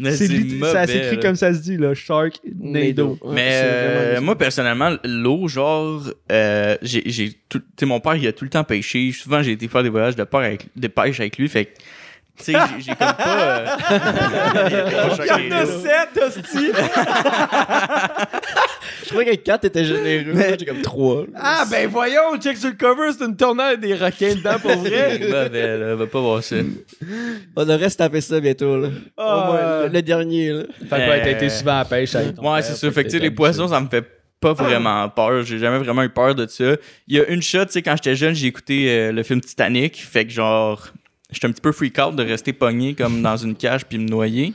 Ça 0.72 0.86
s'écrit 0.86 1.20
comme 1.20 1.36
ça 1.36 1.52
se 1.54 1.60
dit, 1.60 1.76
là. 1.76 1.94
Sharknado. 1.94 3.18
Mais 3.32 3.50
euh, 3.52 4.20
moi, 4.20 4.36
personnellement, 4.36 4.96
l'eau, 5.04 5.48
genre, 5.48 6.02
euh, 6.30 6.76
j'ai, 6.82 7.02
tu 7.48 7.58
sais, 7.78 7.86
mon 7.86 8.00
père, 8.00 8.16
il 8.16 8.26
a 8.26 8.32
tout 8.32 8.44
le 8.44 8.50
temps 8.50 8.64
pêché. 8.64 9.12
Souvent, 9.12 9.42
j'ai 9.42 9.52
été 9.52 9.68
faire 9.68 9.82
des 9.82 9.88
voyages 9.88 10.16
de, 10.16 10.24
peur 10.24 10.40
avec, 10.40 10.66
de 10.76 10.88
pêche 10.88 11.20
avec 11.20 11.38
lui. 11.38 11.48
Fait 11.48 11.66
que, 11.66 11.70
Tu 12.38 12.44
sais, 12.44 12.52
j'ai- 12.52 12.80
j'ai 12.82 12.94
comme 12.94 13.12
pas. 13.14 13.58
euh, 13.58 13.66
Il 15.20 15.26
y 15.26 15.32
en 15.32 15.56
a 15.58 15.66
sept, 15.66 16.22
hostie! 16.22 16.72
Je 19.02 19.08
trouvais 19.08 19.24
que 19.26 19.34
4 19.36 19.64
était 19.66 19.84
généreux. 19.84 20.32
Moi, 20.32 20.44
J'ai 20.58 20.64
comme 20.66 20.80
3. 20.82 21.24
Ah, 21.36 21.64
ben 21.70 21.88
voyons, 21.88 22.36
check 22.40 22.56
sur 22.56 22.70
le 22.70 22.74
cover, 22.76 23.10
c'est 23.16 23.24
une 23.24 23.36
tornade 23.36 23.80
des 23.80 23.94
requins 23.94 24.34
dedans 24.34 24.58
pour 24.60 24.72
vrai. 24.78 25.18
Mauvais, 25.30 25.78
là. 25.78 25.94
Va 25.94 26.06
pas 26.06 26.20
voir 26.20 26.42
ça. 26.42 26.56
On 27.56 27.64
devrait 27.64 27.90
se 27.90 27.96
taper 27.96 28.20
ça 28.20 28.40
bientôt. 28.40 28.78
Là. 28.78 28.88
Ah. 29.16 29.36
Au 29.36 29.46
moins, 29.52 29.82
le, 29.82 29.88
le 29.92 30.02
dernier. 30.02 30.50
Là. 30.52 30.62
Fait 30.80 30.84
que 30.86 31.22
t'as 31.22 31.30
été 31.30 31.46
Euh, 31.46 31.50
souvent 31.50 31.72
à 31.72 31.78
la 31.78 31.84
pêche 31.84 32.14
avec 32.14 32.34
ton 32.34 32.42
Ouais, 32.42 32.60
père, 32.60 32.64
c'est 32.64 32.74
ça. 32.74 32.86
puis 32.86 32.94
Fait 32.94 33.04
que, 33.04 33.08
tu 33.10 33.16
sais, 33.18 33.22
les 33.22 33.30
poissons, 33.30 33.68
ça 33.68 33.80
me 33.80 33.88
fait 33.88 34.04
pas 34.40 34.52
vraiment 34.54 35.08
peur. 35.10 35.42
J'ai 35.42 35.58
jamais 35.58 35.78
vraiment 35.78 36.02
eu 36.02 36.08
peur 36.08 36.34
de 36.34 36.46
ça. 36.46 36.64
Il 37.06 37.16
y 37.16 37.20
a 37.20 37.26
une 37.28 37.42
shot, 37.42 37.66
tu 37.66 37.72
sais, 37.72 37.82
quand 37.82 37.94
j'étais 37.96 38.16
jeune, 38.16 38.34
j'ai 38.34 38.46
écouté 38.46 38.86
euh, 38.88 39.12
le 39.12 39.22
film 39.22 39.40
Titanic. 39.40 39.96
Fait 40.02 40.24
que, 40.24 40.30
genre, 40.32 40.88
j'étais 41.32 41.46
un 41.46 41.50
petit 41.50 41.60
peu 41.60 41.72
freak 41.72 41.98
out 41.98 42.14
de 42.14 42.22
rester 42.22 42.52
pogné 42.52 42.94
comme 42.94 43.22
dans 43.22 43.36
une 43.36 43.54
cage 43.56 43.84
puis 43.86 43.98
me 43.98 44.06
noyer. 44.08 44.54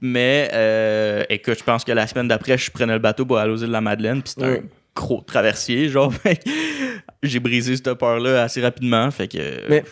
Mais, 0.00 0.50
euh, 0.52 1.22
écoute, 1.30 1.56
je 1.58 1.64
pense 1.64 1.84
que 1.84 1.92
la 1.92 2.06
semaine 2.06 2.28
d'après, 2.28 2.58
je 2.58 2.70
prenais 2.70 2.92
le 2.94 2.98
bateau 2.98 3.24
pour 3.24 3.38
aller 3.38 3.52
aux 3.52 3.56
îles 3.56 3.68
de 3.68 3.72
la 3.72 3.80
Madeleine. 3.80 4.22
Puis 4.22 4.32
c'était 4.36 4.46
un 4.46 4.58
gros 4.94 5.20
traversier, 5.22 5.88
genre. 5.88 6.12
J'ai 7.22 7.40
brisé 7.40 7.76
cette 7.76 7.94
peur-là 7.94 8.42
assez 8.42 8.60
rapidement. 8.60 9.10
Fait 9.10 9.28
que. 9.28 9.38
Mais- 9.68 9.84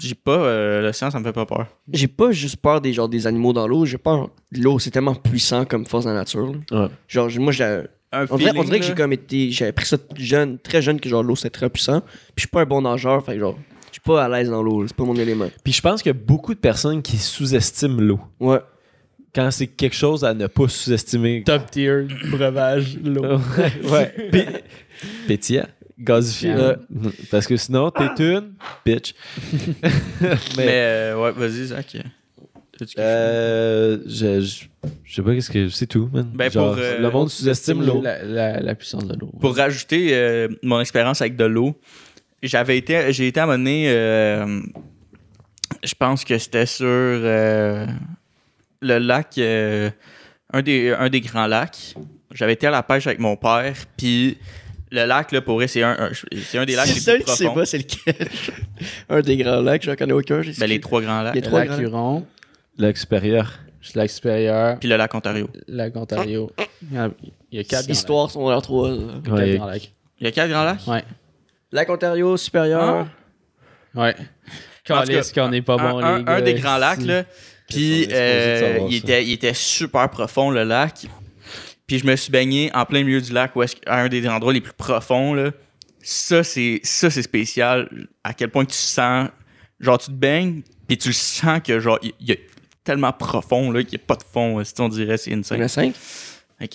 J'ai 0.00 0.14
pas. 0.14 0.38
euh, 0.38 0.80
L'océan, 0.82 1.10
ça 1.10 1.18
me 1.18 1.24
fait 1.24 1.32
pas 1.32 1.44
peur. 1.44 1.66
J'ai 1.92 2.06
pas 2.08 2.30
juste 2.30 2.56
peur 2.56 2.80
des, 2.80 2.92
genre, 2.92 3.08
des 3.08 3.26
animaux 3.26 3.52
dans 3.52 3.66
l'eau. 3.66 3.84
J'ai 3.84 3.98
peur 3.98 4.30
l'eau. 4.52 4.78
C'est 4.78 4.90
tellement 4.90 5.14
puissant 5.14 5.64
comme 5.64 5.84
force 5.86 6.04
de 6.04 6.10
la 6.10 6.16
nature. 6.16 6.52
Ouais. 6.70 6.86
Genre, 7.08 7.28
moi, 7.38 7.52
j'ai. 7.52 7.64
Un 8.14 8.26
On 8.30 8.36
dirait, 8.36 8.52
on 8.56 8.64
dirait 8.64 8.78
que 8.80 8.84
j'ai 8.86 8.94
comme 8.94 9.12
été. 9.12 9.50
J'avais 9.50 9.72
pris 9.72 9.86
ça 9.86 9.96
jeune, 10.16 10.58
très 10.58 10.82
jeune, 10.82 11.00
que 11.00 11.08
genre 11.08 11.22
l'eau 11.22 11.34
c'est 11.34 11.48
très 11.50 11.70
puissant. 11.70 12.00
Puis 12.00 12.10
je 12.36 12.40
suis 12.42 12.48
pas 12.48 12.60
un 12.60 12.66
bon 12.66 12.82
nageur, 12.82 13.24
fait 13.24 13.32
que 13.34 13.40
genre, 13.40 13.58
pas 14.04 14.24
à 14.24 14.28
l'aise 14.28 14.50
dans 14.50 14.62
l'eau. 14.62 14.82
là. 14.82 14.88
C'est 14.88 14.96
pas 14.96 15.04
mon 15.04 15.16
élément. 15.16 15.48
Puis 15.64 15.72
je 15.72 15.80
pense 15.80 16.02
qu'il 16.02 16.10
y 16.10 16.16
a 16.16 16.18
beaucoup 16.18 16.54
de 16.54 16.58
personnes 16.60 17.02
qui 17.02 17.16
sous-estiment 17.18 18.00
l'eau. 18.00 18.20
Ouais. 18.40 18.60
Quand 19.34 19.50
c'est 19.50 19.66
quelque 19.66 19.96
chose 19.96 20.24
à 20.24 20.34
ne 20.34 20.46
pas 20.46 20.68
sous-estimer. 20.68 21.42
Top 21.44 21.70
tier, 21.70 22.06
breuvage, 22.30 22.98
l'eau. 23.02 23.38
ouais. 23.90 24.14
Puis, 24.32 24.44
pétillant. 25.26 25.66
Gazifié. 25.98 26.54
Ouais. 26.54 26.74
Parce 27.30 27.46
que 27.46 27.56
sinon, 27.56 27.90
t'es 27.90 28.08
une 28.18 28.52
bitch. 28.84 29.14
Mais, 30.56 30.66
euh, 30.68 31.16
ouais, 31.22 31.32
vas-y, 31.32 31.66
Zach. 31.66 31.96
Euh, 32.98 33.98
je, 34.06 34.40
je, 34.40 34.64
je 35.04 35.14
sais 35.14 35.22
pas 35.22 35.34
qu'est-ce 35.34 35.50
que 35.50 35.68
c'est 35.68 35.86
tout, 35.86 36.08
man. 36.12 36.28
Ben, 36.34 36.50
Genre, 36.50 36.74
pour, 36.74 36.82
euh, 36.82 36.98
le 36.98 37.10
monde 37.10 37.30
sous-estime 37.30 37.84
l'eau. 37.84 38.00
La, 38.02 38.24
la, 38.24 38.60
la 38.60 38.74
puissance 38.74 39.06
de 39.06 39.14
l'eau. 39.18 39.30
Pour 39.40 39.56
rajouter 39.56 40.08
euh, 40.12 40.48
mon 40.62 40.80
expérience 40.80 41.20
avec 41.20 41.36
de 41.36 41.44
l'eau, 41.44 41.76
j'avais 42.42 42.78
été, 42.78 43.12
j'ai 43.12 43.28
été 43.28 43.40
amené, 43.40 43.84
euh, 43.88 44.60
je 45.82 45.94
pense 45.94 46.24
que 46.24 46.36
c'était 46.38 46.66
sur 46.66 46.86
euh, 46.86 47.86
le 48.80 48.98
lac, 48.98 49.38
euh, 49.38 49.90
un, 50.52 50.62
des, 50.62 50.90
un 50.90 51.08
des 51.08 51.20
grands 51.20 51.46
lacs. 51.46 51.94
J'avais 52.32 52.54
été 52.54 52.66
à 52.66 52.70
la 52.70 52.82
pêche 52.82 53.06
avec 53.06 53.18
mon 53.18 53.36
père, 53.36 53.74
puis 53.96 54.38
le 54.90 55.04
lac, 55.04 55.32
là, 55.32 55.40
pour 55.40 55.54
vrai, 55.56 55.68
c'est 55.68 55.82
un, 55.82 55.96
un- 55.98 56.10
c'est 56.44 56.58
un 56.58 56.64
des 56.66 56.74
lacs 56.76 56.86
C'est 56.88 57.12
les 57.12 57.18
plus 57.18 57.24
qui 57.24 57.36
sait 57.36 57.44
profonds. 57.44 57.54
pas, 57.60 57.66
c'est 57.66 57.78
lequel? 57.78 58.28
Un 59.08 59.20
des 59.20 59.36
grands 59.38 59.60
lacs, 59.60 59.82
j'en 59.84 59.94
connais 59.96 60.12
aucun. 60.12 60.42
Ben, 60.58 60.66
les 60.66 60.80
trois 60.80 61.00
grands 61.00 61.22
lacs. 61.22 61.34
Les 61.34 61.40
Le 61.40 61.46
trois 61.46 61.60
lac 61.60 61.68
grands. 61.70 61.80
Huron, 61.80 62.26
Lac 62.78 62.96
supérieur. 62.98 63.58
le 63.94 64.00
lac 64.00 64.10
supérieur, 64.10 64.78
Puis 64.78 64.88
le 64.88 64.96
lac 64.96 65.14
Ontario. 65.14 65.48
le 65.68 65.76
lac 65.76 65.96
Ontario. 65.96 66.50
Il 66.82 66.94
y 66.94 66.98
a, 66.98 67.10
il 67.52 67.56
y 67.58 67.60
a 67.60 67.64
quatre 67.64 67.88
histoires 67.88 68.30
sont 68.30 68.48
dans 68.48 68.60
trois. 68.60 68.90
lacs. 68.90 69.22
Quatre 69.24 69.54
grands 69.56 69.66
lacs. 69.66 69.92
Il 70.20 70.24
y 70.24 70.28
a 70.28 70.32
quatre 70.32 70.50
grands 70.50 70.64
lacs? 70.64 70.86
Ouais. 70.86 71.04
Lac 71.72 71.88
Ontario 71.88 72.36
supérieur. 72.36 73.06
Ah. 73.96 74.00
Ouais. 74.00 74.14
Quand 74.86 75.02
est 75.04 75.36
n'est 75.50 75.62
pas 75.62 75.74
un, 75.74 75.90
bon, 75.90 75.98
un, 76.00 76.26
un 76.26 76.40
des 76.40 76.54
grands 76.54 76.76
lacs, 76.76 77.02
là. 77.02 77.24
Puis, 77.68 78.08
euh, 78.10 78.80
il, 78.88 78.96
était, 78.96 79.24
il, 79.24 79.32
était, 79.32 79.54
super 79.54 80.10
profond, 80.10 80.50
le 80.50 80.64
lac. 80.64 81.06
Puis, 81.86 81.98
je 81.98 82.06
me 82.06 82.16
suis 82.16 82.30
baigné 82.30 82.70
en 82.74 82.84
plein 82.84 83.02
milieu 83.04 83.20
du 83.20 83.32
lac, 83.32 83.56
où 83.56 83.62
est 83.62 83.76
à 83.86 84.00
un 84.00 84.08
des 84.08 84.28
endroits 84.28 84.52
les 84.52 84.60
plus 84.60 84.72
profonds, 84.72 85.34
là. 85.34 85.52
Ça, 86.02 86.42
c'est, 86.42 86.80
spécial. 86.84 87.88
À 88.24 88.34
quel 88.34 88.50
point 88.50 88.64
tu 88.64 88.76
sens. 88.76 89.28
Genre, 89.80 89.98
tu 89.98 90.06
te 90.06 90.16
baignes, 90.16 90.62
puis 90.86 90.98
tu 90.98 91.08
le 91.08 91.14
sens 91.14 91.60
que, 91.64 91.80
genre, 91.80 91.98
il 92.02 92.12
y, 92.20 92.32
a 92.32 92.36
tellement 92.84 93.12
profond, 93.12 93.70
là, 93.70 93.82
qu'il 93.82 93.98
n'y 93.98 94.02
a 94.02 94.06
pas 94.06 94.16
de 94.16 94.24
fond. 94.24 94.62
Si 94.64 94.74
on 94.80 94.88
dirait, 94.88 95.16
c'est 95.16 95.30
une 95.30 95.44
5? 95.44 95.94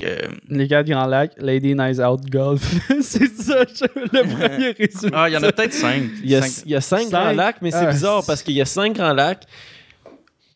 Euh, 0.02 0.18
les 0.50 0.68
gars 0.68 0.84
Grand 0.84 1.06
Lac, 1.06 1.34
Lady 1.38 1.76
Nice 1.76 2.00
Out 2.00 2.30
Golf. 2.30 2.62
c'est 3.02 3.28
ça 3.28 3.64
le 3.96 4.10
premier 4.10 4.72
résumé. 4.72 5.12
Ah, 5.14 5.30
il 5.30 5.34
y 5.34 5.38
en 5.38 5.44
a 5.44 5.52
peut-être 5.52 5.74
cinq. 5.74 6.04
Il 6.24 6.30
y 6.30 6.36
a 6.36 6.42
cinq, 6.42 6.82
cinq. 6.82 7.10
Grands 7.10 7.32
Lacs, 7.32 7.62
mais 7.62 7.72
c'est 7.72 7.78
ah, 7.78 7.92
bizarre 7.92 8.24
parce 8.26 8.44
qu'il 8.44 8.56
y 8.56 8.62
a 8.62 8.66
cinq 8.66 8.96
Grands 8.96 9.14
Lacs. 9.14 9.46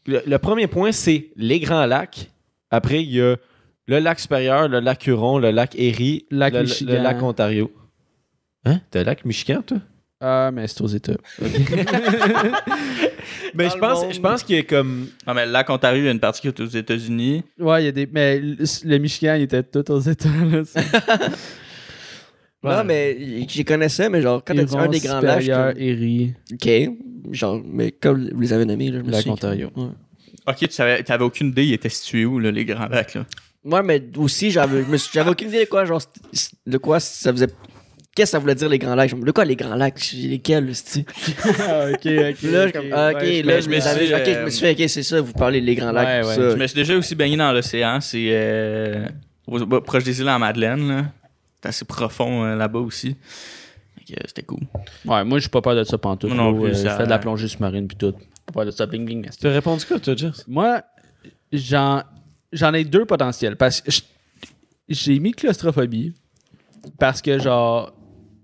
Le, 0.05 0.37
premier 0.37 0.67
point, 0.67 0.91
c'est 0.91 1.29
les 1.35 1.59
Grands 1.59 1.85
Lacs. 1.85 2.29
Après, 2.71 3.03
il 3.03 3.11
y 3.11 3.21
a 3.21 3.35
le 3.87 3.99
lac 3.99 4.19
supérieur, 4.19 4.67
le 4.67 4.79
lac 4.79 5.05
Huron, 5.05 5.37
le 5.37 5.51
lac 5.51 5.75
Erie, 5.75 6.25
lac 6.31 6.53
le, 6.53 6.85
le, 6.85 7.03
lac 7.03 7.21
Ontario. 7.21 7.71
Hein? 8.65 8.79
T'as 8.89 9.03
lac 9.03 9.25
Michigan, 9.25 9.61
toi? 9.61 9.77
Ah, 10.23 10.51
mais 10.53 10.67
c'est 10.67 10.81
aux 10.81 10.87
États. 10.87 11.13
Mais 13.53 13.65
Dans 13.65 13.69
je 13.73 13.77
pense, 13.77 14.13
je 14.13 14.19
pense 14.19 14.43
qu'il 14.43 14.55
y 14.55 14.59
a 14.59 14.63
comme. 14.63 15.07
Ah, 15.25 15.33
mais 15.33 15.45
le 15.45 15.51
lac 15.51 15.69
Ontario, 15.69 16.01
il 16.01 16.05
y 16.05 16.07
a 16.07 16.11
une 16.11 16.19
partie 16.19 16.41
qui 16.41 16.47
est 16.47 16.59
aux 16.59 16.65
États-Unis. 16.65 17.43
Ouais, 17.59 17.81
il 17.81 17.85
y 17.85 17.89
a 17.89 17.91
des. 17.91 18.07
Mais 18.11 18.39
le, 18.39 18.97
Michigan, 18.97 19.35
il 19.35 19.43
était 19.43 19.63
tout 19.63 19.89
aux 19.91 19.99
États. 19.99 20.29
Là, 22.63 22.77
Non, 22.77 22.83
mais 22.83 23.45
j'y 23.47 23.65
connaissais, 23.65 24.07
mais 24.09 24.21
genre, 24.21 24.43
quand 24.45 24.53
t'as 24.53 24.63
dit 24.63 24.77
un 24.77 24.87
des 24.87 24.99
grands 24.99 25.19
lacs, 25.21 25.47
Erie, 25.77 26.33
Ok. 26.53 26.69
Genre, 27.31 27.61
mais 27.65 27.91
comme 27.91 28.29
vous 28.31 28.39
les 28.41 28.53
avez 28.53 28.65
nommés, 28.65 28.89
là, 28.91 28.99
je 28.99 29.03
me 29.05 29.11
lac 29.11 29.21
suis- 29.21 29.29
Ontario. 29.31 29.71
Ouais. 29.75 29.87
Ok, 30.47 30.57
tu 30.59 30.71
savais, 30.71 31.01
t'avais 31.03 31.23
aucune 31.23 31.47
idée, 31.49 31.65
il 31.65 31.73
était 31.73 31.89
situé 31.89 32.25
où, 32.25 32.39
là, 32.39 32.51
les 32.51 32.65
grands 32.65 32.87
lacs, 32.87 33.15
là? 33.15 33.25
Ouais, 33.63 33.83
mais 33.83 34.01
aussi, 34.17 34.49
j'avais 34.51 34.83
j'avais 35.13 35.29
aucune 35.29 35.49
idée 35.49 35.65
de 35.65 35.69
quoi, 35.69 35.85
genre, 35.85 36.01
de 36.65 36.77
quoi 36.77 36.99
ça 36.99 37.31
faisait. 37.31 37.47
Qu'est-ce 38.15 38.31
que 38.31 38.31
ça 38.31 38.39
voulait 38.39 38.55
dire 38.55 38.67
les 38.67 38.77
grands 38.79 38.95
lacs? 38.95 39.09
Je 39.09 39.15
me 39.15 39.23
De 39.23 39.31
quoi 39.31 39.45
les 39.45 39.55
grands 39.55 39.75
lacs? 39.75 40.11
Lesquels, 40.13 40.75
c'est 40.75 41.05
ah, 41.61 41.85
ok, 41.93 41.95
ok. 41.95 42.41
Là, 42.43 42.67
je 42.67 42.71
comme, 42.73 42.85
ok, 42.87 43.21
ouais, 43.21 43.41
là, 43.41 43.61
je 43.61 43.69
me 43.69 43.79
suis, 43.79 44.07
je 44.07 44.13
euh, 44.13 44.45
me 44.45 44.49
suis 44.49 44.59
fait, 44.65 44.83
ok, 44.83 44.89
c'est 44.89 45.03
ça, 45.03 45.21
vous 45.21 45.31
parlez 45.31 45.61
des 45.61 45.75
grands 45.75 45.93
lacs, 45.93 46.07
Ouais, 46.07 46.21
tout 46.21 46.27
ouais. 46.27 46.35
ça. 46.35 46.49
Je 46.51 46.55
me 46.57 46.67
suis 46.67 46.75
déjà 46.75 46.97
aussi 46.97 47.15
baigné 47.15 47.37
dans 47.37 47.53
l'océan, 47.53 48.01
c'est 48.01 48.27
euh, 48.31 49.07
proche 49.85 50.03
des 50.03 50.19
îles 50.19 50.29
en 50.29 50.39
Madeleine, 50.39 50.87
là. 50.87 51.05
C'est 51.61 51.69
assez 51.69 51.85
profond 51.85 52.43
euh, 52.43 52.55
là-bas 52.55 52.79
aussi. 52.79 53.15
Fait 53.97 54.13
que, 54.13 54.19
euh, 54.19 54.23
C'était 54.27 54.43
cool. 54.43 54.59
Ouais, 55.05 55.23
moi, 55.23 55.37
je 55.37 55.41
suis 55.43 55.49
pas 55.49 55.61
peur 55.61 55.75
de 55.75 55.83
ça 55.83 55.97
pantoute. 55.97 56.33
Non 56.33 56.53
plus, 56.59 56.71
euh, 56.71 56.73
ça- 56.73 56.89
Je 56.89 56.95
fais 56.97 57.03
de 57.05 57.09
la 57.09 57.19
plongée 57.19 57.47
sous-marine 57.47 57.87
puis 57.87 57.95
tout. 57.97 58.13
Pas 58.47 58.53
peur 58.53 58.65
de 58.65 58.71
ça. 58.71 58.87
Bing, 58.87 59.05
bing, 59.05 59.21
merci. 59.21 59.39
Tu 59.39 59.47
as 59.47 59.51
répondu 59.51 59.85
quoi, 59.85 59.99
toi, 59.99 60.15
Jess? 60.17 60.43
Moi, 60.47 60.81
j'en, 61.53 62.01
j'en 62.51 62.73
ai 62.73 62.83
deux 62.83 63.05
potentiels. 63.05 63.55
Parce 63.55 63.79
que 63.79 63.91
j'ai 64.89 65.19
mis 65.19 65.31
claustrophobie. 65.31 66.13
Parce 66.97 67.21
que, 67.21 67.37
genre, 67.39 67.93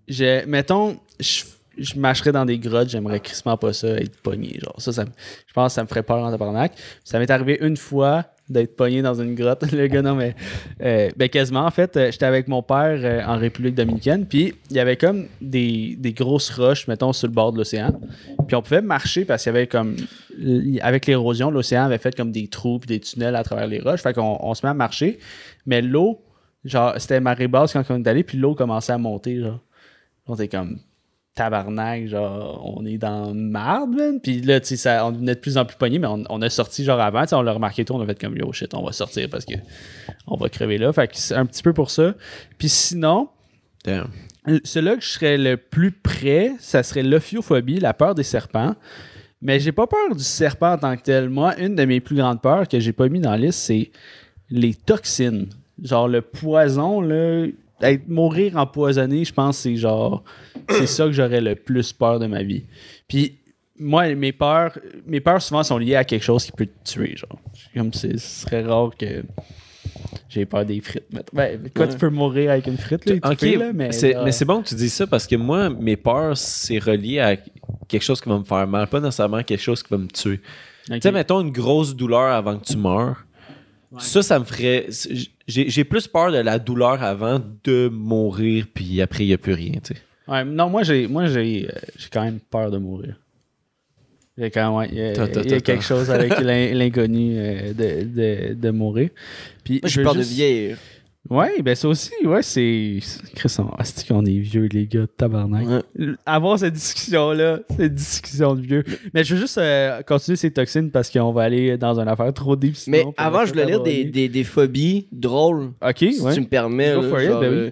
j'ai, 0.08 0.46
mettons, 0.46 0.98
je, 1.20 1.44
je 1.78 2.00
marcherais 2.00 2.32
dans 2.32 2.46
des 2.46 2.58
grottes, 2.58 2.90
j'aimerais 2.90 3.20
crissement 3.20 3.58
pas 3.58 3.74
ça, 3.74 3.88
être 3.90 4.18
pogné. 4.22 4.60
Genre, 4.60 4.76
ça, 4.78 4.92
ça 4.92 5.06
je 5.48 5.54
pense 5.54 5.72
que 5.72 5.76
ça 5.76 5.84
me 5.84 5.88
ferait 5.88 6.04
peur 6.04 6.18
en 6.20 6.32
tabarnak. 6.32 6.74
Ça 7.04 7.20
m'est 7.20 7.30
arrivé 7.30 7.58
une 7.62 7.78
fois 7.78 8.26
d'être 8.50 8.76
pogné 8.76 9.02
dans 9.02 9.14
une 9.14 9.36
grotte. 9.36 9.70
Le 9.72 9.88
gars, 9.88 10.02
non, 10.02 10.16
mais. 10.16 10.36
euh, 10.82 11.10
ben, 11.16 11.30
quasiment, 11.30 11.66
en 11.66 11.72
fait, 11.72 11.98
euh, 11.98 12.12
j'étais 12.12 12.26
avec 12.26 12.48
mon 12.48 12.64
père 12.64 13.00
euh, 13.04 13.22
en 13.26 13.38
République 13.38 13.76
dominicaine, 13.76 14.26
puis 14.26 14.56
il 14.70 14.76
y 14.76 14.80
avait 14.80 14.96
comme 14.96 15.28
des, 15.42 15.96
des 16.00 16.14
grosses 16.14 16.50
roches, 16.50 16.88
mettons, 16.88 17.14
sur 17.14 17.28
le 17.28 17.34
bord 17.34 17.52
de 17.52 17.58
l'océan. 17.58 18.00
Puis 18.48 18.56
on 18.56 18.62
pouvait 18.62 18.82
marcher 18.82 19.26
parce 19.26 19.44
qu'il 19.44 19.54
y 19.54 19.56
avait 19.56 19.68
comme. 19.68 19.96
Avec 20.82 21.08
l'érosion, 21.08 21.50
l'océan 21.50 21.86
avait 21.86 21.98
fait 21.98 22.16
comme 22.16 22.32
des 22.32 22.48
trous 22.48 22.80
puis 22.80 22.88
des 22.88 23.00
tunnels 23.00 23.36
à 23.36 23.44
travers 23.44 23.68
les 23.68 23.80
roches. 23.80 24.02
Fait 24.02 24.14
qu'on 24.14 24.38
on 24.40 24.54
se 24.54 24.66
met 24.66 24.70
à 24.70 24.76
marcher. 24.76 25.18
Mais 25.66 25.82
l'eau, 25.82 26.22
genre, 26.64 26.94
c'était 26.98 27.20
marée 27.20 27.48
basse 27.48 27.74
quand 27.74 27.84
on 27.90 28.04
est 28.04 28.08
allé, 28.08 28.24
puis 28.24 28.38
l'eau 28.38 28.54
commençait 28.56 28.94
à 28.94 28.98
monter, 28.98 29.42
genre. 29.42 29.60
On 30.28 30.36
était 30.36 30.48
comme 30.48 30.80
tabarnak, 31.38 32.08
genre, 32.08 32.62
on 32.76 32.86
est 32.86 32.98
dans 32.98 33.34
marde, 33.34 33.92
man. 33.92 34.20
Puis 34.20 34.42
là, 34.42 34.60
tu 34.60 34.76
sais, 34.76 35.00
on 35.00 35.12
venait 35.12 35.36
de 35.36 35.40
plus 35.40 35.58
en 35.58 35.66
plus 35.66 35.78
pogné, 35.78 36.00
mais 36.00 36.08
on, 36.08 36.24
on 36.30 36.42
a 36.42 36.50
sorti, 36.50 36.84
genre, 36.84 37.00
avant, 37.00 37.22
tu 37.22 37.30
sais, 37.30 37.36
on 37.36 37.44
l'a 37.44 37.54
remarqué 37.54 37.86
tout, 37.86 37.94
on 37.94 38.02
a 38.02 38.06
fait 38.06 38.20
comme, 38.20 38.36
yo, 38.36 38.52
shit, 38.52 38.74
on 38.74 38.84
va 38.84 38.92
sortir 38.92 39.30
parce 39.30 39.46
que 39.46 39.54
on 40.26 40.36
va 40.36 40.50
crever 40.50 40.78
là. 40.78 40.92
Fait 40.92 41.08
que 41.08 41.16
c'est 41.16 41.36
un 41.36 41.46
petit 41.46 41.64
peu 41.64 41.74
pour 41.74 41.92
ça. 41.92 42.16
Puis 42.58 42.70
sinon, 42.70 43.30
Damn. 43.86 44.10
celui-là 44.64 44.96
que 44.96 45.04
je 45.04 45.10
serais 45.10 45.38
le 45.38 45.58
plus 45.58 45.92
près, 45.92 46.54
ça 46.60 46.82
serait 46.84 47.04
l'ophiophobie, 47.04 47.80
la 47.80 47.94
peur 47.94 48.16
des 48.16 48.24
serpents. 48.24 48.76
Mais 49.40 49.60
j'ai 49.60 49.72
pas 49.72 49.86
peur 49.86 50.16
du 50.16 50.24
serpent 50.24 50.74
en 50.74 50.78
tant 50.80 50.98
que 50.98 51.04
tel. 51.04 51.30
Moi, 51.30 51.56
une 51.60 51.76
de 51.76 51.86
mes 51.86 52.00
plus 52.00 52.16
grandes 52.16 52.42
peurs 52.42 52.68
que 52.68 52.80
j'ai 52.80 52.94
pas 52.94 53.08
mis 53.08 53.20
dans 53.20 53.32
la 53.32 53.38
liste, 53.38 53.60
c'est 53.60 53.92
les 54.50 54.74
toxines. 54.74 55.50
Genre 55.84 56.08
le 56.08 56.22
poison, 56.22 57.02
là. 57.02 57.46
Être, 57.82 58.08
mourir 58.08 58.58
empoisonné, 58.58 59.24
je 59.26 59.34
pense 59.34 59.58
c'est 59.60 59.76
genre. 59.76 60.24
C'est 60.70 60.88
ça 60.88 61.06
que 61.06 61.12
j'aurais 61.12 61.42
le 61.42 61.56
plus 61.56 61.94
peur 61.94 62.20
de 62.20 62.26
ma 62.28 62.42
vie. 62.44 62.64
Puis 63.08 63.38
moi, 63.80 64.14
mes 64.16 64.32
peurs, 64.32 64.78
mes 65.06 65.20
peurs 65.20 65.42
souvent 65.42 65.64
sont 65.64 65.78
liées 65.78 65.96
à 65.96 66.04
quelque 66.04 66.24
chose 66.24 66.46
qui 66.46 66.52
peut 66.52 66.66
te 66.66 66.92
tuer. 66.92 67.16
Genre. 67.16 67.40
Comme 67.76 67.94
c'est- 67.94 68.18
ce 68.18 68.42
serait 68.46 68.64
rare 68.64 68.90
que 68.98 69.24
j'ai 70.30 70.46
peur 70.46 70.66
des 70.66 70.82
frites. 70.82 71.06
Ben, 71.32 71.60
quoi, 71.76 71.86
Ouais. 71.86 71.92
tu 71.92 71.98
peux 71.98 72.10
mourir 72.10 72.52
avec 72.52 72.66
une 72.68 72.78
frite, 72.78 73.06
là, 73.06 73.16
Ok, 73.24 73.32
étouffée, 73.34 73.56
là, 73.58 73.72
mais, 73.74 73.92
c'est- 73.92 74.16
mais 74.24 74.32
c'est 74.32 74.46
bon 74.46 74.62
que 74.64 74.70
tu 74.70 74.76
dis 74.76 74.90
ça 74.90 75.06
parce 75.08 75.28
que 75.28 75.36
moi, 75.36 75.70
mes 75.70 75.96
peurs, 75.96 76.36
c'est 76.36 76.80
relié 76.80 77.20
à 77.20 77.36
quelque 77.88 78.04
chose 78.04 78.20
qui 78.20 78.28
va 78.30 78.40
me 78.40 78.44
faire 78.44 78.68
mal, 78.68 78.88
pas 78.88 79.00
nécessairement 79.00 79.44
quelque 79.44 79.62
chose 79.62 79.84
qui 79.84 79.90
va 79.90 79.98
me 80.00 80.08
tuer. 80.08 80.40
Ok. 80.90 80.96
Tu 80.96 81.02
sais, 81.02 81.12
mettons 81.12 81.42
une 81.42 81.52
grosse 81.52 81.96
douleur 81.96 82.32
avant 82.34 82.58
que 82.58 82.66
tu 82.66 82.78
meurs. 82.78 83.24
Ça, 84.00 84.22
ça 84.24 84.40
me 84.40 84.44
ferait. 84.46 84.88
J'ai 85.48 85.70
j'ai 85.70 85.84
plus 85.86 86.08
peur 86.08 86.32
de 86.32 86.38
la 86.40 86.60
douleur 86.60 87.02
avant 87.04 87.42
de 87.64 87.88
mourir, 87.90 88.66
puis 88.74 89.02
après, 89.02 89.24
il 89.24 89.28
n'y 89.28 89.34
a 89.34 89.38
plus 89.38 89.54
rien, 89.54 89.74
tu 89.84 89.94
sais. 89.94 90.02
Ouais, 90.28 90.44
non, 90.44 90.70
moi, 90.70 90.84
j'ai 90.84 91.08
moi 91.08 91.26
j'ai 91.28 91.68
euh, 91.68 91.72
j'ai 91.98 92.10
quand 92.12 92.24
même 92.24 92.40
peur 92.40 92.70
de 92.70 92.78
mourir. 92.78 93.16
Il 94.38 94.44
y 94.44 94.46
a, 94.46 94.50
quand 94.52 94.66
même, 94.68 94.76
ouais, 94.78 94.90
il 94.92 94.98
y 95.00 95.02
a, 95.04 95.14
Ta, 95.14 95.28
ta, 95.28 95.42
il 95.42 95.50
y 95.50 95.54
a 95.56 95.62
quelque 95.62 95.84
chose 95.84 96.12
avec 96.12 96.38
l'in- 96.40 96.72
l'inconnu 96.74 97.34
euh, 97.38 97.74
de, 97.74 98.04
de, 98.04 98.54
de 98.54 98.70
mourir. 98.70 99.10
Puis, 99.64 99.80
Moi, 99.82 99.90
je 99.90 99.96
j'ai 99.96 100.04
peur 100.04 100.14
de 100.14 100.22
vieillir. 100.22 100.78
Ouais, 101.30 101.62
ben 101.62 101.76
ça 101.76 101.88
aussi, 101.90 102.12
ouais, 102.24 102.42
c'est. 102.42 103.00
Chris, 103.36 103.54
on 103.60 103.66
est 103.84 104.08
qu'on 104.08 104.26
est 104.26 104.38
vieux, 104.40 104.68
les 104.72 104.86
gars, 104.88 105.06
tabarnak? 105.18 105.68
Ouais. 105.68 106.08
Avoir 106.26 106.58
cette 106.60 106.74
discussion-là, 106.74 107.60
cette 107.78 107.94
discussion 107.94 108.56
de 108.56 108.62
vieux. 108.62 108.84
Mais 109.14 109.24
je 109.24 109.36
veux 109.36 109.42
juste 109.42 109.58
euh, 109.58 110.02
continuer 110.04 110.36
ces 110.38 110.52
toxines 110.52 110.90
parce 110.90 111.10
qu'on 111.10 111.32
va 111.34 111.44
aller 111.44 111.78
dans 111.78 112.00
une 112.00 112.08
affaire 112.08 112.34
trop 112.34 112.56
deep. 112.56 112.76
Mais 112.88 113.00
sinon, 113.00 113.14
on 113.18 113.22
avant, 113.22 113.40
va 113.40 113.46
je 113.46 113.52
voulais 113.52 113.66
lire 113.66 113.82
des, 113.84 114.06
des, 114.06 114.30
des 114.30 114.44
phobies 114.44 115.08
drôles. 115.12 115.72
Ok, 115.82 115.98
Si 116.00 116.22
ouais. 116.22 116.34
tu 116.34 116.42
me 116.42 116.46
permets. 116.48 116.94
Go 116.94 117.02
là, 117.02 117.10
for 117.10 117.22
it, 117.22 117.28
genre, 117.28 117.42
ben 117.42 117.50
oui. 117.52 117.58
euh, 117.58 117.72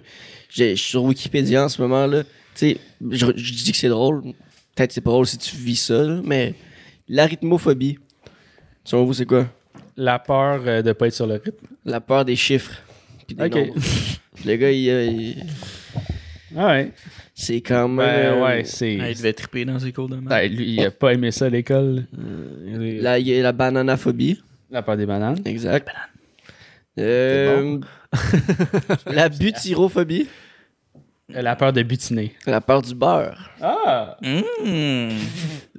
j'ai- 0.50 0.76
je 0.76 0.80
suis 0.82 0.90
sur 0.90 1.04
Wikipédia 1.04 1.64
en 1.64 1.68
ce 1.68 1.80
moment. 1.80 2.06
là. 2.06 2.22
Tu 2.24 2.28
sais, 2.54 2.78
je, 3.10 3.26
je 3.36 3.52
dis 3.64 3.72
que 3.72 3.78
c'est 3.78 3.88
drôle. 3.88 4.22
Peut-être 4.74 4.92
c'est 4.92 5.00
pas 5.00 5.10
drôle 5.10 5.26
si 5.26 5.38
tu 5.38 5.56
vis 5.56 5.76
ça, 5.76 6.02
là, 6.02 6.20
mais 6.24 6.54
l'arithmophobie. 7.08 7.98
Selon 8.84 9.04
vous, 9.04 9.14
c'est 9.14 9.26
quoi? 9.26 9.46
La 9.96 10.18
peur 10.18 10.60
euh, 10.66 10.82
de 10.82 10.92
pas 10.92 11.06
être 11.06 11.14
sur 11.14 11.26
le 11.26 11.34
rythme. 11.34 11.66
La 11.84 12.00
peur 12.00 12.24
des 12.24 12.36
chiffres. 12.36 12.72
Puis 13.26 13.36
des 13.36 13.44
Ok. 13.44 13.54
nombres. 13.54 13.74
Puis 14.34 14.44
le 14.48 14.56
gars, 14.56 14.70
il, 14.70 14.90
euh, 14.90 15.04
il- 15.06 15.44
Ah 16.56 16.66
ouais. 16.68 16.92
c'est 17.34 17.60
quand 17.60 17.88
même. 17.88 17.96
Ben 17.98 18.36
euh, 18.38 18.42
ouais, 18.44 18.64
c'est. 18.64 18.98
Ah, 19.00 19.10
il 19.10 19.16
devait 19.16 19.32
triper 19.32 19.64
dans 19.64 19.78
ses 19.78 19.92
cours 19.92 20.08
de 20.08 20.16
maths. 20.16 20.28
Ben, 20.28 20.50
lui, 20.52 20.72
il 20.74 20.84
a 20.84 20.90
pas 20.90 21.12
aimé 21.12 21.30
ça 21.30 21.46
à 21.46 21.48
l'école. 21.48 22.04
Là, 22.66 23.18
il 23.18 23.28
y 23.28 23.38
a 23.38 23.42
la 23.42 23.52
bananaphobie. 23.52 24.40
La 24.70 24.82
peur 24.82 24.96
des 24.96 25.06
bananes. 25.06 25.38
Exact. 25.44 25.88
Euh, 26.98 27.78
la 29.06 29.28
butyrophobie. 29.28 30.26
Euh, 31.34 31.42
La 31.42 31.56
peur 31.56 31.72
de 31.72 31.82
butiner. 31.82 32.34
La 32.46 32.60
peur 32.60 32.82
du 32.82 32.94
beurre. 32.94 33.50
Ah! 33.60 34.16
Mmh. 34.22 35.08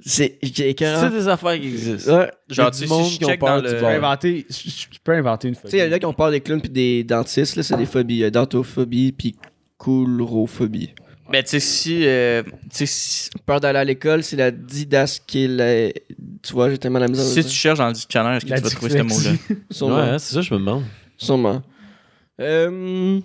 C'est 0.04 0.38
C'est 0.42 0.68
écœurant. 0.70 1.08
des 1.10 1.26
affaires 1.26 1.58
qui 1.58 1.68
existent. 1.68 2.18
Ouais. 2.18 2.30
Genre, 2.50 2.70
du 2.70 2.82
tu 2.82 2.86
monde 2.86 3.04
si 3.06 3.18
qui 3.18 3.24
ont 3.24 3.36
peur 3.36 3.56
dans 3.56 3.56
du 3.60 3.62
le- 3.62 3.68
Je 3.70 3.74
peux 3.76 3.80
beurre. 3.80 3.90
inventer, 3.90 4.46
je, 4.50 4.98
peux 5.02 5.12
inventer 5.12 5.48
une 5.48 5.54
Tu 5.54 5.60
phobie. 5.62 5.70
sais, 5.70 5.78
il 5.78 5.86
y 5.86 5.88
en 5.88 5.92
a 5.92 5.98
qui 5.98 6.06
ont 6.06 6.12
peur 6.12 6.30
des 6.30 6.40
clowns 6.40 6.60
puis 6.60 6.70
des 6.70 7.02
dentistes, 7.04 7.56
là, 7.56 7.62
c'est 7.62 7.76
des 7.76 7.86
phobies. 7.86 8.14
Il 8.16 8.18
y 8.20 8.24
a 8.24 8.30
dentophobie 8.30 9.12
puis 9.12 9.36
coulrophobie. 9.78 10.90
Ben, 11.30 11.42
tu 11.42 11.50
sais, 11.50 11.60
si. 11.60 12.06
euh, 12.06 12.42
tu 12.42 12.50
sais, 12.70 12.86
si, 12.86 13.30
Peur 13.44 13.60
d'aller 13.60 13.78
à 13.78 13.84
l'école, 13.84 14.22
c'est 14.22 14.36
la 14.36 14.50
didascalie. 14.50 15.92
Tu 16.42 16.52
vois, 16.52 16.70
j'ai 16.70 16.78
tellement 16.78 16.98
la 16.98 17.08
misère. 17.08 17.24
si 17.24 17.34
tu 17.36 17.42
ça. 17.42 17.48
cherches 17.48 17.78
dans 17.78 17.86
le 17.88 17.92
dictionnaire, 17.92 18.32
est-ce 18.34 18.44
que 18.46 18.50
La 18.50 18.58
tu 18.58 18.62
vas 18.64 18.70
trouver 18.70 18.90
ce 18.92 19.02
mot-là? 19.02 19.30
Ouais, 19.30 19.56
Sûrement. 19.70 19.96
hein, 19.98 20.18
c'est 20.18 20.34
ça, 20.34 20.40
je 20.42 20.54
me 20.54 20.58
demande. 20.58 20.84
Sûrement. 21.18 21.62
Euh, 22.40 23.20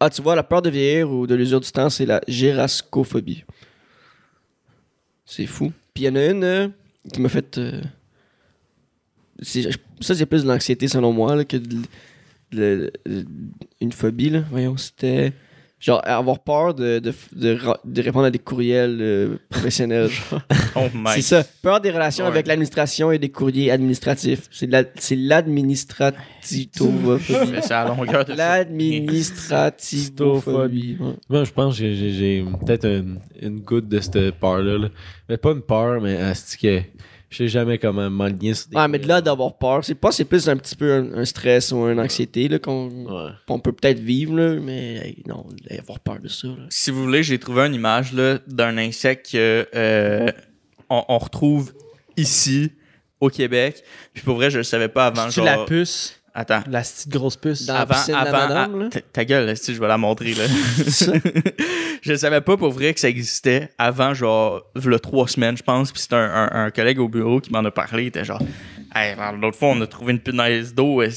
Ah, 0.00 0.10
tu 0.10 0.20
vois, 0.22 0.34
la 0.36 0.42
peur 0.42 0.60
de 0.62 0.68
vieillir 0.70 1.10
ou 1.10 1.26
de 1.26 1.34
l'usure 1.34 1.60
du 1.60 1.70
temps, 1.70 1.88
c'est 1.88 2.06
la 2.06 2.20
gérascophobie. 2.28 3.44
C'est 5.24 5.46
fou. 5.46 5.72
Puis 5.94 6.04
y 6.04 6.08
en 6.08 6.16
a 6.16 6.26
une 6.26 6.44
euh, 6.44 6.68
qui 7.12 7.20
m'a 7.20 7.28
fait. 7.28 7.56
euh, 7.58 7.80
Ça, 9.42 10.14
c'est 10.14 10.26
plus 10.26 10.42
de 10.44 10.48
l'anxiété 10.48 10.88
selon 10.88 11.12
moi 11.12 11.44
que 11.44 11.56
de- 11.56 12.92
une 13.80 13.92
phobie. 13.92 14.30
Là. 14.30 14.44
Voyons, 14.50 14.76
c'était. 14.76 15.32
Genre, 15.86 16.00
avoir 16.04 16.40
peur 16.40 16.74
de, 16.74 16.98
de, 16.98 17.12
de, 17.32 18.02
répondre 18.02 18.24
à 18.26 18.30
des 18.32 18.40
courriels 18.40 18.98
euh, 19.00 19.36
professionnels. 19.48 20.10
Oh 20.78 20.88
my 20.92 21.12
C'est 21.14 21.22
ça. 21.22 21.42
Peur 21.62 21.80
des 21.80 21.90
relations 21.92 22.24
Ouais. 22.24 22.30
avec 22.32 22.46
l'administration 22.48 23.10
et 23.12 23.18
des 23.18 23.30
courriers 23.30 23.70
administratifs. 23.70 24.46
C'est 24.50 24.66
de 24.66 24.72
la- 24.72 24.84
c'est 24.96 25.14
l'administrativophobie. 25.16 27.48
Mais 27.52 27.62
c'est 27.62 27.72
à 27.72 27.86
longueur 27.88 28.24
de 28.26 28.34
L'administrativophobie. 28.34 30.96
Ouais. 31.00 31.14
Moi, 31.28 31.44
je 31.44 31.52
pense 31.52 31.78
que 31.78 31.92
j'ai- 31.94 32.44
peut-être 32.66 32.84
une, 32.86 33.20
une 33.40 33.60
goutte 33.60 33.88
de 33.88 34.00
cette 34.00 34.32
peur-là. 34.32 34.78
là. 34.78 34.88
Mais 35.28 35.36
pas 35.36 35.52
une 35.52 35.62
peur, 35.62 36.00
mais 36.00 36.16
asti 36.16 36.58
que 36.58 36.80
je 37.36 37.44
sais 37.44 37.48
jamais 37.48 37.76
comment 37.78 38.08
m'aligner 38.08 38.54
sur 38.54 38.68
des 38.70 38.76
Ah, 38.78 38.88
mais 38.88 38.98
de 38.98 39.06
là 39.06 39.20
d'avoir 39.20 39.58
peur, 39.58 39.84
c'est 39.84 39.94
pas, 39.94 40.10
c'est 40.12 40.24
plus 40.24 40.48
un 40.48 40.56
petit 40.56 40.74
peu 40.76 40.92
un, 40.92 41.18
un 41.18 41.24
stress 41.24 41.70
ou 41.72 41.86
une 41.88 42.00
anxiété 42.00 42.48
là, 42.48 42.58
qu'on 42.58 42.86
Ouais. 43.06 43.30
qu'on 43.46 43.58
peut 43.60 43.72
peut-être 43.72 43.98
vivre, 43.98 44.34
là, 44.36 44.54
mais 44.60 44.94
hey, 44.96 45.22
non, 45.26 45.46
avoir 45.78 46.00
peur 46.00 46.18
de 46.20 46.28
ça. 46.28 46.48
Là. 46.48 46.66
Si 46.70 46.90
vous 46.90 47.02
voulez, 47.02 47.22
j'ai 47.22 47.38
trouvé 47.38 47.62
une 47.66 47.74
image 47.74 48.12
là, 48.12 48.38
d'un 48.46 48.78
insecte 48.78 49.32
que 49.32 49.66
euh, 49.74 50.30
on, 50.88 51.04
on 51.08 51.18
retrouve 51.18 51.72
ici, 52.16 52.70
au 53.20 53.28
Québec. 53.30 53.82
Puis 54.14 54.22
pour 54.22 54.36
vrai, 54.36 54.50
je 54.50 54.58
le 54.58 54.64
savais 54.64 54.88
pas 54.88 55.06
avant. 55.06 55.30
C'est 55.30 55.36
Genre... 55.42 55.44
la 55.46 55.64
puce? 55.64 56.15
Attends. 56.38 56.62
La 56.68 56.82
petite 56.82 57.08
grosse 57.08 57.36
puce. 57.36 57.64
Dans- 57.64 57.72
la 57.72 57.80
avant, 57.80 57.94
la 58.08 58.18
avant, 58.18 58.32
madame, 58.32 58.72
ah, 58.74 58.82
là? 58.84 58.88
ta- 58.90 59.00
ta 59.00 59.24
gueule, 59.24 59.46
là, 59.46 59.56
si 59.56 59.74
je 59.74 59.80
vais 59.80 59.88
la 59.88 59.96
montrer 59.96 60.34
là. 60.34 60.44
je 62.02 62.14
savais 62.14 62.42
pas 62.42 62.58
pour 62.58 62.70
vrai 62.70 62.92
que 62.92 63.00
ça 63.00 63.08
existait 63.08 63.70
avant 63.78 64.12
genre 64.12 64.62
le 64.74 65.00
trois 65.00 65.26
semaines 65.28 65.56
je 65.56 65.62
pense 65.62 65.92
puis 65.92 66.00
c'est 66.02 66.12
un, 66.12 66.18
un- 66.50 66.66
un 66.66 66.70
collègue 66.70 66.98
au 67.00 67.08
bureau 67.08 67.40
qui 67.40 67.50
m'en 67.50 67.64
a 67.64 67.70
parlé 67.70 68.04
il 68.04 68.06
était 68.08 68.24
genre 68.24 68.40
hey, 68.94 69.16
l'autre 69.40 69.58
fois 69.58 69.68
on 69.70 69.80
a 69.80 69.86
trouvé 69.86 70.12
une 70.12 70.20
punaise 70.20 70.74
d'eau 70.74 71.02
il, 71.02 71.10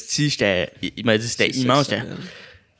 il 0.82 1.05
m'a 1.05 1.17
dit 1.17 1.28
c'était 1.28 1.49
immense 1.49 1.88
ça, 1.88 1.97
j'étais, 1.97 2.07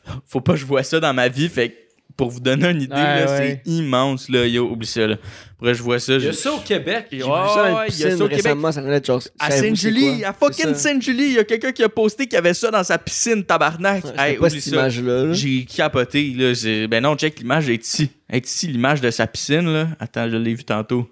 ça. 0.08 0.14
faut 0.26 0.42
pas 0.42 0.54
que 0.54 0.60
je 0.60 0.66
vois 0.66 0.84
ça 0.84 1.00
dans 1.00 1.14
ma 1.14 1.28
vie 1.28 1.50
fait 1.50 1.70
que 1.70 1.76
pour 2.20 2.30
vous 2.32 2.40
donner 2.42 2.68
une 2.70 2.82
idée 2.82 2.94
Ouais, 2.94 3.26
là, 3.26 3.26
ouais. 3.40 3.62
c'est 3.66 3.72
immense 3.72 4.28
là 4.30 4.46
yo 4.46 4.70
oublie 4.70 4.86
ça 4.86 5.08
là 5.08 5.16
vrai 5.60 5.74
je 5.74 5.82
vois 5.82 6.00
ça 6.00 6.14
Il 6.16 6.24
y 6.26 6.28
a 6.28 6.34
ça 6.34 6.52
au 6.54 6.60
Québec. 6.60 7.08
J'ai 7.12 7.18
vu 7.18 7.24
ça 7.24 7.30
dans 7.30 7.84
il 7.84 8.00
y 8.00 8.04
a 8.06 8.18
ça 8.18 8.24
au 8.24 8.28
Québec. 8.28 8.42
ça 8.44 9.04
genre. 9.04 9.22
à 9.40 9.52
Sainte-Julie, 9.52 10.24
à 10.24 10.32
fucking. 10.34 10.74
Sainte-Julie, 10.74 11.24
il 11.26 11.34
y 11.34 11.40
a 11.40 11.44
quelqu'un 11.44 11.72
qui 11.72 11.84
a 11.84 11.90
posté 11.90 12.26
qu'il 12.28 12.36
y 12.36 12.38
avait 12.38 12.54
ça 12.54 12.70
dans 12.72 12.84
sa 12.84 12.98
piscine, 12.98 13.44
tabarnak. 13.44 14.04
Ouais, 14.06 14.12
Hey, 14.18 14.32
c'était 14.32 14.40
pas 14.40 14.48
oublie 14.48 14.62
cette 14.62 14.74
ça. 14.74 14.80
image-là. 14.80 15.24
là. 15.26 15.34
J'ai 15.34 15.66
capoté, 15.66 16.34
là. 16.38 16.88
Ben 16.88 17.02
non, 17.04 17.16
check, 17.16 17.40
l'image 17.40 17.70
est 17.70 17.86
ici. 17.86 18.10
Elle 18.30 18.38
est 18.38 18.48
ici, 18.48 18.68
l'image 18.68 19.02
de 19.02 19.10
sa 19.12 19.28
piscine, 19.28 19.72
là. 19.74 19.88
Attends, 20.00 20.30
je 20.30 20.38
l'ai 20.38 20.54
vu 20.54 20.64
tantôt. 20.64 21.10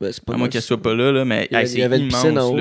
Ben, 0.00 0.10
c'est 0.12 0.24
pas 0.24 0.34
À 0.34 0.36
moins 0.36 0.48
qu'elle 0.48 0.62
soit 0.62 0.80
pas 0.82 0.94
là, 0.94 1.12
là, 1.12 1.24
mais 1.24 1.46
Il 1.50 1.54
y 1.54 1.56
avait- 1.56 1.64
hey, 1.64 1.68
c'est 1.70 1.74
il 1.78 1.80
y 1.80 1.84
avait 1.84 1.96
une 1.98 2.02
immense, 2.04 2.22
piscine 2.22 2.38
en 2.38 2.48
haut. 2.48 2.56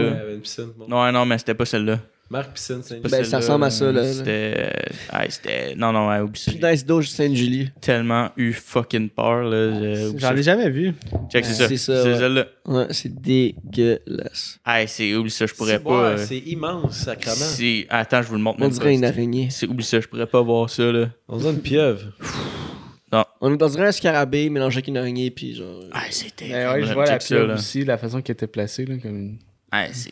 Bon. 0.78 0.88
Non, 0.90 1.12
non, 1.12 1.26
mais 1.26 1.38
c'était 1.38 1.54
pas 1.56 1.66
celle-là. 1.66 2.00
Marc 2.32 2.54
Piscine, 2.54 2.82
c'est 2.84 3.02
Pas 3.02 3.10
Ben, 3.10 3.24
ça 3.24 3.38
ressemble 3.38 3.64
à 3.66 3.70
ça, 3.72 3.92
là. 3.92 4.04
C'était. 4.14 4.54
euh, 4.56 5.20
hey, 5.20 5.32
c'était. 5.32 5.76
Non, 5.76 5.92
non, 5.92 6.10
ouais, 6.10 6.20
oublie 6.20 6.40
ça. 6.40 6.52
Plus 6.52 6.62
nice 6.64 6.86
d'eau, 6.86 7.02
Sainte-Julie. 7.02 7.72
tellement 7.82 8.30
eu 8.38 8.54
fucking 8.54 9.10
peur, 9.10 9.44
là. 9.46 9.56
euh, 9.58 10.10
oublie 10.10 10.20
J'en 10.20 10.36
ai 10.36 10.44
jamais 10.44 10.70
vu. 10.70 10.94
Check, 11.32 11.44
c'est 11.46 11.54
ça. 11.56 11.68
C'est 11.68 11.78
C'est 11.78 11.92
ça, 11.92 12.04
ouais. 12.04 12.18
celle-là. 12.20 12.46
Ouais, 12.68 12.86
c'est 12.92 13.20
dégueulasse. 13.22 14.60
Hey, 14.66 14.88
c'est. 14.88 15.16
Oublie 15.16 15.32
ça, 15.32 15.48
je 15.48 15.54
pourrais 15.56 15.78
C'est 15.78 15.84
pas. 15.84 15.90
euh, 16.10 16.18
C'est 16.18 16.38
immense, 16.38 16.98
sacrément. 16.98 17.36
c'est- 17.36 17.88
Attends, 17.90 18.22
je 18.22 18.28
vous 18.28 18.36
le 18.36 18.42
montre 18.42 18.58
On 18.60 18.64
même 18.66 18.72
dirait 18.74 18.86
pas. 18.86 18.92
une 18.92 19.06
araignée. 19.06 19.48
C'est 19.50 19.66
oublie 19.68 19.84
ça, 19.84 20.00
je 20.00 20.08
pourrais 20.08 20.28
pas 20.28 20.42
voir 20.42 20.70
ça 20.70 20.84
là. 20.92 21.10
On 21.28 21.38
dirait 21.38 21.52
une 21.54 21.62
pieuvre. 21.62 22.02
On 23.42 23.54
est 23.54 23.58
dans 23.58 23.76
un 23.80 23.92
scarabée 23.92 24.50
mélangé 24.50 24.78
avec 24.78 24.88
une 24.90 24.98
araignée, 24.98 25.32
puis 25.32 25.56
genre. 25.56 25.84
Ah, 25.94 26.02
c'était. 26.12 26.50
Ben 26.50 26.74
ouais, 26.74 26.84
je 26.86 26.94
vois 26.94 27.06
la 27.06 27.18
pieuvre 27.18 27.54
aussi, 27.56 27.86
la 27.86 27.98
façon 27.98 28.22
qu'elle 28.22 28.34
était 28.34 28.48
placée. 28.48 28.86
Là, 28.86 28.96
comme 29.02 29.38
Ouais, 29.74 29.90
c'est 29.94 30.10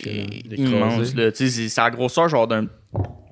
immense 0.58 1.16
là. 1.16 1.32
Tu 1.32 1.38
sais, 1.38 1.49
c'est- 1.49 1.70
c'est 1.70 1.82
la 1.82 1.89
grosseur 1.91 2.30
genre 2.30 2.47
d'un 2.47 2.68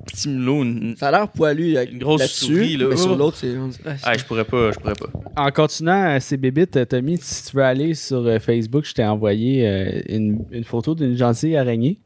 petit 0.05 0.29
mulot. 0.29 0.63
une- 0.63 0.95
Ça 0.97 1.07
a 1.07 1.11
l'air 1.11 1.27
poilu 1.29 1.77
avec 1.77 1.91
Une 1.91 1.97
grosse 1.99 2.25
souris, 2.31 2.77
là. 2.77 2.87
Mais 2.89 2.95
sur 2.97 3.15
l'autre, 3.15 3.37
c'est. 3.37 3.53
je 3.53 4.25
pourrais 4.25 4.45
pas, 4.45 4.71
je 4.71 4.79
pourrais 4.79 4.93
pas. 4.93 5.09
En 5.35 5.51
continuant 5.51 6.15
euh, 6.15 6.19
ces 6.19 6.37
bébites, 6.37 6.77
euh, 6.77 6.85
Tommy, 6.85 7.17
si 7.19 7.49
tu 7.49 7.57
veux 7.57 7.63
aller 7.63 7.93
sur 7.95 8.25
euh, 8.25 8.39
Facebook, 8.39 8.85
je 8.85 8.93
t'ai 8.93 9.03
envoyé 9.05 9.67
euh, 9.67 10.01
une, 10.09 10.45
une 10.51 10.63
photo 10.63 10.95
d'une 10.95 11.15
gentille 11.17 11.55
araignée 11.57 11.99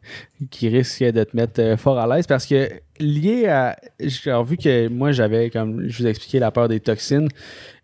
qui 0.50 0.68
risque 0.70 1.04
de 1.04 1.24
te 1.24 1.36
mettre 1.36 1.60
euh, 1.62 1.78
fort 1.78 2.00
à 2.00 2.08
l'aise 2.14 2.26
parce 2.26 2.46
que 2.46 2.70
lié 3.00 3.48
à. 3.48 3.78
J'ai 4.00 4.32
vu 4.44 4.58
que 4.58 4.88
moi 4.88 5.12
j'avais, 5.12 5.50
comme 5.50 5.88
je 5.88 5.98
vous 6.00 6.08
ai 6.08 6.10
expliqué, 6.10 6.40
la 6.40 6.52
peur 6.52 6.68
des 6.70 6.80
toxines. 6.80 7.28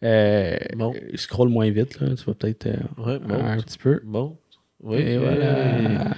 Euh, 0.03 0.55
Bon. 0.75 0.93
Je 1.13 1.17
scroll 1.17 1.49
moins 1.49 1.69
vite, 1.69 1.99
là, 1.99 2.09
tu 2.15 2.23
vas 2.25 2.33
peut-être 2.33 2.67
euh, 2.67 2.75
Ouais, 2.97 3.19
bon. 3.19 3.33
un 3.35 3.57
petit 3.57 3.77
peu. 3.77 3.99
Bon. 4.03 4.37
Oui. 4.85 4.97
Et 4.97 5.17
voilà. 5.17 6.15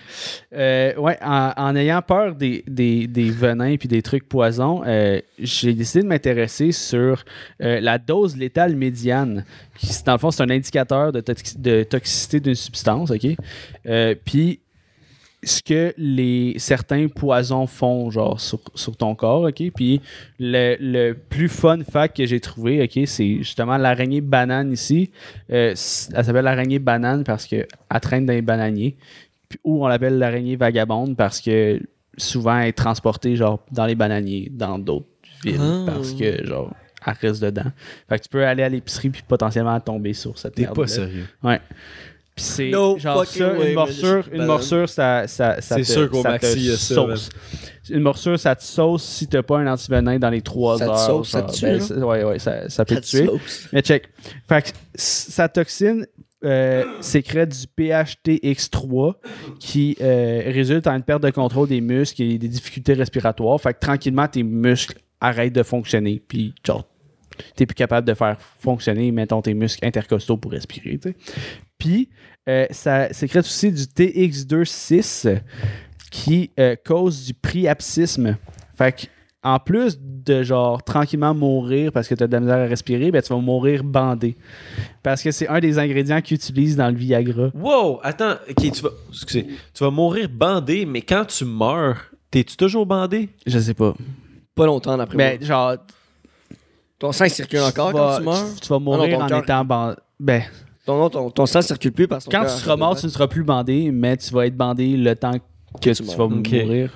Euh, 0.54 0.96
ouais, 0.98 1.18
en, 1.22 1.54
en 1.56 1.76
ayant 1.76 2.02
peur 2.02 2.36
des, 2.36 2.64
des, 2.68 3.08
des 3.08 3.32
venins 3.32 3.78
puis 3.78 3.88
des 3.88 4.02
trucs 4.02 4.28
poisons, 4.28 4.84
euh, 4.86 5.22
j'ai 5.40 5.74
décidé 5.74 6.04
de 6.04 6.08
m'intéresser 6.10 6.74
sur 6.74 7.24
euh, 7.62 7.80
la 7.80 7.98
dose 7.98 8.36
létale 8.36 8.76
médiane. 8.76 9.46
Qui, 9.78 9.88
dans 10.06 10.14
le 10.14 10.18
fond, 10.18 10.32
c'est 10.32 10.44
un 10.44 10.50
indicateur 10.50 11.14
de, 11.14 11.24
de 11.58 11.84
toxicité 11.84 12.42
d'une 12.42 12.56
substance, 12.56 13.10
OK? 13.12 13.26
Puis 14.26 14.60
ce 15.48 15.64
que 15.64 15.94
les 15.98 16.54
certains 16.58 17.08
poisons 17.08 17.66
font 17.68 18.12
genre 18.12 18.40
sur, 18.40 18.60
sur 18.76 18.96
ton 18.96 19.16
corps, 19.16 19.44
OK? 19.44 19.64
Puis 19.76 20.02
le, 20.40 20.76
le 20.80 21.14
plus 21.14 21.50
fun 21.50 21.80
fact 21.90 22.18
que 22.18 22.26
j'ai 22.26 22.40
trouvé, 22.40 22.84
OK, 22.84 23.00
c'est 23.08 23.38
justement 23.38 23.78
l'araignée 23.78 24.22
banane 24.22 24.72
ici. 24.72 25.10
Euh, 25.52 25.70
elle 25.72 25.78
s'appelle 25.78 26.46
l'araignée 26.46 26.80
banane 26.80 27.24
parce 27.24 27.46
qu'elle 27.48 27.68
traîne 28.02 28.26
dans 28.26 28.34
les 28.34 28.42
bananiers. 28.42 28.96
Puis- 29.50 29.60
ou 29.64 29.84
on 29.86 29.88
l'appelle 29.88 30.18
l'araignée 30.20 30.56
vagabonde 30.58 31.16
parce 31.16 31.40
que 31.42 31.80
souvent 32.18 32.60
elle 32.60 32.68
est 32.70 32.74
transportée 32.74 33.36
genre 33.36 33.64
dans 33.72 33.86
les 33.86 33.96
bananiers, 33.96 34.50
dans 34.52 34.78
d'autres 34.78 35.06
villes. 35.44 35.58
Ah. 35.62 35.84
Parce 35.88 36.12
que 36.14 36.46
genre 36.46 36.74
elle 37.06 37.14
reste 37.22 37.42
dedans. 37.42 37.72
Fait 38.10 38.18
que 38.18 38.24
tu 38.24 38.30
peux 38.30 38.46
aller 38.46 38.64
à 38.64 38.70
l'épicerie 38.70 39.10
puis 39.10 39.22
potentiellement 39.26 39.80
tomber 39.80 40.12
sur 40.14 40.38
cette 40.38 40.56
T'es 40.56 40.66
pas 40.68 40.88
sérieux. 40.88 41.26
Ouais. 41.42 41.62
Puis 42.38 42.46
c'est 42.46 42.70
No 42.70 42.98
genre 43.00 43.26
ça, 43.26 43.54
way, 43.54 43.70
une 43.70 43.74
morsure, 43.74 44.24
une 44.32 44.38
ben, 44.38 44.46
morsure, 44.46 44.88
ça, 44.88 45.28
ça, 45.28 45.60
ça 45.60 45.76
te, 45.76 45.82
sûr 45.84 46.10
ça 46.22 46.30
maxi, 46.30 46.68
te 46.68 46.76
ça, 46.76 46.96
sauce. 46.96 47.30
Une 47.90 48.00
morsure, 48.02 48.40
ça 48.40 48.56
te 48.56 48.64
sauce 48.64 49.04
si 49.04 49.28
t'as 49.28 49.42
pas 49.44 49.58
un 49.58 49.68
antivenin 49.68 50.20
dans 50.20 50.30
les 50.30 50.42
3 50.42 50.78
Ça 50.78 50.86
te 50.86 50.90
heures. 50.92 51.00
sauce, 51.00 51.30
ça 51.32 51.40
genre, 51.40 51.52
te 51.52 51.56
tue, 51.58 51.66
ben, 51.66 51.82
ça- 51.82 51.96
ouais, 51.98 52.24
ouais, 52.24 52.40
ça, 52.40 52.70
ça 52.70 52.86
peut 52.86 52.96
Ça 52.96 53.02
te 53.02 53.06
tuer. 53.08 53.26
sauce. 53.26 53.68
Mais 53.74 53.82
check. 53.82 54.08
Fait 54.48 54.62
que 54.62 54.70
sa 54.96 55.50
toxine 55.50 56.06
euh, 56.46 56.86
sécrète 57.02 57.50
du 57.50 57.66
PHTX3 57.76 59.16
qui 59.60 59.98
euh, 60.02 60.44
résulte 60.46 60.86
en 60.88 60.96
une 60.96 61.04
perte 61.04 61.24
de 61.24 61.32
contrôle 61.32 61.68
des 61.68 61.82
muscles 61.82 62.22
et 62.22 62.38
des 62.38 62.48
difficultés 62.48 62.94
respiratoires. 62.94 63.60
Fait 63.60 63.74
que 63.74 63.80
tranquillement, 63.80 64.28
tes 64.28 64.44
muscles 64.44 65.00
arrêtent 65.20 65.54
de 65.56 65.64
fonctionner. 65.64 66.22
Puis, 66.28 66.54
genre, 66.66 66.86
t'es 67.56 67.66
plus 67.66 67.76
capable 67.76 68.08
de 68.08 68.14
faire 68.14 68.38
fonctionner, 68.60 69.12
mettons, 69.12 69.42
tes 69.42 69.54
muscles 69.54 69.86
intercostaux 69.86 70.38
pour 70.38 70.52
respirer. 70.52 71.00
Puis, 71.78 72.10
euh, 72.50 72.66
ça 72.72 73.12
sécrète 73.14 73.46
aussi 73.46 73.72
du 73.72 73.84
TX2-6 73.84 75.40
qui 76.12 76.52
euh, 76.60 76.76
cause 76.86 77.26
du 77.26 77.34
priapsisme. 77.34 78.38
Fait 78.78 78.92
que, 78.94 79.06
en 79.44 79.60
plus 79.60 79.98
de 80.02 80.44
genre 80.44 80.84
tranquillement 80.84 81.34
mourir 81.34 81.92
parce 81.92 82.08
que 82.08 82.16
tu 82.16 82.24
as 82.24 82.28
de 82.28 82.34
la 82.34 82.40
misère 82.40 82.58
à 82.58 82.66
respirer, 82.66 83.12
ben, 83.12 83.22
tu 83.22 83.30
vas 83.34 83.40
mourir 83.40 83.84
bandé. 83.84 84.36
Parce 85.04 85.22
que 85.22 85.32
c'est 85.32 85.48
un 85.48 85.60
des 85.60 85.78
ingrédients 85.80 86.22
qu'ils 86.22 86.36
utilisent 86.36 86.76
dans 86.76 86.90
le 86.90 86.96
Viagra. 86.98 87.50
Wow, 87.54 88.00
attends, 88.04 88.34
ok, 88.50 88.72
tu 88.72 88.82
vas, 88.82 88.90
excusez, 89.10 89.48
tu 89.74 89.84
vas 89.84 89.92
mourir 89.92 90.28
bandé, 90.30 90.86
mais 90.86 91.02
quand 91.02 91.26
tu 91.26 91.46
meurs, 91.46 92.12
t'es-tu 92.32 92.58
toujours 92.58 92.86
bandé? 92.86 93.30
Je 93.46 93.60
sais 93.60 93.74
pas. 93.74 93.94
Pas 94.56 94.66
longtemps 94.66 94.98
d'après 94.98 95.16
Ben, 95.18 95.38
moi. 95.40 95.48
genre, 95.48 95.76
Ton 97.00 97.12
sang 97.12 97.26
il 97.26 97.32
circule 97.32 97.60
encore 97.60 97.92
quand 97.92 98.18
tu 98.18 98.24
meurs? 98.24 98.46
tu, 98.56 98.62
tu 98.62 98.68
vas 98.70 98.80
mourir 98.80 99.04
Ah 99.04 99.08
non, 99.08 99.18
ton 99.20 99.24
en 99.26 99.28
cœur- 99.28 99.44
étant 99.44 99.66
bandé. 99.66 99.96
Ben, 100.20 100.44
Ton, 100.86 100.98
non, 100.98 101.10
ton, 101.10 101.30
ton 101.30 101.46
sang 101.46 101.62
circule 101.62 101.92
plus 101.92 102.08
parce 102.08 102.26
que 102.26 102.32
quand 102.32 102.42
cœur 102.44 102.56
tu 102.56 102.62
seras 102.62 102.76
mort, 102.76 102.96
tu 102.98 103.06
ne 103.06 103.12
seras 103.12 103.28
plus 103.28 103.44
bandé, 103.44 103.92
mais 103.92 104.18
tu 104.18 104.34
vas 104.34 104.48
être 104.48 104.56
bandé 104.58 104.98
le 104.98 105.16
temps 105.16 105.34
que, 105.34 105.90
tu, 105.92 105.94
tu 106.04 106.04
vas 106.18 106.28
mourir. 106.28 106.92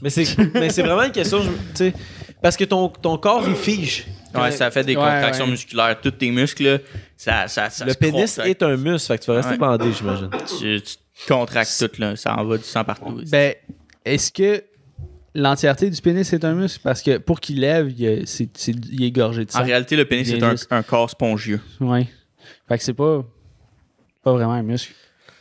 Mais 0.00 0.10
c'est, 0.10 0.24
mais 0.54 0.70
c'est 0.70 0.82
vraiment 0.82 1.02
une 1.04 1.12
question, 1.12 1.42
je- 1.42 1.48
tu 1.50 1.54
sais, 1.74 1.94
parce 2.40 2.56
que 2.56 2.64
ton, 2.64 2.88
ton 2.88 3.18
corps, 3.18 3.44
il 3.46 3.54
fige. 3.54 4.06
Ouais, 4.34 4.50
ça 4.50 4.70
fait 4.70 4.82
des 4.84 4.96
Ouais, 4.96 5.02
contractions 5.02 5.44
ouais. 5.44 5.50
musculaires. 5.50 6.00
Tous 6.00 6.10
tes 6.12 6.30
muscles, 6.30 6.80
ça, 7.16 7.46
ça, 7.48 7.68
ça 7.68 7.84
Le 7.84 7.92
se 7.92 7.98
pénis 7.98 8.38
est 8.38 8.62
un 8.62 8.76
muscle, 8.76 9.06
fait 9.08 9.18
que 9.18 9.24
tu 9.24 9.30
vas 9.30 9.36
rester 9.36 9.52
Ouais. 9.52 9.58
bandé, 9.58 9.92
j'imagine. 9.92 10.30
Tu, 10.58 10.80
tu 10.80 10.96
contractes 11.28 11.70
tout, 11.78 12.00
là. 12.00 12.16
Ça 12.16 12.34
en 12.38 12.44
va 12.44 12.56
du 12.56 12.64
sang 12.64 12.82
partout. 12.82 13.20
Ben, 13.30 13.54
est-ce 14.04 14.32
que 14.32 14.64
l'entièreté 15.34 15.88
du 15.90 16.00
pénis 16.00 16.32
est 16.32 16.44
un 16.44 16.54
muscle? 16.54 16.80
Parce 16.82 17.02
que 17.02 17.18
pour 17.18 17.40
qu'il 17.40 17.60
lève, 17.60 17.90
il, 17.90 18.04
est- 18.04 18.40
il 18.90 19.04
est 19.04 19.10
gorgé 19.10 19.44
de 19.44 19.50
sang. 19.50 19.60
en 19.60 19.64
réalité, 19.64 19.96
le 19.96 20.04
pénis, 20.04 20.28
c'est 20.28 20.72
un, 20.72 20.82
corps 20.82 21.10
spongieux. 21.10 21.60
Ouais. 21.80 22.06
Fait 22.68 22.78
que 22.78 22.84
c'est 22.84 22.92
pas, 22.94 23.24
pas 24.22 24.32
vraiment 24.32 24.52
un 24.52 24.62
muscle. 24.62 24.92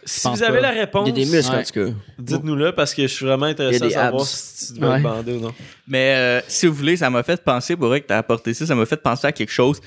Si 0.03 0.27
vous 0.27 0.41
avez 0.41 0.55
pas. 0.57 0.61
la 0.61 0.73
Il 0.75 0.79
réponse, 0.79 1.07
y 1.07 1.11
a 1.11 1.13
des 1.13 1.25
muscles 1.25 1.51
Ouais. 1.53 1.59
en 1.59 1.63
tout 1.63 1.73
cas. 1.91 1.95
dites-nous-le 2.17 2.73
parce 2.73 2.93
que 2.95 3.03
je 3.03 3.07
suis 3.13 3.25
vraiment 3.25 3.45
intéressé 3.45 3.83
à 3.83 3.89
savoir 3.89 4.21
abs. 4.23 4.27
si 4.29 4.73
tu 4.73 4.79
devais 4.79 4.87
Ouais. 4.93 4.95
être 4.97 5.03
bandé 5.03 5.33
ou 5.33 5.39
non. 5.41 5.53
Mais 5.87 6.15
euh, 6.15 6.41
si 6.47 6.65
vous 6.65 6.73
voulez, 6.73 6.97
ça 6.97 7.09
m'a 7.11 7.21
fait 7.21 7.39
penser, 7.43 7.75
pour 7.75 7.87
vrai 7.87 8.01
que 8.01 8.07
t'as 8.07 8.17
apporté 8.17 8.53
ça, 8.55 8.65
ça 8.65 8.73
m'a 8.73 8.87
fait 8.87 8.97
penser 8.97 9.27
à 9.27 9.31
quelque 9.31 9.51
chose 9.51 9.79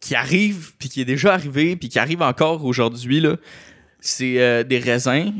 qui 0.00 0.14
arrive, 0.14 0.72
puis 0.78 0.88
qui 0.88 1.02
est 1.02 1.04
déjà 1.06 1.34
arrivé, 1.34 1.76
puis 1.76 1.90
qui 1.90 1.98
arrive 1.98 2.22
encore 2.22 2.64
aujourd'hui, 2.64 3.20
là. 3.20 3.36
C'est 4.00 4.40
euh, 4.40 4.62
des 4.64 4.78
raisins 4.78 5.32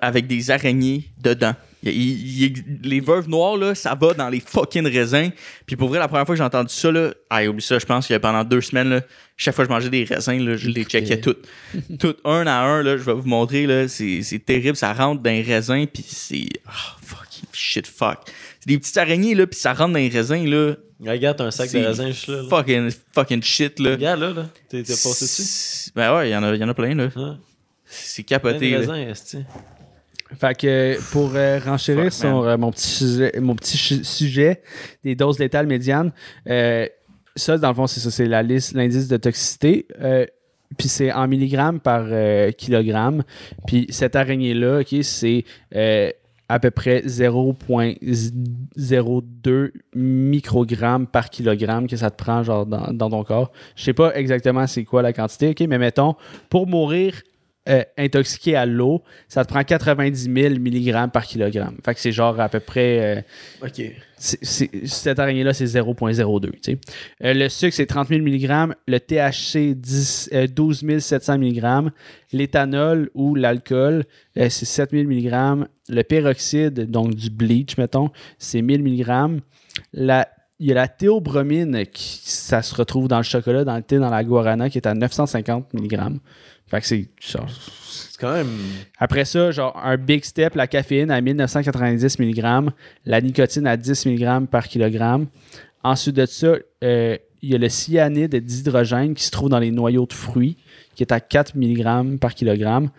avec 0.00 0.26
des 0.26 0.50
araignées 0.50 1.10
dedans. 1.18 1.54
Il- 1.90 2.42
il- 2.42 2.44
il- 2.82 2.88
les 2.90 3.00
veuves 3.00 3.28
noires, 3.28 3.56
là, 3.56 3.74
ça 3.74 3.94
va 3.94 4.14
dans 4.14 4.28
les 4.28 4.40
fucking 4.40 4.86
raisins. 4.86 5.30
Puis 5.66 5.76
pour 5.76 5.88
vrai, 5.88 5.98
la 5.98 6.08
première 6.08 6.26
fois 6.26 6.34
que 6.34 6.38
j'ai 6.38 6.44
entendu 6.44 6.72
ça, 6.74 6.90
là, 6.92 7.12
ah, 7.30 7.44
oublie 7.44 7.62
ça, 7.62 7.78
je 7.78 7.86
pense 7.86 8.06
que 8.06 8.16
pendant 8.18 8.44
deux 8.44 8.60
semaines, 8.60 8.88
là, 8.90 9.00
chaque 9.36 9.54
fois 9.54 9.64
que 9.64 9.70
je 9.70 9.74
mangeais 9.74 9.90
des 9.90 10.04
raisins, 10.04 10.38
là, 10.44 10.56
je 10.56 10.68
les 10.68 10.84
checkais 10.84 11.20
toutes. 11.20 11.46
toutes, 11.98 12.18
un 12.24 12.46
à 12.46 12.60
un, 12.62 12.82
là, 12.82 12.96
je 12.96 13.02
vais 13.02 13.12
vous 13.14 13.26
montrer, 13.28 13.66
là, 13.66 13.88
c'est 13.88 14.22
c'est 14.22 14.38
terrible, 14.38 14.76
ça 14.76 14.92
rentre 14.92 15.22
dans 15.22 15.30
les 15.30 15.42
raisins, 15.42 15.86
puis 15.92 16.04
c'est... 16.06 16.48
ah, 16.66 16.96
fucking 17.02 17.48
shit, 17.52 17.86
fuck. 17.86 18.18
C'est 18.60 18.68
des 18.68 18.78
petites 18.78 18.96
araignées, 18.96 19.34
là, 19.34 19.46
puis 19.46 19.58
ça 19.58 19.72
rentre 19.74 19.92
dans 19.92 19.98
les 19.98 20.08
raisins, 20.08 20.46
là. 20.46 20.74
Regarde, 20.98 21.36
t'as 21.36 21.44
un 21.44 21.50
sac 21.50 21.66
de 21.66 21.72
C'est 21.72 21.86
raisin 21.86 22.06
juste 22.06 22.26
là. 22.28 22.40
là. 22.42 22.48
Fucking, 22.48 22.90
fucking 23.14 23.42
shit, 23.42 23.78
là. 23.80 23.90
Regarde 23.90 24.20
là, 24.20 24.30
là. 24.30 24.46
T'es 24.70 24.82
passé 24.82 25.24
dessus? 25.26 25.90
Ben 25.94 26.16
ouais, 26.16 26.30
il 26.30 26.32
y, 26.32 26.36
en 26.36 26.42
a- 26.42 26.54
y 26.56 26.64
en 26.64 26.68
a 26.70 26.74
plein, 26.74 26.94
là. 26.94 27.08
Hein? 27.16 27.38
C'est 27.84 28.22
Plein 28.22 28.38
de 28.38 28.42
capoté, 28.48 28.70
là. 28.70 28.78
Fait 30.34 30.58
que 30.58 30.98
pour 31.12 31.30
euh, 31.34 31.60
renchérir 31.64 32.12
sur 32.12 32.42
euh, 32.42 32.56
mon 32.56 32.72
petit 32.72 32.88
sujet, 32.88 33.32
mon 33.40 33.54
petit 33.54 33.76
sujet 34.04 34.60
des 35.04 35.14
doses 35.14 35.38
létales 35.38 35.68
médianes, 35.68 36.10
euh, 36.48 36.88
ça 37.36 37.56
dans 37.58 37.68
le 37.68 37.74
fond 37.74 37.86
c'est 37.86 38.00
ça, 38.00 38.10
c'est 38.10 38.26
la 38.26 38.42
liste, 38.42 38.74
l'indice 38.74 39.06
de 39.08 39.16
toxicité. 39.16 39.86
Puis 40.76 40.88
c'est 40.88 41.12
en 41.12 41.28
milligrammes 41.28 41.78
par 41.78 42.08
kilogramme. 42.56 43.22
Puis 43.66 43.86
cette 43.90 44.16
araignée 44.16 44.52
là, 44.52 44.80
ok, 44.80 44.96
c'est 45.02 45.44
à 46.48 46.58
peu 46.58 46.72
près 46.72 47.02
0.02 47.02 49.70
microgrammes 49.94 51.06
par 51.06 51.30
kilogramme 51.30 51.86
que 51.86 51.96
ça 51.96 52.10
te 52.10 52.16
prend 52.16 52.42
genre 52.42 52.66
dans, 52.66 52.92
dans 52.92 53.10
ton 53.10 53.22
corps. 53.22 53.52
Je 53.76 53.84
sais 53.84 53.92
pas 53.92 54.12
exactement 54.16 54.66
c'est 54.66 54.82
quoi 54.84 55.02
la 55.02 55.12
quantité, 55.12 55.50
ok, 55.50 55.60
mais 55.68 55.78
mettons 55.78 56.16
pour 56.48 56.66
mourir 56.66 57.22
euh, 57.68 57.82
intoxiqué 57.98 58.54
à 58.56 58.66
l'eau, 58.66 59.02
ça 59.28 59.44
te 59.44 59.52
prend 59.52 59.62
90 59.64 60.30
000 60.32 60.54
mg 60.54 61.10
par 61.10 61.24
kilogramme. 61.24 61.76
Fait 61.84 61.94
que 61.94 62.00
c'est 62.00 62.12
genre 62.12 62.38
à 62.40 62.48
peu 62.48 62.60
près. 62.60 63.16
euh, 63.18 63.66
Ok. 63.66 63.82
cette 64.18 65.18
araignée-là, 65.18 65.52
c'est 65.52 65.64
0,02. 65.66 66.50
tu 66.52 66.58
sais. 66.62 66.78
Euh, 67.24 67.34
le 67.34 67.48
sucre, 67.48 67.74
c'est 67.74 67.86
30 67.86 68.08
000 68.08 68.20
mg. 68.22 68.74
Le 68.86 68.98
THC, 68.98 69.74
10, 69.74 70.30
euh, 70.32 70.46
12 70.46 70.98
700 70.98 71.38
mg. 71.38 71.90
L'éthanol 72.32 73.10
ou 73.14 73.34
l'alcool, 73.34 74.04
euh, 74.38 74.48
c'est 74.48 74.64
7 74.64 74.90
000 74.92 75.04
mg. 75.04 75.66
Le 75.88 76.02
peroxyde, 76.02 76.90
donc 76.90 77.14
du 77.14 77.30
bleach, 77.30 77.76
mettons, 77.78 78.10
c'est 78.38 78.62
1000 78.62 78.82
mg. 78.82 79.40
La, 79.92 80.28
il 80.58 80.68
y 80.68 80.72
a 80.72 80.74
la 80.74 80.88
théobromine, 80.88 81.84
qui, 81.92 82.20
ça 82.24 82.62
se 82.62 82.74
retrouve 82.74 83.08
dans 83.08 83.18
le 83.18 83.22
chocolat, 83.22 83.64
dans 83.64 83.76
le 83.76 83.82
thé, 83.82 83.98
dans 83.98 84.08
la 84.10 84.24
guarana, 84.24 84.70
qui 84.70 84.78
est 84.78 84.86
à 84.86 84.94
950 84.94 85.74
mg. 85.74 86.18
Fait 86.68 86.80
que 86.80 86.86
c'est 86.86 87.08
C'est 87.20 88.18
quand 88.18 88.32
même. 88.32 88.48
après 88.98 89.24
ça, 89.24 89.50
genre 89.52 89.76
un 89.76 89.96
big 89.96 90.24
step, 90.24 90.54
la 90.56 90.66
caféine 90.66 91.10
à 91.10 91.20
1990 91.20 92.18
mg, 92.18 92.70
la 93.04 93.20
nicotine 93.20 93.66
à 93.66 93.76
10 93.76 94.06
mg 94.06 94.46
par 94.46 94.66
kilogramme. 94.66 95.26
Ensuite 95.84 96.16
de 96.16 96.26
ça, 96.26 96.56
euh, 96.82 97.16
il 97.42 97.50
y 97.50 97.54
a 97.54 97.58
le 97.58 97.68
cyanide 97.68 98.34
d'hydrogène 98.34 99.14
qui 99.14 99.22
se 99.22 99.30
trouve 99.30 99.48
dans 99.50 99.60
les 99.60 99.70
noyaux 99.70 100.06
de 100.06 100.12
fruits, 100.12 100.56
qui 100.96 101.04
est 101.04 101.12
à 101.12 101.20
4 101.20 101.54
mg 101.56 102.18
par 102.18 102.34
kilogramme. 102.34 102.90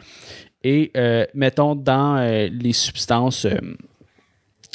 Et 0.63 0.91
euh, 0.95 1.25
mettons 1.33 1.75
dans 1.75 2.17
euh, 2.17 2.47
les 2.49 2.71
substances 2.73 3.45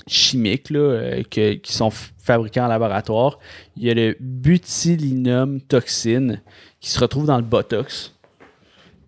chimiques 0.07 0.71
là, 0.71 1.23
que- 1.31 1.55
qui 1.55 1.73
sont 1.73 1.91
fabriquées 1.91 2.61
en 2.61 2.67
laboratoire, 2.69 3.39
il 3.77 3.85
y 3.85 3.91
a 3.91 3.95
le 3.95 4.17
butylinum 4.21 5.61
toxine 5.63 6.41
qui 6.81 6.91
se 6.91 6.99
retrouve 7.01 7.27
dans 7.27 7.37
le 7.37 7.45
botox 7.45 8.15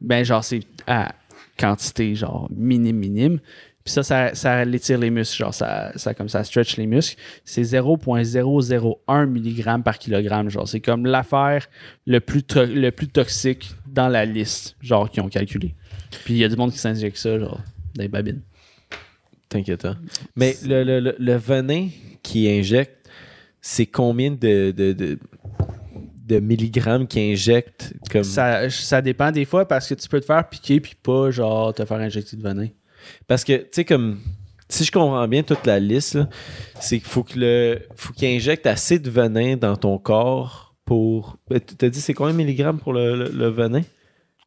ben 0.04 0.24
genre 0.24 0.44
c'est 0.44 0.60
à 0.86 1.14
quantité 1.58 2.14
genre 2.14 2.48
minime 2.54 2.96
minime 2.96 3.38
puis 3.84 3.92
ça, 3.92 4.02
ça 4.02 4.34
ça 4.34 4.64
l'étire 4.64 4.98
les 4.98 5.10
muscles 5.10 5.36
genre 5.38 5.54
ça 5.54 5.92
ça 5.96 6.14
comme 6.14 6.28
ça 6.28 6.42
stretch 6.44 6.76
les 6.76 6.86
muscles 6.86 7.20
c'est 7.44 7.62
0.001 7.62 9.26
mg 9.26 9.82
par 9.82 9.98
kilogramme 9.98 10.48
genre 10.48 10.66
c'est 10.68 10.80
comme 10.80 11.06
l'affaire 11.06 11.66
le 12.06 12.20
plus 12.20 12.42
le 12.56 12.90
plus 12.90 13.08
toxique 13.08 13.70
dans 13.86 14.08
la 14.08 14.24
liste 14.24 14.76
genre 14.80 15.10
qu'ils 15.10 15.22
ont 15.22 15.28
calculé 15.28 15.74
puis 16.24 16.34
il 16.34 16.38
y 16.40 16.44
a 16.44 16.48
du 16.48 16.56
monde 16.56 16.72
qui 16.72 16.78
s'injecte 16.78 17.16
ça 17.16 17.38
genre 17.38 17.60
des 17.94 18.08
babines 18.08 18.40
T'inquiète. 19.48 19.84
hein. 19.84 19.96
Mais 20.34 20.56
le, 20.64 20.82
le, 20.82 21.14
le, 21.16 21.36
venin 21.36 21.88
qui 22.24 22.48
injecte, 22.50 23.08
c'est 23.60 23.86
combien 23.86 24.32
de, 24.32 24.72
de, 24.72 25.18
de 26.24 26.40
milligrammes 26.40 27.06
qui 27.06 27.20
injecte 27.32 27.92
comme... 28.10 28.24
ça 28.24 28.68
ça 28.70 29.02
dépend 29.02 29.30
des 29.30 29.44
fois 29.44 29.66
parce 29.68 29.88
que 29.88 29.94
tu 29.94 30.08
peux 30.08 30.20
te 30.20 30.24
faire 30.26 30.48
piquer 30.48 30.80
puis 30.80 30.94
pas 31.02 31.30
genre 31.30 31.72
te 31.74 31.84
faire 31.84 31.98
injecter 31.98 32.36
de 32.36 32.42
venin 32.42 32.68
Parce 33.26 33.44
que, 33.44 33.56
tu 33.58 33.68
sais, 33.72 33.84
comme. 33.84 34.18
Si 34.66 34.82
je 34.84 34.90
comprends 34.90 35.28
bien 35.28 35.42
toute 35.42 35.66
la 35.66 35.78
liste, 35.78 36.18
c'est 36.80 36.98
qu'il 36.98 37.06
faut 37.06 37.22
que 37.22 37.38
le. 37.38 37.80
faut 37.96 38.14
qu'il 38.14 38.28
injecte 38.34 38.66
assez 38.66 38.98
de 38.98 39.10
venin 39.10 39.56
dans 39.56 39.76
ton 39.76 39.98
corps 39.98 40.74
pour. 40.86 41.36
Ben, 41.50 41.60
tu 41.60 41.76
T'as 41.76 41.90
dit 41.90 42.00
c'est 42.00 42.14
combien 42.14 42.32
de 42.32 42.38
milligrammes 42.38 42.78
pour 42.78 42.94
le, 42.94 43.14
le- 43.14 43.28
le 43.30 43.48
venin? 43.48 43.82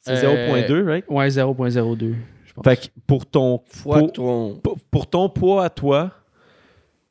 C'est 0.01 0.25
Euh, 0.25 0.67
0.2, 0.67 0.85
right? 0.85 1.05
ouais 1.09 1.27
0.02 1.29 2.13
je 2.45 2.53
pense 2.53 2.63
Fait 2.63 2.77
que 2.77 2.87
pour 3.05 3.25
ton. 3.27 3.61
Fois 3.69 3.99
pour, 3.99 4.11
ton. 4.13 4.55
pour- 4.63 4.79
pour 4.89 5.07
ton 5.07 5.29
poids 5.29 5.65
à 5.65 5.69
toi, 5.69 6.11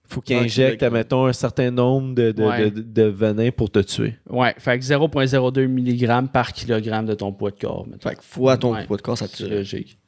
faut 0.08 0.20
qu'il 0.20 0.36
Ah, 0.36 0.40
injecte, 0.42 0.82
admettons, 0.82 1.26
un 1.26 1.32
certain 1.32 1.70
nombre 1.70 2.14
de, 2.14 2.30
de, 2.32 2.42
Ouais. 2.44 2.70
de- 2.70 2.80
de 2.82 3.02
venin 3.04 3.50
pour 3.50 3.70
te 3.70 3.78
tuer. 3.80 4.16
Ouais, 4.28 4.54
fait 4.58 4.78
que 4.78 4.84
0.02 4.84 5.66
mg 5.66 6.28
par 6.32 6.52
kilogramme 6.52 7.06
de 7.06 7.14
ton 7.14 7.32
poids 7.32 7.50
de 7.50 7.58
corps. 7.58 7.86
mettons. 7.86 8.08
Fait 8.08 8.16
que 8.16 8.22
fois 8.22 8.56
ton 8.56 8.72
Ouais. 8.74 8.84
poids 8.86 8.96
de 8.96 9.02
corps, 9.02 9.18
ça 9.18 9.26
te 9.28 9.36
C'est 9.36 9.44
tue. 9.44 9.50
logique. 9.50 9.98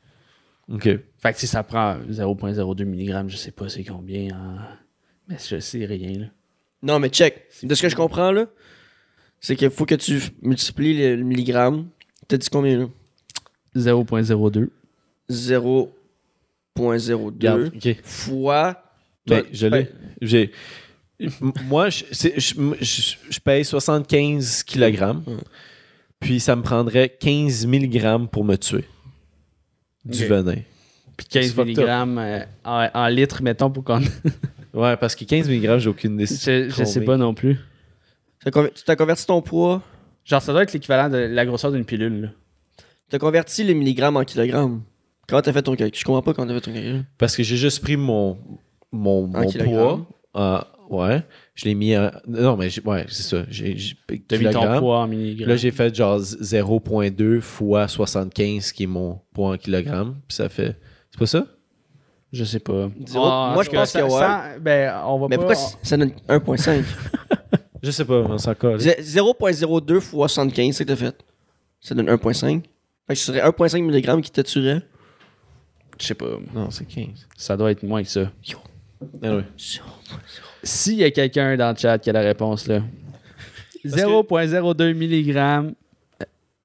OK. 0.73 0.85
Fait 1.19 1.33
que 1.33 1.39
si 1.41 1.47
ça 1.47 1.63
prend 1.63 1.97
0.02 2.11 2.85
mg, 2.85 3.29
je 3.29 3.37
sais 3.37 3.51
pas 3.51 3.69
c'est 3.69 3.85
combien 3.85 4.29
en... 4.35 4.57
Mais 5.29 5.37
je 5.39 5.59
sais 5.61 5.85
rien, 5.85 6.19
là. 6.21 6.27
Non, 6.83 6.99
mais 7.01 7.09
check. 7.09 7.47
De 7.63 7.75
ce 7.75 7.83
que 7.83 7.89
je 7.89 7.97
comprends, 7.97 8.31
là, 8.33 8.47
C'est 9.41 9.55
qu'il 9.57 9.71
faut 9.71 9.87
que 9.87 9.95
tu 9.95 10.21
multiplies 10.43 10.97
le, 10.99 11.17
le 11.17 11.23
milligramme. 11.25 11.89
T'as 12.29 12.37
dit 12.39 12.49
combien, 12.51 12.79
là? 12.79 12.87
0.02. 13.77 14.69
0.02 16.77 17.15
Regarde, 17.15 17.73
ok. 17.75 17.97
fois... 18.03 18.83
Ben, 19.29 19.41
Toi, 19.43 19.49
je 19.53 19.67
tu 19.67 19.73
l'ai. 19.73 19.89
J'ai. 20.23 20.53
Moi, 21.67 21.91
je, 21.91 22.05
c'est- 22.13 22.39
je, 22.39 22.55
je- 22.81 23.15
je 23.31 23.41
paye 23.41 23.65
75 23.65 24.63
kg. 24.65 25.17
Puis 26.21 26.41
ça 26.41 26.57
me 26.57 26.63
prendrait 26.63 27.09
15 27.09 27.67
mg 27.67 28.27
pour 28.31 28.45
me 28.45 28.57
tuer. 28.57 28.85
Du 30.05 30.23
Ok. 30.25 30.29
venin. 30.31 30.57
Puis 31.17 31.27
15 31.29 31.47
C'est 31.47 31.53
fucked 31.53 31.79
mg 31.79 32.19
euh, 32.19 32.41
en, 32.65 32.89
en 32.95 33.09
litres, 33.09 33.43
mettons, 33.43 33.71
pour 33.71 33.85
qu'on. 33.85 34.01
Ouais, 34.75 34.97
parce 34.97 35.15
que 35.17 35.25
15 35.25 35.49
mg, 35.49 35.79
j'ai 35.79 35.89
aucune 35.89 36.17
décision. 36.17 36.53
je, 36.53 36.69
je 36.71 36.85
sais 36.85 37.01
pas 37.01 37.17
non 37.17 37.35
plus. 37.35 37.57
Tu 38.45 38.51
t'as 38.85 38.97
converti 38.97 39.27
ton 39.27 39.41
poids? 39.43 39.83
Genre, 40.25 40.43
ça 40.43 40.53
doit 40.53 40.63
être 40.63 40.73
l'équivalent 40.75 41.09
de 41.09 41.17
la 41.17 41.47
grosseur 41.47 41.73
d'une 41.73 41.85
pilule. 41.87 42.21
là. 42.21 42.29
T'as 43.09 43.19
converti 43.19 43.65
les 43.65 43.75
milligrammes 43.75 44.17
en 44.19 44.25
kilogrammes. 44.25 44.83
Comment 45.27 45.41
t'as 45.43 45.53
fait 45.55 45.63
ton 45.63 45.75
calcul? 45.75 45.99
Je 45.99 46.05
comprends 46.05 46.23
pas 46.23 46.35
comment 46.35 46.47
t'as 46.47 46.55
fait 46.55 46.61
ton 46.61 46.73
calcul. 46.75 47.05
Parce 47.17 47.35
que 47.35 47.43
j'ai 47.43 47.57
juste 47.57 47.81
pris 47.83 47.97
mon, 47.97 48.39
mon, 48.93 49.29
poids. 49.31 50.07
en- 50.35 50.61
ouais. 50.91 51.23
Je 51.55 51.65
l'ai 51.67 51.75
mis 51.75 51.97
en. 51.97 52.11
Non, 52.27 52.57
mais 52.57 52.71
j'ai- 52.71 52.83
ouais, 52.83 53.05
c'est 53.09 53.23
ça. 53.23 53.45
J'ai, 53.51 53.77
j'ai 53.77 53.95
T'as 54.27 54.39
mis 54.39 54.51
ton 54.51 54.79
poids 54.79 55.01
en 55.01 55.07
milligrammes. 55.09 55.49
Là, 55.51 55.57
j'ai 55.57 55.71
fait 55.71 55.95
genre 55.95 56.19
0.2 56.21 57.41
fois 57.41 57.89
75, 57.89 58.73
qui 58.73 58.85
est 58.85 58.87
mon 58.87 59.21
poids 59.35 59.51
en 59.53 59.57
kilogrammes. 59.57 60.17
Puis 60.27 60.37
ça 60.37 60.49
fait. 60.49 60.77
C'est 61.11 61.19
pas 61.19 61.27
ça? 61.27 61.47
Je 62.33 62.45
sais 62.45 62.61
pas. 62.61 62.89
Ah, 63.17 63.51
moi, 63.55 63.63
je 63.65 63.71
pense 63.71 63.93
que 63.93 63.99
ça- 64.09 64.53
ouais. 64.55 64.59
ben, 64.61 64.95
on 65.07 65.19
va 65.19 65.29
Mais 65.31 65.37
pas. 65.39 65.45
pourquoi 65.47 65.57
ça 65.83 65.97
donne 65.97 66.13
1.5? 66.29 66.85
Je 67.83 67.93
sais 67.93 68.05
pas, 68.05 68.15
on 68.17 68.37
s'en 68.39 68.55
colle. 68.57 68.79
Zé- 68.81 69.01
0.02 69.01 70.01
fois 70.01 70.29
75, 70.29 70.75
c'est 70.77 70.85
que 70.85 70.89
t'as 70.91 70.97
fait. 70.97 71.17
Ça 71.81 71.95
donne 71.95 72.09
1.5. 72.09 72.63
Fait 73.07 73.15
que 73.15 73.15
ce 73.15 73.25
serait 73.27 73.41
1.5 73.41 73.83
mg 73.83 74.21
qui 74.21 74.33
te 74.33 74.41
tuerait. 74.41 74.83
Je 76.01 76.07
sais 76.07 76.15
pas. 76.15 76.27
Non, 76.53 76.71
c'est 76.71 76.85
15. 76.87 77.27
Ça 77.37 77.57
doit 77.57 77.71
être 77.71 77.85
moins 77.85 78.03
que 78.03 78.09
ça. 78.09 78.31
Anyway. 79.23 79.45
S'il 80.63 80.95
y 80.95 81.05
a 81.05 81.11
quelqu'un 81.11 81.57
dans 81.57 81.71
le 81.71 81.77
chat 81.77 81.99
qui 81.99 82.11
a 82.11 82.13
la 82.13 82.21
réponse, 82.21 82.67
là. 82.67 82.83
0.02 83.85 84.93
mg. 84.95 85.73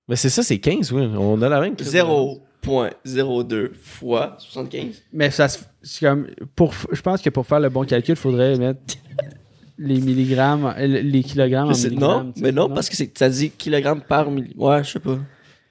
Mais 0.07 0.15
c'est 0.15 0.29
ça, 0.29 0.43
c'est 0.43 0.59
15, 0.59 0.91
oui. 0.91 1.03
On 1.17 1.41
a 1.41 1.49
la 1.49 1.61
même. 1.61 1.75
0.02 1.75 3.71
fois 3.75 4.35
75. 4.39 5.03
Mais 5.13 5.29
ça 5.31 5.47
se- 5.47 5.59
c'est 5.81 6.05
comme. 6.05 6.27
Pour, 6.55 6.73
je 6.91 7.01
pense 7.01 7.21
que 7.21 7.29
pour 7.29 7.45
faire 7.45 7.59
le 7.59 7.69
bon 7.69 7.85
calcul, 7.85 8.13
il 8.13 8.17
faudrait 8.19 8.57
mettre 8.57 8.79
les 9.77 9.99
milligrammes, 9.99 10.73
les 10.77 11.23
kilogrammes 11.23 11.69
en 11.69 11.73
C'est- 11.73 11.89
milligrammes. 11.89 12.27
non, 12.27 12.33
mais 12.37 12.51
non, 12.51 12.69
parce 12.69 12.89
que 12.89 12.95
c'est- 12.95 13.17
ça 13.17 13.29
dit 13.29 13.51
kilogramme 13.51 14.01
par 14.01 14.29
milli. 14.31 14.53
Ouais, 14.57 14.83
je 14.83 14.91
sais 14.91 14.99
pas. 14.99 15.17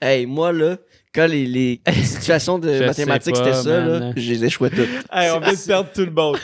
Hey, 0.01 0.27
moi, 0.27 0.53
là, 0.53 0.77
quand 1.15 1.27
les, 1.27 1.45
les 1.47 1.81
situations 2.05 2.59
de 2.59 2.73
Je 2.73 2.85
mathématiques, 2.85 3.37
c'était 3.37 3.53
ça, 3.53 3.81
là, 3.85 4.13
je 4.17 4.31
les 4.31 4.45
échouais 4.45 4.71
toutes. 4.71 4.89
Hey, 5.13 5.31
on 5.31 5.41
vient 5.41 5.53
de 5.53 5.67
perdre 5.67 5.91
tout 5.95 6.05
le 6.05 6.11
monde. 6.11 6.39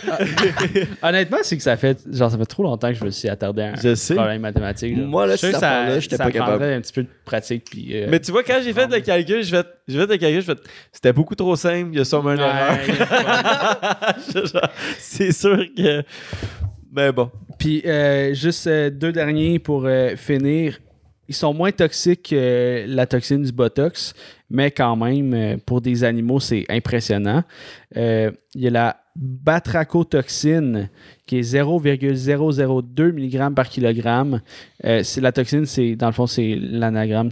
Honnêtement, 1.02 1.38
c'est 1.42 1.56
que 1.56 1.62
ça 1.62 1.76
fait 1.76 1.98
genre 2.12 2.30
ça 2.30 2.36
fait 2.36 2.44
trop 2.46 2.62
longtemps 2.62 2.88
que 2.88 2.94
je 2.94 3.04
me 3.04 3.10
suis 3.10 3.28
attardé 3.28 3.62
à 3.62 3.66
un 3.68 3.74
Je 3.76 3.94
sais. 3.94 4.14
problème 4.14 4.42
mathématique. 4.42 4.96
Moi, 4.96 5.26
là, 5.26 5.36
Je 5.36 5.40
cette 5.40 5.54
affaire-là, 5.54 6.00
j'étais 6.00 6.16
ça 6.16 6.24
pas 6.24 6.30
capable. 6.32 6.64
un 6.64 6.80
petit 6.80 6.92
peu 6.92 7.02
de 7.02 7.08
pratique 7.24 7.64
puis. 7.70 7.96
euh, 7.96 8.06
Mais 8.10 8.20
tu 8.20 8.30
vois, 8.30 8.42
quand 8.42 8.58
j'ai 8.62 8.72
fait 8.72 8.86
le 8.86 9.00
calcul, 9.00 9.42
fait, 9.44 9.66
j'ai 9.88 9.98
fait 9.98 10.06
le 10.06 10.16
calcul, 10.18 10.40
j'ai 10.40 10.54
fait, 10.54 10.58
c'était 10.92 11.12
beaucoup 11.12 11.34
trop 11.34 11.56
simple, 11.56 11.88
il 11.92 11.98
y 11.98 12.00
a 12.00 12.04
sûrement 12.04 12.32
une 12.34 12.40
erreur. 12.40 12.78
c'est 14.98 15.32
sûr 15.32 15.64
que. 15.76 16.02
Mais 16.92 17.12
bon. 17.12 17.30
Puis 17.58 17.82
euh, 17.86 18.34
juste 18.34 18.66
euh, 18.66 18.90
deux 18.90 19.12
derniers 19.12 19.58
pour 19.58 19.84
euh, 19.86 20.16
finir. 20.16 20.78
Ils 21.30 21.34
sont 21.34 21.52
moins 21.52 21.70
toxiques 21.72 22.30
que 22.30 22.84
la 22.86 23.06
toxine 23.06 23.42
du 23.42 23.52
Botox, 23.52 24.14
mais 24.51 24.70
quand 24.70 24.96
même, 24.96 25.34
euh, 25.34 25.57
pour 25.64 25.80
des 25.80 26.05
animaux, 26.05 26.40
c'est 26.40 26.64
impressionnant. 26.68 27.44
Euh, 27.96 28.30
Il 28.55 28.62
y 28.62 28.66
a 28.66 28.70
la 28.70 28.96
batrachotoxine 29.14 30.88
qui 31.26 31.38
est 31.38 31.42
0,002 31.42 33.12
mg 33.12 33.55
par 33.55 33.68
kilogramme. 33.68 34.40
Euh, 34.84 35.03
la 35.20 35.32
toxine, 35.32 35.66
c'est 35.66 35.96
dans 35.96 36.07
le 36.07 36.12
fond, 36.12 36.26
c'est 36.26 36.57
l'anagramme, 36.59 37.30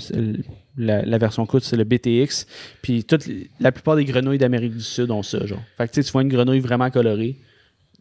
la, 0.77 1.19
version 1.19 1.47
courte, 1.47 1.65
c'est 1.65 1.77
le 1.77 1.85
BTX. 1.85 2.47
Puis 2.83 3.05
toute, 3.05 3.29
la 3.61 3.73
plupart 3.73 3.97
des 3.97 4.05
grenouilles 4.05 4.39
d'Amérique 4.39 4.75
du 4.75 4.83
Sud 4.83 5.11
ont 5.11 5.23
ça, 5.23 5.47
genre. 5.47 5.63
Fait 5.79 5.89
que 5.89 6.01
tu 6.01 6.13
vois 6.13 6.23
une 6.23 6.29
grenouille 6.29 6.61
vraiment 6.61 6.91
colorée, 6.91 7.37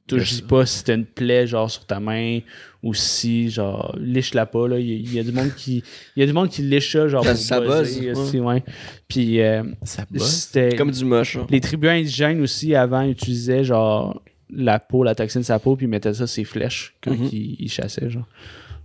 touche 0.07 0.41
pas 0.43 0.65
si 0.65 0.83
t'as 0.83 0.95
une 0.95 1.05
plaie 1.05 1.47
genre 1.47 1.69
sur 1.69 1.85
ta 1.85 1.99
main 1.99 2.39
ou 2.83 2.93
si 2.93 3.49
genre 3.49 3.95
liche-la 3.99 4.45
pas 4.45 4.67
là 4.67 4.77
il 4.79 4.87
y, 4.87 4.93
a- 4.93 4.97
il 4.97 5.13
y 5.15 5.19
a 5.19 5.23
du 5.23 5.31
monde 5.31 5.49
qui 5.57 5.83
il 6.15 6.19
y 6.19 6.23
a 6.23 6.25
du 6.27 6.33
monde 6.33 6.49
qui 6.49 6.61
liche 6.61 6.91
ça 6.91 7.07
genre 7.07 7.23
Ça- 7.25 7.31
pour 7.31 7.39
ça 7.41 7.59
buzz, 7.81 7.99
aussi, 8.15 8.39
ouais. 8.39 8.63
puis 9.07 9.41
euh, 9.41 9.63
c'était 9.83 10.75
Comme 10.75 10.91
du 10.91 11.03
moche. 11.05 11.37
hein. 11.37 11.47
les 11.49 11.59
tribus 11.59 11.89
indigènes 11.89 12.41
aussi 12.41 12.75
avant 12.75 13.01
utilisaient 13.03 13.63
genre 13.63 14.21
la 14.51 14.79
peau 14.79 15.03
la 15.03 15.15
toxine 15.15 15.41
de 15.41 15.45
sa 15.45 15.57
peau 15.59 15.75
puis 15.75 15.85
ils 15.87 15.89
mettaient 15.89 16.13
ça 16.13 16.27
sur 16.27 16.35
ses 16.35 16.43
flèches 16.43 16.95
quand 17.01 17.11
Mhm. 17.17 17.29
ils, 17.31 17.55
ils 17.59 17.71
chassaient 17.71 18.09
genre 18.09 18.27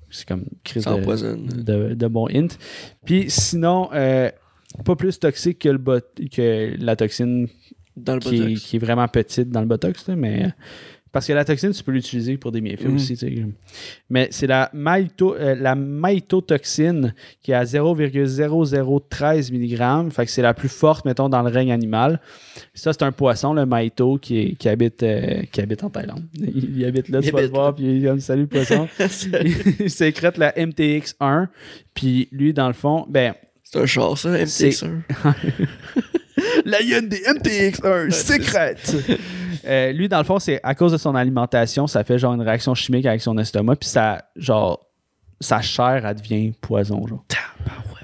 c'est 0.08 0.26
comme 0.26 0.44
crise 0.64 0.84
de, 0.84 1.62
de, 1.62 1.94
de 1.94 2.06
bon 2.08 2.26
hint 2.34 2.58
puis 3.04 3.26
sinon 3.28 3.90
euh, 3.92 4.30
pas 4.84 4.96
plus 4.96 5.18
toxique 5.20 5.58
que 5.58 5.68
le 5.68 5.78
bot 5.78 6.00
que 6.34 6.74
la 6.78 6.96
toxine 6.96 7.46
Dans 7.96 8.14
le 8.14 8.20
qui 8.20 8.36
est, 8.36 8.38
botox. 8.40 8.60
qui 8.62 8.76
est 8.76 8.78
vraiment 8.78 9.06
petite 9.08 9.50
dans 9.50 9.60
le 9.60 9.66
botox, 9.66 10.08
là, 10.08 10.16
mais 10.16 10.52
parce 11.12 11.26
que 11.26 11.32
la 11.32 11.44
toxine, 11.44 11.72
tu 11.72 11.82
peux 11.82 11.92
l'utiliser 11.92 12.36
pour 12.36 12.52
des 12.52 12.60
bienfaits 12.60 12.84
Mhm. 12.86 12.94
aussi. 12.94 13.18
Mais 14.08 14.28
c'est 14.30 14.46
la, 14.46 14.70
maïto, 14.72 15.34
euh, 15.34 15.54
la 15.54 15.74
maïtotoxine 15.74 17.14
qui 17.42 17.50
est 17.50 17.54
à 17.54 17.64
0,0013 17.64 19.50
mg. 19.52 20.10
Fait 20.12 20.24
que 20.26 20.30
c'est 20.30 20.42
la 20.42 20.54
plus 20.54 20.68
forte, 20.68 21.04
mettons, 21.04 21.28
dans 21.28 21.42
le 21.42 21.50
règne 21.50 21.72
animal. 21.72 22.20
Ça, 22.74 22.92
c'est 22.92 23.02
un 23.02 23.12
poisson, 23.12 23.52
le 23.54 23.66
maïto, 23.66 24.18
qui, 24.18 24.38
est- 24.38 24.54
qui, 24.54 24.68
habite, 24.68 25.02
euh, 25.02 25.42
qui 25.50 25.60
habite 25.60 25.82
en 25.84 25.90
Thaïlande. 25.90 26.22
Il, 26.38 26.78
il 26.78 26.84
habite 26.84 27.08
là, 27.08 27.18
Il 27.22 27.26
tu 27.28 27.32
vas 27.32 27.42
le 27.42 27.48
voir, 27.48 27.74
puis 27.74 27.84
il 27.84 28.04
est 28.04 28.08
comme 28.08 28.20
salut 28.20 28.46
poisson. 28.46 28.88
il 29.80 29.90
sécrète 29.90 30.38
la 30.38 30.52
MTX1. 30.52 31.48
Puis 31.94 32.28
lui, 32.32 32.52
dans 32.52 32.68
le 32.68 32.72
fond, 32.74 33.04
ben, 33.08 33.34
C'est 33.64 33.78
un 33.80 33.86
char, 33.86 34.16
ça, 34.18 34.46
C'est- 34.46 34.68
MTX1. 34.70 35.02
la 36.64 36.82
hyène 36.82 37.08
des 37.08 37.18
MTX1 37.26 38.10
secrète. 38.10 38.94
Euh, 39.64 39.92
lui, 39.92 40.08
dans 40.08 40.18
le 40.18 40.24
fond, 40.24 40.38
c'est 40.38 40.60
à 40.62 40.74
cause 40.74 40.92
de 40.92 40.98
son 40.98 41.14
alimentation, 41.14 41.86
ça 41.86 42.04
fait 42.04 42.18
genre 42.18 42.34
une 42.34 42.42
réaction 42.42 42.74
chimique 42.74 43.06
avec 43.06 43.20
son 43.20 43.36
estomac, 43.38 43.76
puis 43.76 43.88
ça, 43.88 44.24
genre, 44.36 44.86
sa 45.40 45.60
chair, 45.60 46.04
elle 46.06 46.16
devient 46.16 46.52
poison, 46.60 47.06
genre. 47.06 47.24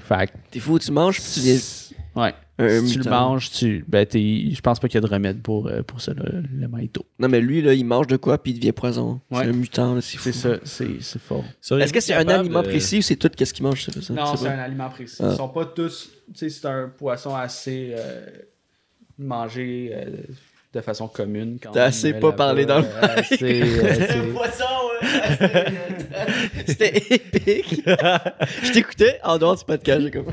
Fait 0.03 0.31
T'es 0.51 0.59
fou, 0.59 0.79
tu 0.79 0.91
manges, 0.91 1.19
puis 1.21 1.31
tu 1.33 1.39
viens. 1.41 1.57
ouais. 2.23 2.33
Un 2.59 2.83
si 2.87 2.93
tu 2.93 2.99
le 3.03 3.11
manges, 3.11 3.51
tu, 3.51 3.85
ben, 3.87 4.07
je 4.11 4.59
pense 4.61 4.79
pas 4.79 4.87
qu'il 4.87 4.95
y 4.95 5.03
a 5.03 5.07
de 5.07 5.13
remède 5.13 5.43
pour, 5.43 5.67
euh, 5.67 5.83
pour 5.83 6.01
ça, 6.01 6.13
le, 6.13 6.41
le 6.41 6.67
maïto. 6.67 7.05
Non, 7.19 7.27
mais 7.27 7.39
lui, 7.39 7.61
là, 7.61 7.73
il 7.75 7.85
mange 7.85 8.07
de 8.07 8.17
quoi, 8.17 8.41
puis 8.41 8.53
il 8.53 8.55
devient 8.55 8.71
poison. 8.71 9.21
Ouais. 9.29 9.43
C'est 9.43 9.49
un 9.49 9.53
mutant, 9.53 10.01
c'est 10.01 10.17
fou. 10.17 10.23
C'est 10.23 10.33
ça, 10.33 10.55
c'est 10.63 11.19
fort. 11.19 11.43
Est-ce 11.79 11.93
que 11.93 11.99
c'est 11.99 12.15
un 12.15 12.27
aliment 12.27 12.63
précis 12.63 12.97
ou 12.97 13.01
c'est 13.03 13.15
tout 13.17 13.29
qu'est-ce 13.29 13.53
qu'il 13.53 13.63
mange, 13.63 13.83
ça? 13.83 13.91
ça? 14.01 14.11
Non, 14.11 14.35
c'est 14.35 14.47
un 14.47 14.57
aliment 14.57 14.89
précis. 14.89 15.17
Ah. 15.19 15.29
Ils 15.33 15.35
sont 15.35 15.49
pas 15.49 15.65
tous. 15.65 16.09
Tu 16.33 16.39
sais, 16.39 16.49
c'est 16.49 16.67
un 16.67 16.87
poisson 16.89 17.35
assez 17.35 17.93
euh, 17.95 18.25
mangé 19.19 19.91
euh, 19.93 20.05
de 20.77 20.81
façon 20.81 21.07
commune. 21.07 21.57
quand 21.61 21.71
T'as 21.71 21.85
assez 21.85 22.13
pas 22.13 22.31
parlé 22.31 22.65
dans 22.65 22.79
le 22.79 22.85
euh, 22.85 23.01
assez, 23.17 23.61
euh, 23.63 24.33
poisson, 24.33 24.63
C'était 26.65 26.97
épique. 27.09 27.81
Je 28.63 28.71
t'écoutais 28.71 29.19
en 29.23 29.37
dehors 29.37 29.55
du 29.55 29.65
podcast. 29.65 30.01
j'ai 30.01 30.11
comme... 30.11 30.25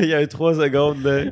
Il 0.00 0.06
y 0.08 0.14
a 0.14 0.22
eu 0.22 0.28
3 0.28 0.54
secondes, 0.54 1.02
là. 1.02 1.24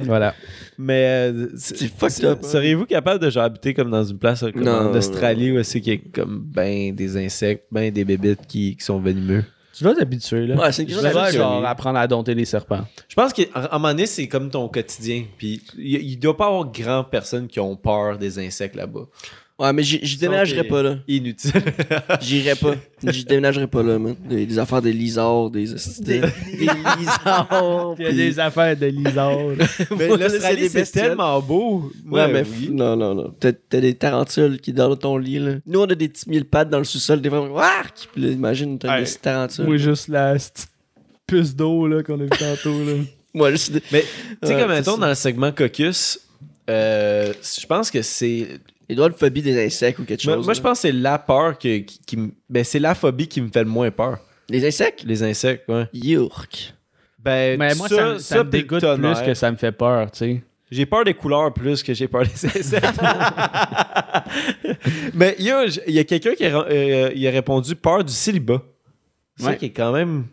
Voilà. 0.00 0.34
Mais 0.78 1.30
euh, 1.32 1.48
C'est 1.56 1.76
c'est- 1.76 1.88
fucked 1.88 2.24
up, 2.24 2.38
hein. 2.42 2.46
seriez-vous 2.48 2.86
capable 2.86 3.20
de 3.22 3.30
genre 3.30 3.44
habiter 3.44 3.74
comme 3.74 3.90
dans 3.90 4.04
une 4.04 4.18
place 4.18 4.40
comme 4.40 4.62
Non, 4.62 4.90
en 4.90 4.94
Australie 4.94 5.56
où 5.56 5.62
c'est 5.62 5.80
qu'il 5.80 5.94
y 5.94 5.96
a 5.96 6.00
comme 6.14 6.40
ben 6.44 6.94
des 6.94 7.16
insectes, 7.16 7.64
ben 7.72 7.90
des 7.92 8.04
bébites 8.04 8.46
qui, 8.46 8.76
qui 8.76 8.84
sont 8.84 9.00
venimeux? 9.00 9.44
Tu 9.78 9.84
dois 9.84 9.94
t'habituer, 9.94 10.46
là. 10.48 10.56
Ouais, 10.56 10.72
c'est 10.72 10.82
une 10.82 10.88
Tu 10.88 10.94
question 10.94 11.12
d'habitude. 11.12 11.38
genre 11.38 11.64
apprendre 11.64 11.98
à 12.00 12.06
dompter 12.08 12.34
les 12.34 12.44
serpents. 12.44 12.84
Je 13.08 13.14
pense 13.14 13.32
qu'à 13.32 13.44
un 13.54 13.78
moment 13.78 13.88
donné, 13.88 14.06
c'est 14.06 14.26
comme 14.26 14.50
ton 14.50 14.68
quotidien. 14.68 15.24
Puis 15.36 15.62
il 15.78 15.94
il 16.02 16.16
doit 16.18 16.36
pas 16.36 16.46
avoir 16.48 16.64
grand 16.70 17.04
personne 17.04 17.46
qui 17.46 17.60
ont 17.60 17.76
peur 17.76 18.18
des 18.18 18.38
insectes 18.44 18.74
là-bas. 18.74 19.06
Ouais, 19.58 19.72
mais 19.72 19.82
j'y 19.82 20.16
déménagerais 20.16 20.62
sont 20.62 20.68
pas, 20.68 20.82
là. 20.84 20.98
Inutile. 21.08 21.52
J'irais 22.20 22.54
pas. 22.54 22.76
J'y 23.04 23.24
déménagerais 23.24 23.66
pas, 23.66 23.82
là, 23.82 23.98
man. 23.98 24.14
Des, 24.28 24.46
des 24.46 24.58
affaires 24.58 24.80
des 24.80 24.92
lisards, 24.92 25.50
des... 25.50 25.66
Des, 25.98 26.20
des 26.20 26.68
lisards. 26.98 27.96
Il 27.98 28.02
y 28.04 28.06
a 28.06 28.08
puis- 28.10 28.16
des 28.16 28.38
affaires 28.38 28.76
de 28.76 28.86
lisards. 28.86 29.38
mais 29.98 30.08
l'Australie, 30.08 30.68
c'est 30.68 30.90
tellement 30.92 31.40
beau. 31.40 31.90
Ouais, 32.08 32.32
mais 32.32 32.44
oui. 32.44 32.68
non, 32.70 32.94
non, 32.96 33.16
non. 33.16 33.34
T'as 33.40 33.80
des 33.80 33.94
tarentules 33.94 34.60
qui 34.60 34.72
dorment 34.72 34.92
dans 34.94 34.96
ton 34.96 35.16
lit, 35.18 35.40
là. 35.40 35.54
Nous, 35.66 35.80
on 35.80 35.86
a 35.86 35.94
des 35.96 36.08
petits 36.08 36.30
mille 36.30 36.44
pattes 36.44 36.70
dans 36.70 36.78
le 36.78 36.84
sous-sol, 36.84 37.20
des 37.20 37.28
fois, 37.28 37.40
Wark! 37.48 38.08
Puis 38.12 38.22
là, 38.22 38.28
imagine, 38.30 38.78
t'as 38.78 39.00
des 39.00 39.10
tarentules. 39.10 39.64
Moi, 39.64 39.76
juste 39.78 40.06
la 40.06 40.34
petite 40.34 40.68
puce 41.26 41.54
d'eau 41.56 41.88
là, 41.88 42.04
qu'on 42.04 42.20
a 42.20 42.22
vu 42.24 42.28
tantôt. 42.30 42.84
Là. 42.84 42.92
Moi, 43.34 43.50
juste 43.50 43.72
Mais 43.92 44.04
tu 44.40 44.48
sais, 44.48 44.58
comme 44.58 44.68
mettons 44.70 44.96
dans 44.96 45.08
le 45.08 45.14
segment 45.14 45.50
Caucus, 45.50 46.20
euh, 46.70 47.32
je 47.60 47.66
pense 47.66 47.90
que 47.90 48.02
c'est. 48.02 48.60
Il 48.88 48.96
doit 48.96 49.06
avoir 49.06 49.16
une 49.16 49.18
phobie 49.18 49.42
des 49.42 49.64
insectes 49.66 49.98
ou 49.98 50.04
quelque 50.04 50.24
Moi, 50.24 50.36
chose. 50.36 50.44
moi, 50.46 50.54
là. 50.54 50.56
je 50.56 50.62
pense 50.62 50.78
que 50.78 50.82
c'est 50.88 50.92
la 50.92 51.18
peur 51.18 51.58
que, 51.58 51.78
qui, 51.78 52.32
ben, 52.48 52.64
c'est 52.64 52.78
la 52.78 52.94
phobie 52.94 53.28
qui 53.28 53.40
me 53.42 53.48
fait 53.48 53.62
le 53.64 53.68
moins 53.68 53.90
peur. 53.90 54.18
Les 54.48 54.66
insectes? 54.66 55.04
Les 55.04 55.22
insectes, 55.22 55.68
ouais. 55.68 55.86
Yurk. 55.92 56.74
Ben, 57.18 57.58
Mais 57.58 57.74
moi, 57.74 57.88
ça, 57.88 58.18
ça, 58.18 58.38
me 58.44 58.48
puis 58.48 58.60
le 58.60 58.62
dégoûte 58.64 58.80
tonnerre. 58.80 59.14
plus 59.18 59.26
que 59.26 59.34
ça 59.34 59.50
me 59.50 59.56
fait 59.58 59.72
peur, 59.72 60.10
tu 60.10 60.18
sais. 60.18 60.42
J'ai 60.70 60.86
peur 60.86 61.04
des 61.04 61.14
couleurs 61.14 61.52
plus 61.52 61.82
que 61.82 61.92
j'ai 61.94 62.08
peur 62.08 62.22
des 62.24 62.46
insectes. 62.46 63.00
Mais 65.14 65.34
il 65.38 65.46
y 65.46 65.50
a, 65.50 65.64
il 65.86 65.94
y 65.94 65.98
a 65.98 66.04
quelqu'un 66.04 66.34
qui 66.34 66.44
a, 66.44 66.58
euh, 66.58 67.10
il 67.14 67.26
a 67.26 67.30
répondu 67.30 67.74
peur 67.74 68.04
du 68.04 68.12
célibat. 68.12 68.62
C'est 69.36 69.44
ça 69.44 69.50
Ouais. 69.50 69.56
qui 69.56 69.66
est 69.66 69.70
quand 69.70 69.92
même. 69.92 70.24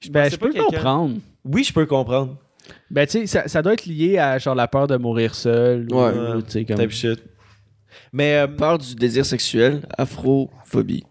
Je 0.00 0.08
Ben, 0.10 0.24
pensais 0.24 0.34
je 0.34 0.40
pas 0.40 0.46
peux 0.46 0.52
quelqu'un- 0.52 0.66
comprendre. 0.68 1.16
Oui, 1.44 1.64
je 1.64 1.72
peux 1.72 1.86
comprendre. 1.86 2.36
Ben, 2.90 3.06
tu 3.06 3.20
sais, 3.20 3.26
ça, 3.26 3.48
ça 3.48 3.62
doit 3.62 3.72
être 3.74 3.86
lié 3.86 4.18
à 4.18 4.38
genre 4.38 4.54
la 4.54 4.68
peur 4.68 4.86
de 4.86 4.96
mourir 4.96 5.34
seul. 5.34 5.86
ou, 5.90 5.96
Ouais. 6.00 6.12
tu 6.46 6.50
sais, 6.50 6.64
comme... 6.64 6.76
Type 6.78 6.90
shit. 6.90 7.20
Mais 8.12 8.36
euh, 8.36 8.46
Peur 8.46 8.78
du 8.78 8.94
désir 8.94 9.24
sexuel, 9.26 9.86
afrophobie. 9.98 11.04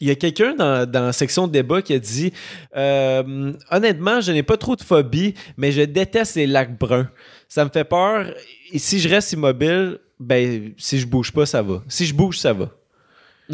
il 0.00 0.08
y 0.08 0.10
a 0.10 0.14
quelqu'un 0.14 0.54
dans, 0.54 0.90
dans 0.90 1.06
la 1.06 1.12
section 1.12 1.46
de 1.46 1.52
débat 1.52 1.82
qui 1.82 1.94
a 1.94 1.98
dit 1.98 2.32
euh, 2.76 3.52
Honnêtement, 3.70 4.20
je 4.20 4.32
n'ai 4.32 4.42
pas 4.42 4.56
trop 4.56 4.76
de 4.76 4.82
phobie, 4.82 5.34
mais 5.56 5.72
je 5.72 5.82
déteste 5.82 6.36
les 6.36 6.46
lacs 6.46 6.78
bruns. 6.78 7.08
Ça 7.48 7.64
me 7.64 7.70
fait 7.70 7.84
peur. 7.84 8.26
Et 8.72 8.78
si 8.78 8.98
je 8.98 9.08
reste 9.08 9.32
immobile, 9.32 9.98
ben, 10.18 10.72
si 10.76 10.98
je 10.98 11.06
bouge 11.06 11.32
pas, 11.32 11.46
ça 11.46 11.62
va. 11.62 11.82
Si 11.88 12.06
je 12.06 12.14
bouge, 12.14 12.38
ça 12.38 12.52
va. 12.52 12.70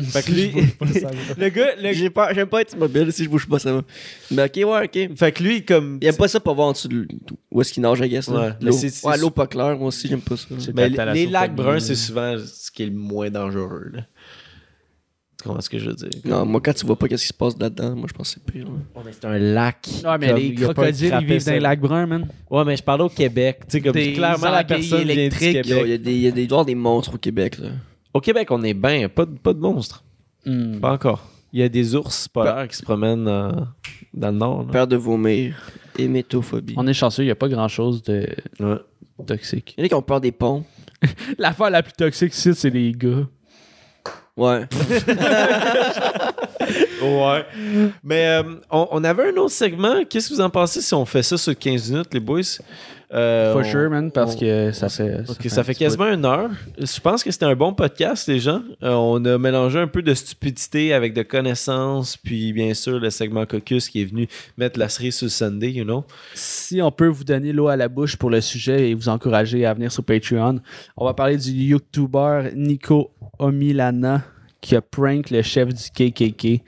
Fait 0.03 0.23
que 0.25 0.31
lui, 0.33 0.51
le 1.39 1.49
gars, 1.49 1.69
le- 1.83 1.93
J'ai 1.93 2.11
peur, 2.11 2.29
j'aime 2.35 2.49
pas 2.49 2.61
être 2.63 2.75
immobile, 2.75 3.13
si 3.13 3.25
je 3.25 3.29
bouge 3.29 3.47
pas, 3.49 3.59
ça 3.59 3.73
va. 3.73 3.83
Mais 4.31 4.45
ok, 4.45 4.57
ouais, 4.71 4.85
ok. 4.87 5.17
fait 5.17 5.33
que 5.33 5.43
lui, 5.43 5.65
comme. 5.65 5.99
Il 6.01 6.09
aime 6.09 6.17
pas 6.17 6.29
ça 6.29 6.41
pour 6.41 6.55
voir 6.55 6.69
en 6.69 6.73
dessous 6.73 6.89
de 6.89 7.07
où 7.51 7.61
est-ce 7.61 7.73
qu'il 7.73 7.83
nage, 7.83 8.01
I 8.01 8.09
guess. 8.09 8.29
là. 8.29 8.35
Ouais, 8.41 8.49
mais 8.61 8.67
L'eau. 8.67 8.73
c'est- 8.73 8.89
c'est- 8.91 9.07
Ouais, 9.07 9.17
l'eau 9.19 9.31
pas 9.31 9.47
claire, 9.47 9.77
moi 9.77 9.89
aussi, 9.89 10.09
j'aime 10.09 10.21
pas 10.21 10.37
ça. 10.37 10.47
Les 11.13 11.27
lacs 11.27 11.55
bruns, 11.55 11.81
c'est 11.81 11.95
souvent 11.95 12.37
ce 12.39 12.71
qui 12.71 12.83
est 12.83 12.87
le 12.87 12.93
moins 12.97 13.31
dangereux. 13.31 13.91
Là. 13.93 14.01
Tu 15.41 15.45
comprends 15.47 15.61
ce 15.61 15.71
que 15.71 15.79
je 15.79 15.87
veux 15.91 15.95
dire? 15.95 16.09
Non, 16.25 16.45
moi, 16.45 16.61
quand 16.61 16.73
tu 16.73 16.85
vois 16.85 16.99
pas 16.99 17.07
qu'est-ce 17.07 17.23
qui 17.23 17.29
se 17.29 17.33
passe 17.33 17.57
là-dedans, 17.61 17.95
moi, 17.95 18.07
je 18.09 18.13
pense 18.13 18.35
que 18.35 18.41
c'est 18.45 18.53
pire. 18.53 18.65
là. 18.67 19.03
c'est 19.13 19.25
un 19.25 19.39
lac. 19.39 19.87
Ouais, 20.05 20.19
mais 20.19 20.27
Comme, 20.27 20.37
les 20.37 20.47
il 20.47 20.59
y 20.61 20.65
a 20.65 20.67
pas 20.67 20.73
de 20.73 20.79
crocodiles, 20.81 21.15
ils 21.21 21.27
vivent 21.29 21.45
dans 21.47 21.53
les 21.53 21.61
lacs 21.61 21.81
bruns, 21.81 22.07
man. 22.07 22.27
Ouais, 22.51 22.65
mais 22.65 22.77
je 22.77 22.83
parle 22.83 23.03
au 23.03 23.09
Québec. 23.09 23.61
Tu 23.61 23.65
sais, 23.69 23.81
comme 23.81 23.93
Des 23.93 24.15
clairement, 24.15 24.51
la 24.51 24.65
personne. 24.65 25.09
Yo, 25.09 25.85
Il 25.85 25.91
y 25.91 25.93
a 25.93 25.99
des, 25.99 26.13
il 26.13 26.21
y 26.23 26.51
a 26.51 26.65
des 26.65 26.75
monstres 26.75 27.15
au 27.15 27.19
Québec, 27.19 27.59
là. 27.59 27.69
Au 28.15 28.21
Québec, 28.21 28.51
on 28.51 28.63
est 28.63 28.75
bien. 28.75 29.09
Pas, 29.09 29.25
de- 29.27 29.37
pas 29.39 29.53
de 29.53 29.59
monstres. 29.61 30.03
Hmm. 30.47 30.81
Pas 30.81 30.93
encore. 30.93 31.27
Il 31.53 31.61
y 31.61 31.63
a 31.63 31.69
des 31.69 31.95
ours 31.95 32.29
polaires 32.29 32.69
qui 32.69 32.77
se 32.77 32.83
promènent 32.83 33.27
euh, 33.29 33.51
dans 34.15 34.31
le 34.31 34.37
nord. 34.37 34.63
là. 34.67 34.73
Peur 34.73 34.87
de 34.87 34.97
vomir, 34.97 35.57
hémétophobie. 35.99 36.75
On 36.77 36.87
est 36.87 36.93
chanceux, 36.95 37.23
il 37.23 37.27
n'y 37.27 37.33
a 37.33 37.37
pas 37.37 37.49
grand-chose 37.49 38.03
de 38.03 38.27
Ouais. 38.61 38.77
toxique. 39.27 39.75
Il 39.77 39.81
y 39.81 39.83
en 39.83 39.87
a 39.87 39.89
qui 39.89 39.95
ont 39.95 40.03
peur 40.03 40.21
des 40.21 40.33
ponts. 40.33 40.65
L'affaire 41.39 41.71
la 41.71 41.83
plus 41.83 41.93
toxique 41.95 42.35
ici, 42.35 42.55
c'est 42.55 42.71
les 42.71 42.93
gars. 42.93 43.27
Ouais. 44.37 44.67
Ouais. 47.03 47.45
Mais 48.03 48.27
euh, 48.27 48.43
on, 48.71 48.89
on 48.91 49.05
avait 49.05 49.31
un 49.33 49.37
autre 49.37 49.53
segment. 49.53 50.05
Qu'est-ce 50.05 50.29
que 50.29 50.35
vous 50.35 50.41
en 50.41 50.51
pensez 50.51 50.83
si 50.83 50.93
on 50.95 51.05
fait 51.07 51.23
ça 51.23 51.39
sur 51.39 51.57
15 51.57 51.91
minutes, 51.93 52.13
les 52.13 52.21
boys? 52.21 52.43
Euh, 53.15 53.53
For 53.55 53.63
on- 53.63 53.65
sure, 53.65 53.89
man, 53.91 54.11
parce 54.11 54.35
on- 54.35 54.39
que 54.39 54.73
ça 54.73 54.91
fait. 54.91 55.21
Ok, 55.31 55.47
ça 55.47 55.65
fait 55.65 55.75
quasiment 55.75 56.13
une 56.13 56.27
heure. 56.27 56.51
Je 56.79 57.01
pense 57.01 57.25
que 57.25 57.31
c'était 57.31 57.47
un 57.47 57.55
bon 57.57 57.73
podcast, 57.73 58.29
les 58.29 58.39
gens. 58.39 58.61
Euh, 58.83 58.93
on 58.93 59.25
a 59.25 59.39
mélangé 59.39 59.79
un 59.79 59.87
peu 59.87 60.03
de 60.03 60.13
stupidité 60.13 60.93
avec 60.93 61.15
de 61.15 61.23
connaissances, 61.23 62.19
puis 62.19 62.53
bien 62.53 62.75
sûr 62.75 62.99
le 62.99 63.09
segment 63.09 63.47
Caucus 63.47 63.89
qui 63.89 64.03
est 64.03 64.05
venu 64.05 64.29
mettre 64.59 64.79
la 64.79 64.91
cerise 64.91 65.17
sur 65.17 65.25
le 65.25 65.31
Sunday, 65.31 65.71
you 65.73 65.85
know. 65.85 66.05
Si 66.35 66.83
on 66.83 66.91
peut 66.91 67.07
vous 67.07 67.25
donner 67.25 67.53
l'eau 67.55 67.69
à 67.69 67.77
la 67.77 67.89
bouche 67.89 68.17
pour 68.17 68.29
le 68.29 68.43
sujet 68.43 68.91
et 68.91 68.95
vous 68.95 69.09
encourager 69.09 69.65
à 69.65 69.73
venir 69.73 69.91
sur 69.91 70.05
Patreon, 70.05 70.61
on 70.97 71.05
va 71.07 71.15
parler 71.15 71.39
du 71.39 71.51
YouTuber 71.51 72.51
Nico 72.57 73.11
Omilana 73.39 74.23
qui 74.61 74.77
a 74.77 74.83
prank 74.83 75.31
le 75.31 75.41
chef 75.41 75.69
du 75.69 75.85
KKK. 75.91 76.63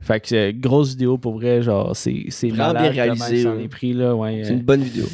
Fait 0.00 0.20
que 0.20 0.34
euh, 0.34 0.52
grosse 0.54 0.90
vidéo 0.90 1.18
pour 1.18 1.34
vrai, 1.34 1.62
genre 1.62 1.96
c'est 1.96 2.26
c'est 2.28 2.48
Vraiment 2.48 2.74
malade 2.74 2.92
bien 2.92 3.06
comment 3.08 3.24
réalisé, 3.24 3.40
il 3.40 3.42
s'en 3.42 3.56
ouais. 3.56 3.64
est 3.64 3.68
pris 3.68 3.92
là, 3.92 4.14
ouais. 4.14 4.42
C'est 4.44 4.52
une 4.52 4.62
bonne 4.62 4.82
vidéo. 4.82 5.06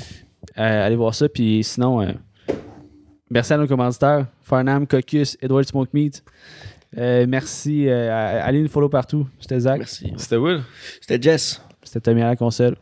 Euh, 0.59 0.87
allez 0.87 0.97
voir 0.97 1.15
ça 1.15 1.29
puis 1.29 1.63
sinon 1.65 2.03
euh, 2.03 2.13
merci 3.31 3.53
à 3.53 3.59
nos 3.59 3.67
commanditaires, 3.67 4.27
Farnham, 4.43 4.87
Caucus, 4.87 5.37
Edward 5.41 5.65
Smoke 5.65 5.91
Meat. 5.93 6.23
Euh, 6.99 7.27
merci, 7.29 7.89
euh, 7.89 8.11
à- 8.13 8.45
allez 8.45 8.63
nous 8.63 8.69
follow 8.69 8.89
partout. 8.89 9.27
C'était 9.41 9.61
Zach, 9.61 9.79
Merci. 9.79 10.13
C'était 10.17 10.37
Will. 10.37 10.61
C'était 11.01 11.21
Jess. 11.21 11.61
c'était 11.83 12.01
Tommy 12.01 12.23
à 12.23 12.27
la 12.29 12.37
console. 12.37 12.77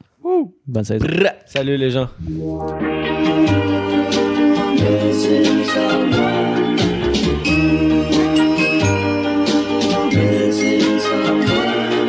Bonne 0.66 0.84
saison. 0.84 1.06
Salut 1.46 1.76
les 1.76 1.90
gens. 1.90 2.08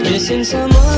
Missing 0.04 0.44
someone 0.44 0.95